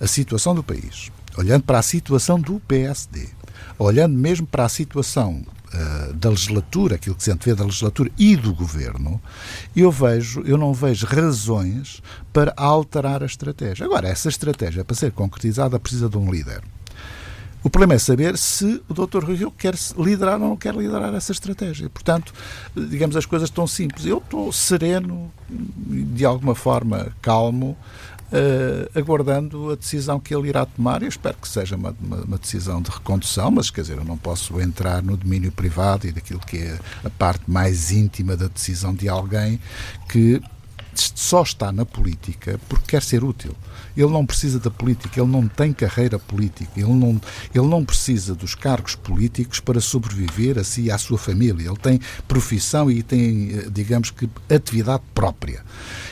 a 0.00 0.06
situação 0.06 0.54
do 0.54 0.62
país, 0.62 1.10
olhando 1.36 1.64
para 1.64 1.78
a 1.78 1.82
situação 1.82 2.40
do 2.40 2.60
PSD, 2.60 3.28
olhando 3.78 4.16
mesmo 4.16 4.46
para 4.46 4.64
a 4.64 4.68
situação 4.68 5.42
uh, 5.72 6.12
da 6.14 6.30
legislatura, 6.30 6.96
aquilo 6.96 7.14
que 7.14 7.22
se 7.22 7.30
antevê 7.30 7.54
da 7.54 7.64
legislatura 7.64 8.10
e 8.18 8.36
do 8.36 8.54
governo, 8.54 9.20
eu 9.74 9.90
vejo, 9.90 10.42
eu 10.42 10.56
não 10.56 10.72
vejo 10.72 11.06
razões 11.06 12.02
para 12.32 12.52
alterar 12.56 13.22
a 13.22 13.26
estratégia. 13.26 13.84
Agora, 13.86 14.08
essa 14.08 14.28
estratégia, 14.28 14.84
para 14.84 14.96
ser 14.96 15.12
concretizada, 15.12 15.78
precisa 15.78 16.08
de 16.08 16.16
um 16.16 16.30
líder. 16.30 16.62
O 17.64 17.70
problema 17.70 17.94
é 17.94 17.98
saber 17.98 18.36
se 18.36 18.82
o 18.86 18.92
Dr. 18.92 19.24
Rui 19.24 19.36
Rio 19.36 19.50
quer 19.50 19.74
liderar 19.96 20.34
ou 20.34 20.48
não 20.50 20.56
quer 20.56 20.74
liderar 20.74 21.14
essa 21.14 21.32
estratégia. 21.32 21.88
Portanto, 21.88 22.34
digamos, 22.76 23.16
as 23.16 23.24
coisas 23.24 23.48
estão 23.48 23.66
simples. 23.66 24.04
Eu 24.04 24.18
estou 24.18 24.52
sereno, 24.52 25.32
de 25.48 26.26
alguma 26.26 26.54
forma 26.54 27.16
calmo, 27.22 27.74
uh, 28.34 28.98
aguardando 28.98 29.70
a 29.70 29.76
decisão 29.76 30.18
que 30.18 30.34
ele 30.34 30.48
irá 30.48 30.66
tomar. 30.66 31.02
Eu 31.02 31.08
espero 31.08 31.36
que 31.40 31.48
seja 31.48 31.76
uma, 31.76 31.94
uma, 32.00 32.16
uma, 32.22 32.38
decisão 32.38 32.82
de 32.82 32.90
recondução, 32.90 33.50
mas 33.50 33.70
quer 33.70 33.82
dizer, 33.82 33.98
eu 33.98 34.04
não 34.04 34.18
posso 34.18 34.60
entrar 34.60 35.02
no 35.02 35.16
domínio 35.16 35.52
privado 35.52 36.06
e 36.06 36.12
daquilo 36.12 36.40
que 36.40 36.58
é 36.58 36.78
a 37.04 37.10
parte 37.10 37.50
mais 37.50 37.92
íntima 37.92 38.36
da 38.36 38.48
decisão 38.48 38.92
de 38.92 39.08
alguém 39.08 39.60
que 40.08 40.42
só 40.96 41.42
está 41.42 41.72
na 41.72 41.84
política 41.84 42.60
porque 42.68 42.86
quer 42.88 43.02
ser 43.02 43.24
útil. 43.24 43.54
Ele 43.96 44.10
não 44.10 44.26
precisa 44.26 44.58
da 44.58 44.70
política, 44.70 45.20
ele 45.20 45.30
não 45.30 45.46
tem 45.46 45.72
carreira 45.72 46.18
política, 46.18 46.72
ele 46.76 46.92
não, 46.92 47.20
ele 47.54 47.66
não 47.66 47.84
precisa 47.84 48.34
dos 48.34 48.54
cargos 48.54 48.94
políticos 48.94 49.60
para 49.60 49.80
sobreviver 49.80 50.58
a 50.58 50.64
si 50.64 50.82
e 50.82 50.90
à 50.90 50.98
sua 50.98 51.18
família. 51.18 51.68
Ele 51.68 51.78
tem 51.78 52.00
profissão 52.26 52.90
e 52.90 53.02
tem, 53.02 53.50
eh, 53.52 53.68
digamos 53.70 54.10
que, 54.10 54.28
atividade 54.48 55.02
própria. 55.14 55.62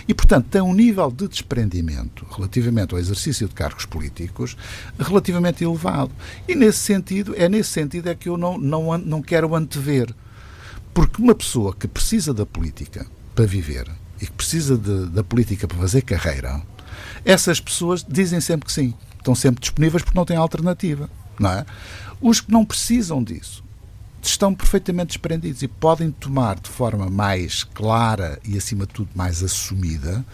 E, 0.06 0.14
portanto, 0.14 0.46
tem 0.50 0.60
um 0.60 0.74
nível 0.74 1.10
de 1.10 1.28
desprendimento 1.28 2.26
relativamente 2.30 2.94
ao 2.94 3.00
exercício 3.00 3.48
de 3.48 3.54
cargos 3.54 3.84
políticos 3.84 4.56
relativamente 4.98 5.64
elevado. 5.64 6.12
E, 6.46 6.54
nesse 6.54 6.78
sentido, 6.78 7.34
é 7.36 7.48
nesse 7.48 7.70
sentido 7.70 8.08
é 8.08 8.14
que 8.14 8.28
eu 8.28 8.36
não, 8.36 8.58
não, 8.58 8.96
não 8.98 9.22
quero 9.22 9.54
antever. 9.54 10.14
Porque 10.94 11.22
uma 11.22 11.34
pessoa 11.34 11.74
que 11.74 11.88
precisa 11.88 12.34
da 12.34 12.44
política 12.44 13.06
para 13.34 13.46
viver 13.46 14.01
e 14.22 14.26
que 14.26 14.32
precisa 14.32 14.78
de, 14.78 15.06
da 15.06 15.24
política 15.24 15.66
para 15.66 15.76
fazer 15.76 16.02
carreira, 16.02 16.62
essas 17.24 17.60
pessoas 17.60 18.06
dizem 18.08 18.40
sempre 18.40 18.66
que 18.66 18.72
sim. 18.72 18.94
Estão 19.18 19.34
sempre 19.34 19.60
disponíveis 19.60 20.02
porque 20.02 20.16
não 20.16 20.24
têm 20.24 20.36
alternativa. 20.36 21.10
Não 21.38 21.50
é? 21.50 21.66
Os 22.20 22.40
que 22.40 22.52
não 22.52 22.64
precisam 22.64 23.22
disso 23.22 23.64
estão 24.22 24.54
perfeitamente 24.54 25.08
desprendidos 25.08 25.62
e 25.62 25.68
podem 25.68 26.12
tomar 26.12 26.60
de 26.60 26.70
forma 26.70 27.10
mais 27.10 27.64
clara 27.64 28.38
e, 28.44 28.56
acima 28.56 28.86
de 28.86 28.92
tudo, 28.92 29.10
mais 29.14 29.42
assumida 29.42 30.24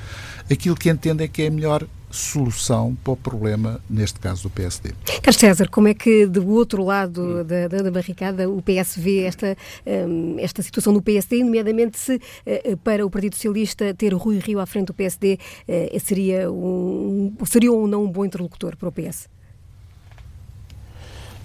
aquilo 0.50 0.76
que 0.76 0.90
entendem 0.90 1.26
que 1.26 1.42
é 1.42 1.46
a 1.46 1.50
melhor 1.50 1.86
solução 2.10 2.96
para 3.04 3.12
o 3.12 3.16
problema, 3.16 3.80
neste 3.88 4.18
caso 4.18 4.44
do 4.44 4.50
PSD. 4.50 4.92
Carlos 5.22 5.36
César, 5.36 5.68
como 5.68 5.88
é 5.88 5.94
que 5.94 6.26
do 6.26 6.48
outro 6.48 6.84
lado 6.84 7.44
da, 7.44 7.68
da, 7.68 7.82
da 7.82 7.90
barricada 7.90 8.48
o 8.48 8.62
PS 8.62 8.96
vê 8.96 9.24
esta, 9.24 9.56
um, 9.86 10.36
esta 10.38 10.62
situação 10.62 10.92
do 10.92 11.02
PSD, 11.02 11.42
nomeadamente 11.44 11.98
se 11.98 12.16
uh, 12.16 12.76
para 12.78 13.04
o 13.04 13.10
Partido 13.10 13.34
Socialista 13.34 13.92
ter 13.94 14.14
Rui 14.14 14.38
Rio 14.38 14.58
à 14.58 14.66
frente 14.66 14.86
do 14.86 14.94
PSD 14.94 15.34
uh, 15.34 15.38
eh, 15.68 15.98
seria, 15.98 16.50
um, 16.50 17.34
seria 17.44 17.72
ou 17.72 17.86
não 17.86 18.04
um 18.04 18.10
bom 18.10 18.24
interlocutor 18.24 18.76
para 18.76 18.88
o 18.88 18.92
PS? 18.92 19.28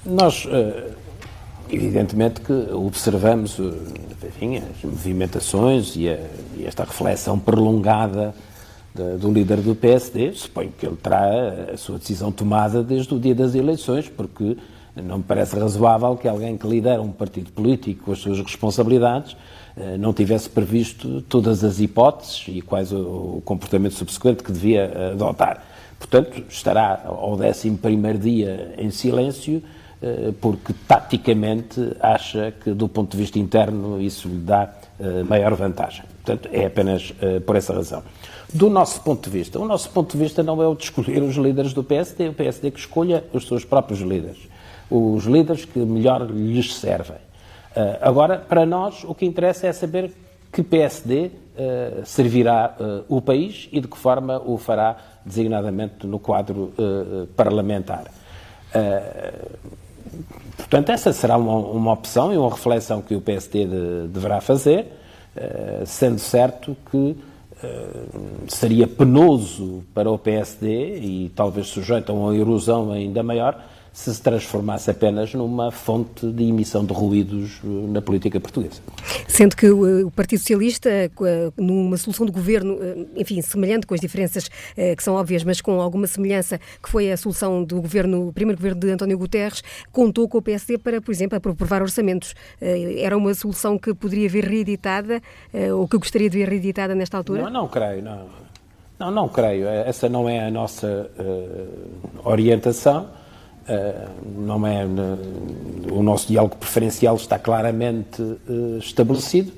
Nós, 0.05 0.45
uh, 0.45 0.95
evidentemente 1.69 2.41
que 2.41 2.53
observamos 2.71 3.59
enfim, 4.25 4.57
as 4.57 4.83
movimentações 4.83 5.95
e, 5.95 6.09
a, 6.09 6.17
e 6.57 6.65
esta 6.65 6.83
reflexão 6.83 7.37
prolongada 7.37 8.33
do 9.19 9.31
líder 9.31 9.57
do 9.57 9.75
PSD, 9.75 10.33
suponho 10.33 10.71
que 10.77 10.85
ele 10.85 10.95
terá 10.95 11.71
a 11.73 11.77
sua 11.77 11.97
decisão 11.97 12.31
tomada 12.31 12.83
desde 12.83 13.13
o 13.13 13.19
dia 13.19 13.33
das 13.33 13.55
eleições, 13.55 14.07
porque 14.07 14.55
não 14.95 15.17
me 15.17 15.23
parece 15.23 15.57
razoável 15.57 16.15
que 16.15 16.27
alguém 16.27 16.55
que 16.55 16.67
lidera 16.67 17.01
um 17.01 17.11
partido 17.11 17.51
político 17.51 18.05
com 18.05 18.11
as 18.11 18.19
suas 18.19 18.39
responsabilidades 18.39 19.35
eh, 19.75 19.97
não 19.97 20.13
tivesse 20.13 20.49
previsto 20.49 21.21
todas 21.23 21.63
as 21.63 21.79
hipóteses 21.79 22.45
e 22.47 22.61
quais 22.61 22.91
o 22.91 23.41
comportamento 23.43 23.95
subsequente 23.95 24.43
que 24.43 24.51
devia 24.51 25.11
adotar. 25.13 25.63
Portanto, 25.97 26.43
estará 26.47 27.01
ao 27.05 27.33
11 27.33 27.71
dia 28.19 28.75
em 28.77 28.91
silêncio, 28.91 29.63
eh, 29.99 30.31
porque 30.39 30.73
taticamente 30.87 31.95
acha 31.99 32.53
que, 32.63 32.71
do 32.71 32.87
ponto 32.87 33.11
de 33.11 33.17
vista 33.17 33.39
interno, 33.39 33.99
isso 33.99 34.27
lhe 34.27 34.37
dá 34.37 34.71
eh, 34.99 35.23
maior 35.23 35.55
vantagem. 35.55 36.05
Portanto, 36.23 36.49
é 36.53 36.67
apenas 36.67 37.13
por 37.45 37.57
essa 37.57 37.73
razão 37.73 38.01
do 38.53 38.69
nosso 38.69 39.01
ponto 39.01 39.29
de 39.29 39.35
vista. 39.35 39.59
O 39.59 39.65
nosso 39.65 39.89
ponto 39.89 40.11
de 40.11 40.23
vista 40.23 40.43
não 40.43 40.61
é 40.61 40.67
o 40.67 40.75
de 40.75 40.83
escolher 40.83 41.21
os 41.23 41.35
líderes 41.35 41.73
do 41.73 41.83
PSD, 41.83 42.29
o 42.29 42.33
PSD 42.33 42.71
que 42.71 42.79
escolha 42.79 43.23
os 43.33 43.47
seus 43.47 43.65
próprios 43.65 43.99
líderes. 43.99 44.37
Os 44.89 45.25
líderes 45.25 45.65
que 45.65 45.79
melhor 45.79 46.29
lhes 46.29 46.75
servem. 46.75 47.17
Uh, 47.17 47.97
agora, 48.01 48.37
para 48.37 48.65
nós, 48.65 49.03
o 49.03 49.15
que 49.15 49.25
interessa 49.25 49.65
é 49.65 49.73
saber 49.73 50.13
que 50.51 50.61
PSD 50.61 51.25
uh, 51.25 51.31
ah, 51.57 52.05
servirá 52.05 52.75
uh, 52.79 53.03
o 53.09 53.19
país 53.19 53.67
e 53.71 53.81
de 53.81 53.87
que 53.87 53.97
forma 53.97 54.39
o 54.45 54.59
fará 54.59 54.97
designadamente 55.25 56.05
no 56.05 56.19
quadro 56.19 56.73
parlamentar. 57.35 58.03
portanto, 60.57 60.89
essa 60.89 61.13
será 61.13 61.37
uma, 61.37 61.55
uma, 61.55 61.93
opção 61.93 62.33
e 62.33 62.37
uma 62.37 62.49
reflexão 62.49 63.01
que 63.01 63.15
o 63.15 63.21
PSD 63.21 63.65
de, 63.65 64.07
deverá 64.09 64.41
fazer, 64.41 64.85
sendo 65.85 66.19
certo 66.19 66.75
que 66.91 67.15
seria 68.47 68.87
penoso 68.87 69.83
para 69.93 70.09
o 70.09 70.17
PSD 70.17 70.97
e 70.99 71.31
talvez 71.35 71.67
sujeito 71.67 72.11
a 72.11 72.15
uma 72.15 72.35
erosão 72.35 72.91
ainda 72.91 73.23
maior 73.23 73.59
se 73.93 74.11
se 74.11 74.21
transformasse 74.21 74.89
apenas 74.89 75.35
numa 75.35 75.71
fonte 75.71 76.25
de 76.31 76.43
emissão 76.43 76.83
de 76.83 76.91
ruídos 76.91 77.61
eh, 77.63 77.67
na 77.67 78.01
política 78.01 78.39
portuguesa. 78.39 78.81
Sendo 79.27 79.55
que 79.55 79.69
o 79.69 80.09
Partido 80.09 80.39
Socialista, 80.39 80.89
numa 81.55 81.95
solução 81.97 82.25
de 82.25 82.31
governo, 82.31 82.79
eh, 82.81 83.05
enfim, 83.17 83.39
semelhante, 83.43 83.85
com 83.85 83.93
as 83.93 84.01
diferenças 84.01 84.49
que 84.49 85.03
são 85.03 85.13
óbvias, 85.13 85.43
mas 85.43 85.61
com 85.61 85.79
alguma 85.79 86.07
semelhança, 86.07 86.59
que 86.81 86.89
foi 86.89 87.11
a 87.11 87.17
solução 87.17 87.63
do 87.63 87.79
governo, 87.81 88.29
o 88.29 88.33
primeiro 88.33 88.57
governo 88.57 88.79
de 88.81 88.89
António 88.89 89.17
Guterres, 89.17 89.61
contou 89.91 90.27
com 90.27 90.39
o 90.39 90.41
PSD 90.41 90.79
para, 90.79 90.99
por 90.99 91.11
exemplo, 91.11 91.37
aprovar 91.37 91.81
orçamentos. 91.81 92.33
Era 92.59 93.15
uma 93.15 93.33
solução 93.33 93.77
que 93.77 93.93
poderia 93.93 94.27
vir 94.27 94.45
reeditada, 94.45 95.21
ou 95.75 95.87
que 95.87 95.97
gostaria 95.97 96.29
de 96.29 96.37
ver 96.39 96.49
reeditada 96.49 96.95
nesta 96.95 97.17
altura? 97.17 97.43
Não, 97.43 97.49
não 97.49 97.67
creio, 97.67 98.01
não. 98.01 98.27
Não, 98.99 99.11
não 99.11 99.27
creio. 99.27 99.67
Essa 99.67 100.07
não 100.07 100.29
é 100.29 100.47
a 100.47 100.51
nossa 100.51 101.09
uh, 101.19 102.29
orientação. 102.29 103.07
Uh, 103.63 104.41
não 104.41 104.67
é, 104.67 104.85
uh, 104.85 105.93
o 105.93 106.03
nosso 106.03 106.27
diálogo 106.27 106.57
preferencial 106.57 107.15
está 107.15 107.39
claramente 107.39 108.21
uh, 108.21 108.77
estabelecido. 108.77 109.53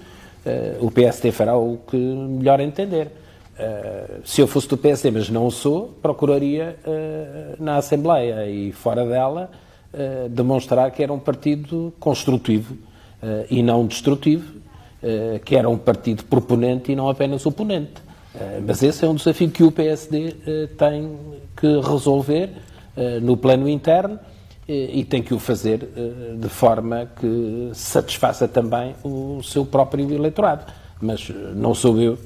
o 0.80 0.92
PSD 0.92 1.32
fará 1.32 1.58
o 1.58 1.80
que 1.88 1.98
melhor 1.98 2.60
entender. 2.60 3.10
se 4.24 4.42
eu 4.42 4.48
fosse 4.48 4.68
do 4.68 4.78
PSD, 4.78 5.10
mas 5.10 5.28
não 5.28 5.50
sou, 5.50 5.96
procuraria 6.04 6.78
na 7.60 7.78
Assembleia 7.78 8.48
e 8.48 8.72
fora 8.72 9.04
dela 9.08 9.50
demonstrar 10.30 10.92
que 10.92 11.02
era 11.02 11.12
um 11.12 11.18
partido 11.18 11.92
construtivo 12.00 12.78
e 13.50 13.64
não 13.64 13.88
destrutivo, 13.88 14.54
que 15.44 15.56
era 15.56 15.68
um 15.68 15.80
partido 15.80 16.26
proponente 16.26 16.92
e 16.92 16.96
não 16.96 17.10
apenas 17.10 17.44
oponente. 17.48 18.04
mas 18.68 18.84
esse 18.84 19.04
é 19.04 19.10
um 19.10 19.16
desafio 19.16 19.50
que 19.50 19.64
o 19.64 19.72
PSD 19.72 20.36
tem 20.78 21.18
que 21.58 21.80
resolver 21.82 22.52
no 23.22 23.36
plano 23.36 23.68
interno 23.68 24.20
eh, 24.68 24.90
e 24.94 25.06
tem 25.06 25.22
que 25.22 25.34
o 25.34 25.40
fazer 25.40 25.90
eh, 25.96 26.36
de 26.38 26.50
forma 26.50 27.08
que 27.20 27.70
satisfaça 27.74 28.48
também 28.48 28.96
o 29.04 29.42
seu 29.44 29.66
próprio 29.66 30.12
eleitorado. 30.12 30.66
Mas 31.00 31.30
não 31.56 31.76
sou 31.76 32.02
eu, 32.02 32.18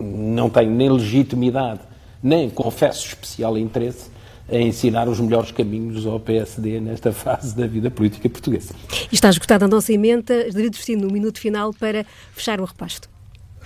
não 0.00 0.50
tenho 0.50 0.70
nem 0.70 0.90
legitimidade, 0.90 1.80
nem 2.22 2.50
confesso 2.50 3.06
especial 3.06 3.56
interesse 3.56 4.10
a 4.50 4.56
ensinar 4.56 5.08
os 5.08 5.20
melhores 5.20 5.52
caminhos 5.52 6.06
ao 6.06 6.18
PSD 6.18 6.80
nesta 6.80 7.12
fase 7.14 7.54
da 7.56 7.66
vida 7.66 7.90
política 7.90 8.28
portuguesa. 8.28 8.74
E 9.12 9.14
está 9.14 9.28
esgotada 9.28 9.66
a 9.66 9.68
nossa 9.68 9.92
emenda, 9.92 10.50
dirigindo 10.50 11.06
no 11.06 11.12
minuto 11.12 11.38
final 11.38 11.72
para 11.72 12.04
fechar 12.32 12.60
o 12.60 12.64
repasto. 12.64 13.13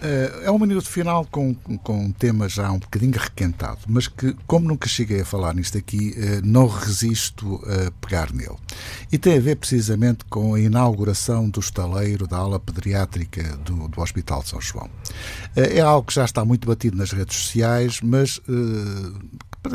Eh, 0.01 0.43
é 0.45 0.51
um 0.51 0.59
minuto 0.59 0.89
final 0.89 1.27
com, 1.27 1.55
com 1.55 1.99
um 1.99 2.13
tema 2.13 2.49
já 2.49 2.71
um 2.71 2.79
bocadinho 2.79 3.19
requentado, 3.19 3.81
mas 3.89 4.07
que, 4.07 4.35
como 4.47 4.69
nunca 4.69 4.89
cheguei 4.89 5.23
a 5.23 5.25
falar 5.25 5.55
nisto 5.55 5.77
aqui, 5.77 6.15
eh, 6.17 6.41
não 6.45 6.67
resisto 6.67 7.61
a 7.67 7.91
pegar 8.01 8.33
nele. 8.33 8.57
E 9.11 9.19
tem 9.19 9.37
a 9.37 9.41
ver 9.41 9.57
precisamente 9.57 10.25
com 10.27 10.55
a 10.55 10.61
inauguração 10.61 11.49
do 11.49 11.61
estaleiro 11.61 12.27
da 12.27 12.37
ala 12.39 12.61
pediátrica 12.61 13.43
do, 13.59 13.89
do 13.89 14.01
Hospital 14.01 14.43
de 14.43 14.51
São 14.51 14.61
João. 14.61 14.89
Eh, 15.57 15.79
é 15.79 15.81
algo 15.81 16.07
que 16.07 16.15
já 16.15 16.25
está 16.25 16.45
muito 16.45 16.67
batido 16.67 16.97
nas 16.97 17.13
redes 17.13 17.37
sociais, 17.37 18.01
mas 18.01 18.41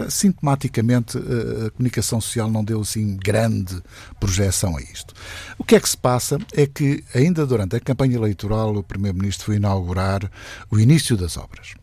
sintomaticamente 0.09 1.17
a 1.17 1.71
comunicação 1.71 2.19
social 2.19 2.49
não 2.49 2.63
deu 2.63 2.81
assim 2.81 3.15
grande 3.15 3.81
projeção 4.19 4.77
a 4.77 4.81
isto. 4.81 5.13
O 5.57 5.63
que 5.63 5.75
é 5.75 5.79
que 5.79 5.89
se 5.89 5.97
passa 5.97 6.37
é 6.53 6.65
que 6.65 7.03
ainda 7.13 7.45
durante 7.45 7.75
a 7.75 7.79
campanha 7.79 8.15
eleitoral 8.15 8.75
o 8.75 8.83
primeiro-ministro 8.83 9.45
foi 9.45 9.55
inaugurar 9.55 10.29
o 10.69 10.79
início 10.79 11.15
das 11.17 11.37
obras. 11.37 11.73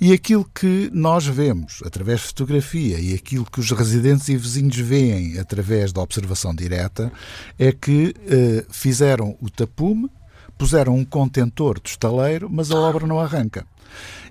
E 0.00 0.14
aquilo 0.14 0.48
que 0.54 0.90
nós 0.94 1.26
vemos 1.26 1.82
através 1.84 2.20
de 2.20 2.28
fotografia 2.28 2.98
e 2.98 3.12
aquilo 3.12 3.44
que 3.44 3.60
os 3.60 3.70
residentes 3.70 4.30
e 4.30 4.36
vizinhos 4.36 4.76
veem 4.76 5.38
através 5.38 5.92
da 5.92 6.00
observação 6.00 6.54
direta 6.54 7.12
é 7.58 7.70
que 7.70 8.14
eh, 8.26 8.64
fizeram 8.70 9.36
o 9.42 9.50
tapume, 9.50 10.10
puseram 10.56 10.96
um 10.96 11.04
contentor 11.04 11.78
de 11.78 11.90
estaleiro, 11.90 12.48
mas 12.50 12.70
a 12.70 12.78
obra 12.78 13.06
não 13.06 13.20
arranca. 13.20 13.66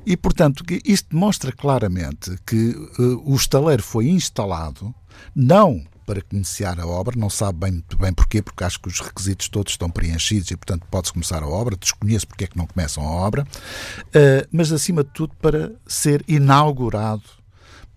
E, 0.06 0.18
portanto, 0.18 0.64
isto 0.86 1.10
demonstra 1.10 1.52
claramente 1.52 2.38
que 2.46 2.72
uh, 3.00 3.22
o 3.26 3.36
estaleiro 3.36 3.84
foi 3.84 4.10
instalado 4.10 4.94
não 5.36 5.84
para 6.06 6.24
iniciar 6.34 6.80
a 6.80 6.88
obra, 6.88 7.16
não 7.16 7.30
sabe 7.30 7.60
bem, 7.60 7.72
muito 7.74 7.96
bem 7.98 8.12
porquê, 8.12 8.42
porque 8.42 8.64
acho 8.64 8.80
que 8.80 8.88
os 8.88 9.00
requisitos 9.00 9.48
todos 9.48 9.74
estão 9.74 9.92
preenchidos 9.92 10.50
e, 10.50 10.58
portanto, 10.58 10.88
pode-se 10.90 11.14
começar 11.14 11.44
a 11.44 11.48
obra, 11.48 11.78
desconheço 11.78 12.28
porque 12.28 12.46
é 12.46 12.48
que 12.48 12.58
não 12.58 12.66
começam 12.66 13.04
a 13.04 13.12
obra, 13.12 13.44
uh, 13.44 14.48
mas, 14.52 14.72
acima 14.72 15.04
de 15.04 15.12
tudo, 15.12 15.36
para 15.36 15.72
ser 15.86 16.24
inaugurado 16.28 17.39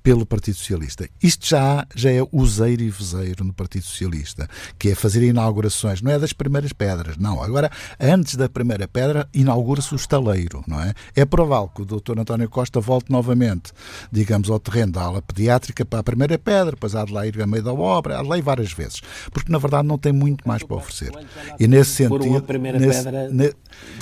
pelo 0.03 0.27
Partido 0.27 0.57
Socialista. 0.57 1.09
Isto 1.23 1.47
já, 1.47 1.87
já 1.95 2.11
é 2.11 2.27
useiro 2.33 2.83
e 2.83 2.91
vezeiro 2.91 3.45
no 3.45 3.53
Partido 3.53 3.85
Socialista, 3.85 4.49
que 4.79 4.91
é 4.91 4.95
fazer 4.95 5.23
inaugurações, 5.23 6.03
não 6.03 6.11
é 6.11 6.19
das 6.19 6.33
primeiras 6.33 6.73
pedras, 6.73 7.17
não. 7.17 7.43
Agora, 7.43 7.71
antes 8.01 8.37
da 8.37 8.49
primeira 8.49 8.89
pedra, 8.89 9.29
inaugura-se 9.33 9.93
o 9.95 9.97
estaleiro, 9.97 10.65
não 10.67 10.81
é? 10.81 10.93
É 11.15 11.25
provável 11.25 11.69
que 11.69 11.83
o 11.83 11.85
Dr. 11.85 12.19
António 12.19 12.49
Costa 12.49 12.81
volte 12.81 13.11
novamente, 13.13 13.73
digamos, 14.11 14.51
ao 14.51 14.59
terreno 14.59 14.93
da 14.93 15.03
ala 15.03 15.23
pediátrica 15.23 15.85
para 15.85 16.01
a 16.01 16.03
primeira 16.03 16.39
pedra, 16.39 16.73
depois 16.73 16.95
há 16.95 17.05
de 17.05 17.13
lá 17.13 17.27
ir 17.27 17.41
a 17.41 17.47
meio 17.47 17.63
da 17.63 17.73
obra, 17.73 18.19
há 18.19 18.23
de 18.23 18.29
lá 18.29 18.39
ir 18.39 18.43
várias 18.43 18.73
vezes, 18.73 19.01
porque 19.31 19.51
na 19.53 19.59
verdade 19.59 19.87
não 19.87 19.99
tem 19.99 20.13
muito 20.13 20.47
mais 20.47 20.63
para 20.63 20.77
oferecer. 20.77 21.13
E 21.59 21.69
nesse 21.69 21.91
sentido, 21.91 22.45
nesse, 22.79 23.09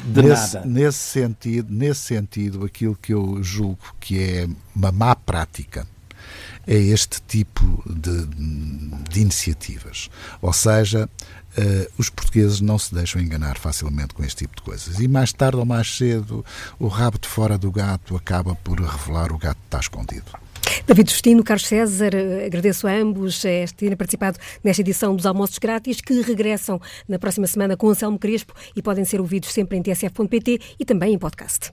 nesse, 0.07 0.66
nesse 0.66 0.98
sentido, 0.98 1.72
nesse 1.72 2.01
sentido, 2.01 2.64
aquilo 2.64 2.96
que 2.96 3.12
eu 3.12 3.42
julgo 3.42 3.78
que 3.98 4.18
é 4.18 4.48
uma 4.74 4.92
má 4.92 5.14
prática 5.14 5.86
é 6.66 6.76
este 6.76 7.20
tipo 7.22 7.82
de, 7.86 8.26
de 9.10 9.20
iniciativas. 9.20 10.10
Ou 10.40 10.52
seja, 10.52 11.08
uh, 11.58 11.92
os 11.98 12.10
portugueses 12.10 12.60
não 12.60 12.78
se 12.78 12.94
deixam 12.94 13.20
enganar 13.20 13.58
facilmente 13.58 14.14
com 14.14 14.22
este 14.22 14.44
tipo 14.44 14.56
de 14.56 14.62
coisas. 14.62 15.00
E 15.00 15.08
mais 15.08 15.32
tarde 15.32 15.56
ou 15.56 15.64
mais 15.64 15.96
cedo, 15.96 16.44
o 16.78 16.86
rabo 16.88 17.18
de 17.18 17.28
fora 17.28 17.56
do 17.58 17.70
gato 17.70 18.16
acaba 18.16 18.54
por 18.54 18.80
revelar 18.80 19.32
o 19.32 19.38
gato 19.38 19.56
que 19.56 19.66
está 19.66 19.80
escondido. 19.80 20.32
David 20.86 21.10
Justino, 21.10 21.42
Carlos 21.42 21.66
César, 21.66 22.14
eh, 22.14 22.46
agradeço 22.46 22.86
a 22.86 22.92
ambos 22.92 23.44
eh, 23.44 23.64
terem 23.76 23.96
participado 23.96 24.38
nesta 24.62 24.82
edição 24.82 25.16
dos 25.16 25.26
Almoços 25.26 25.58
Grátis, 25.58 26.00
que 26.00 26.20
regressam 26.20 26.80
na 27.08 27.18
próxima 27.18 27.46
semana 27.46 27.76
com 27.76 27.88
Anselmo 27.88 28.18
Crespo 28.18 28.54
e 28.76 28.82
podem 28.82 29.04
ser 29.04 29.20
ouvidos 29.20 29.52
sempre 29.52 29.78
em 29.78 29.82
tsf.pt 29.82 30.60
e 30.78 30.84
também 30.84 31.14
em 31.14 31.18
podcast. 31.18 31.72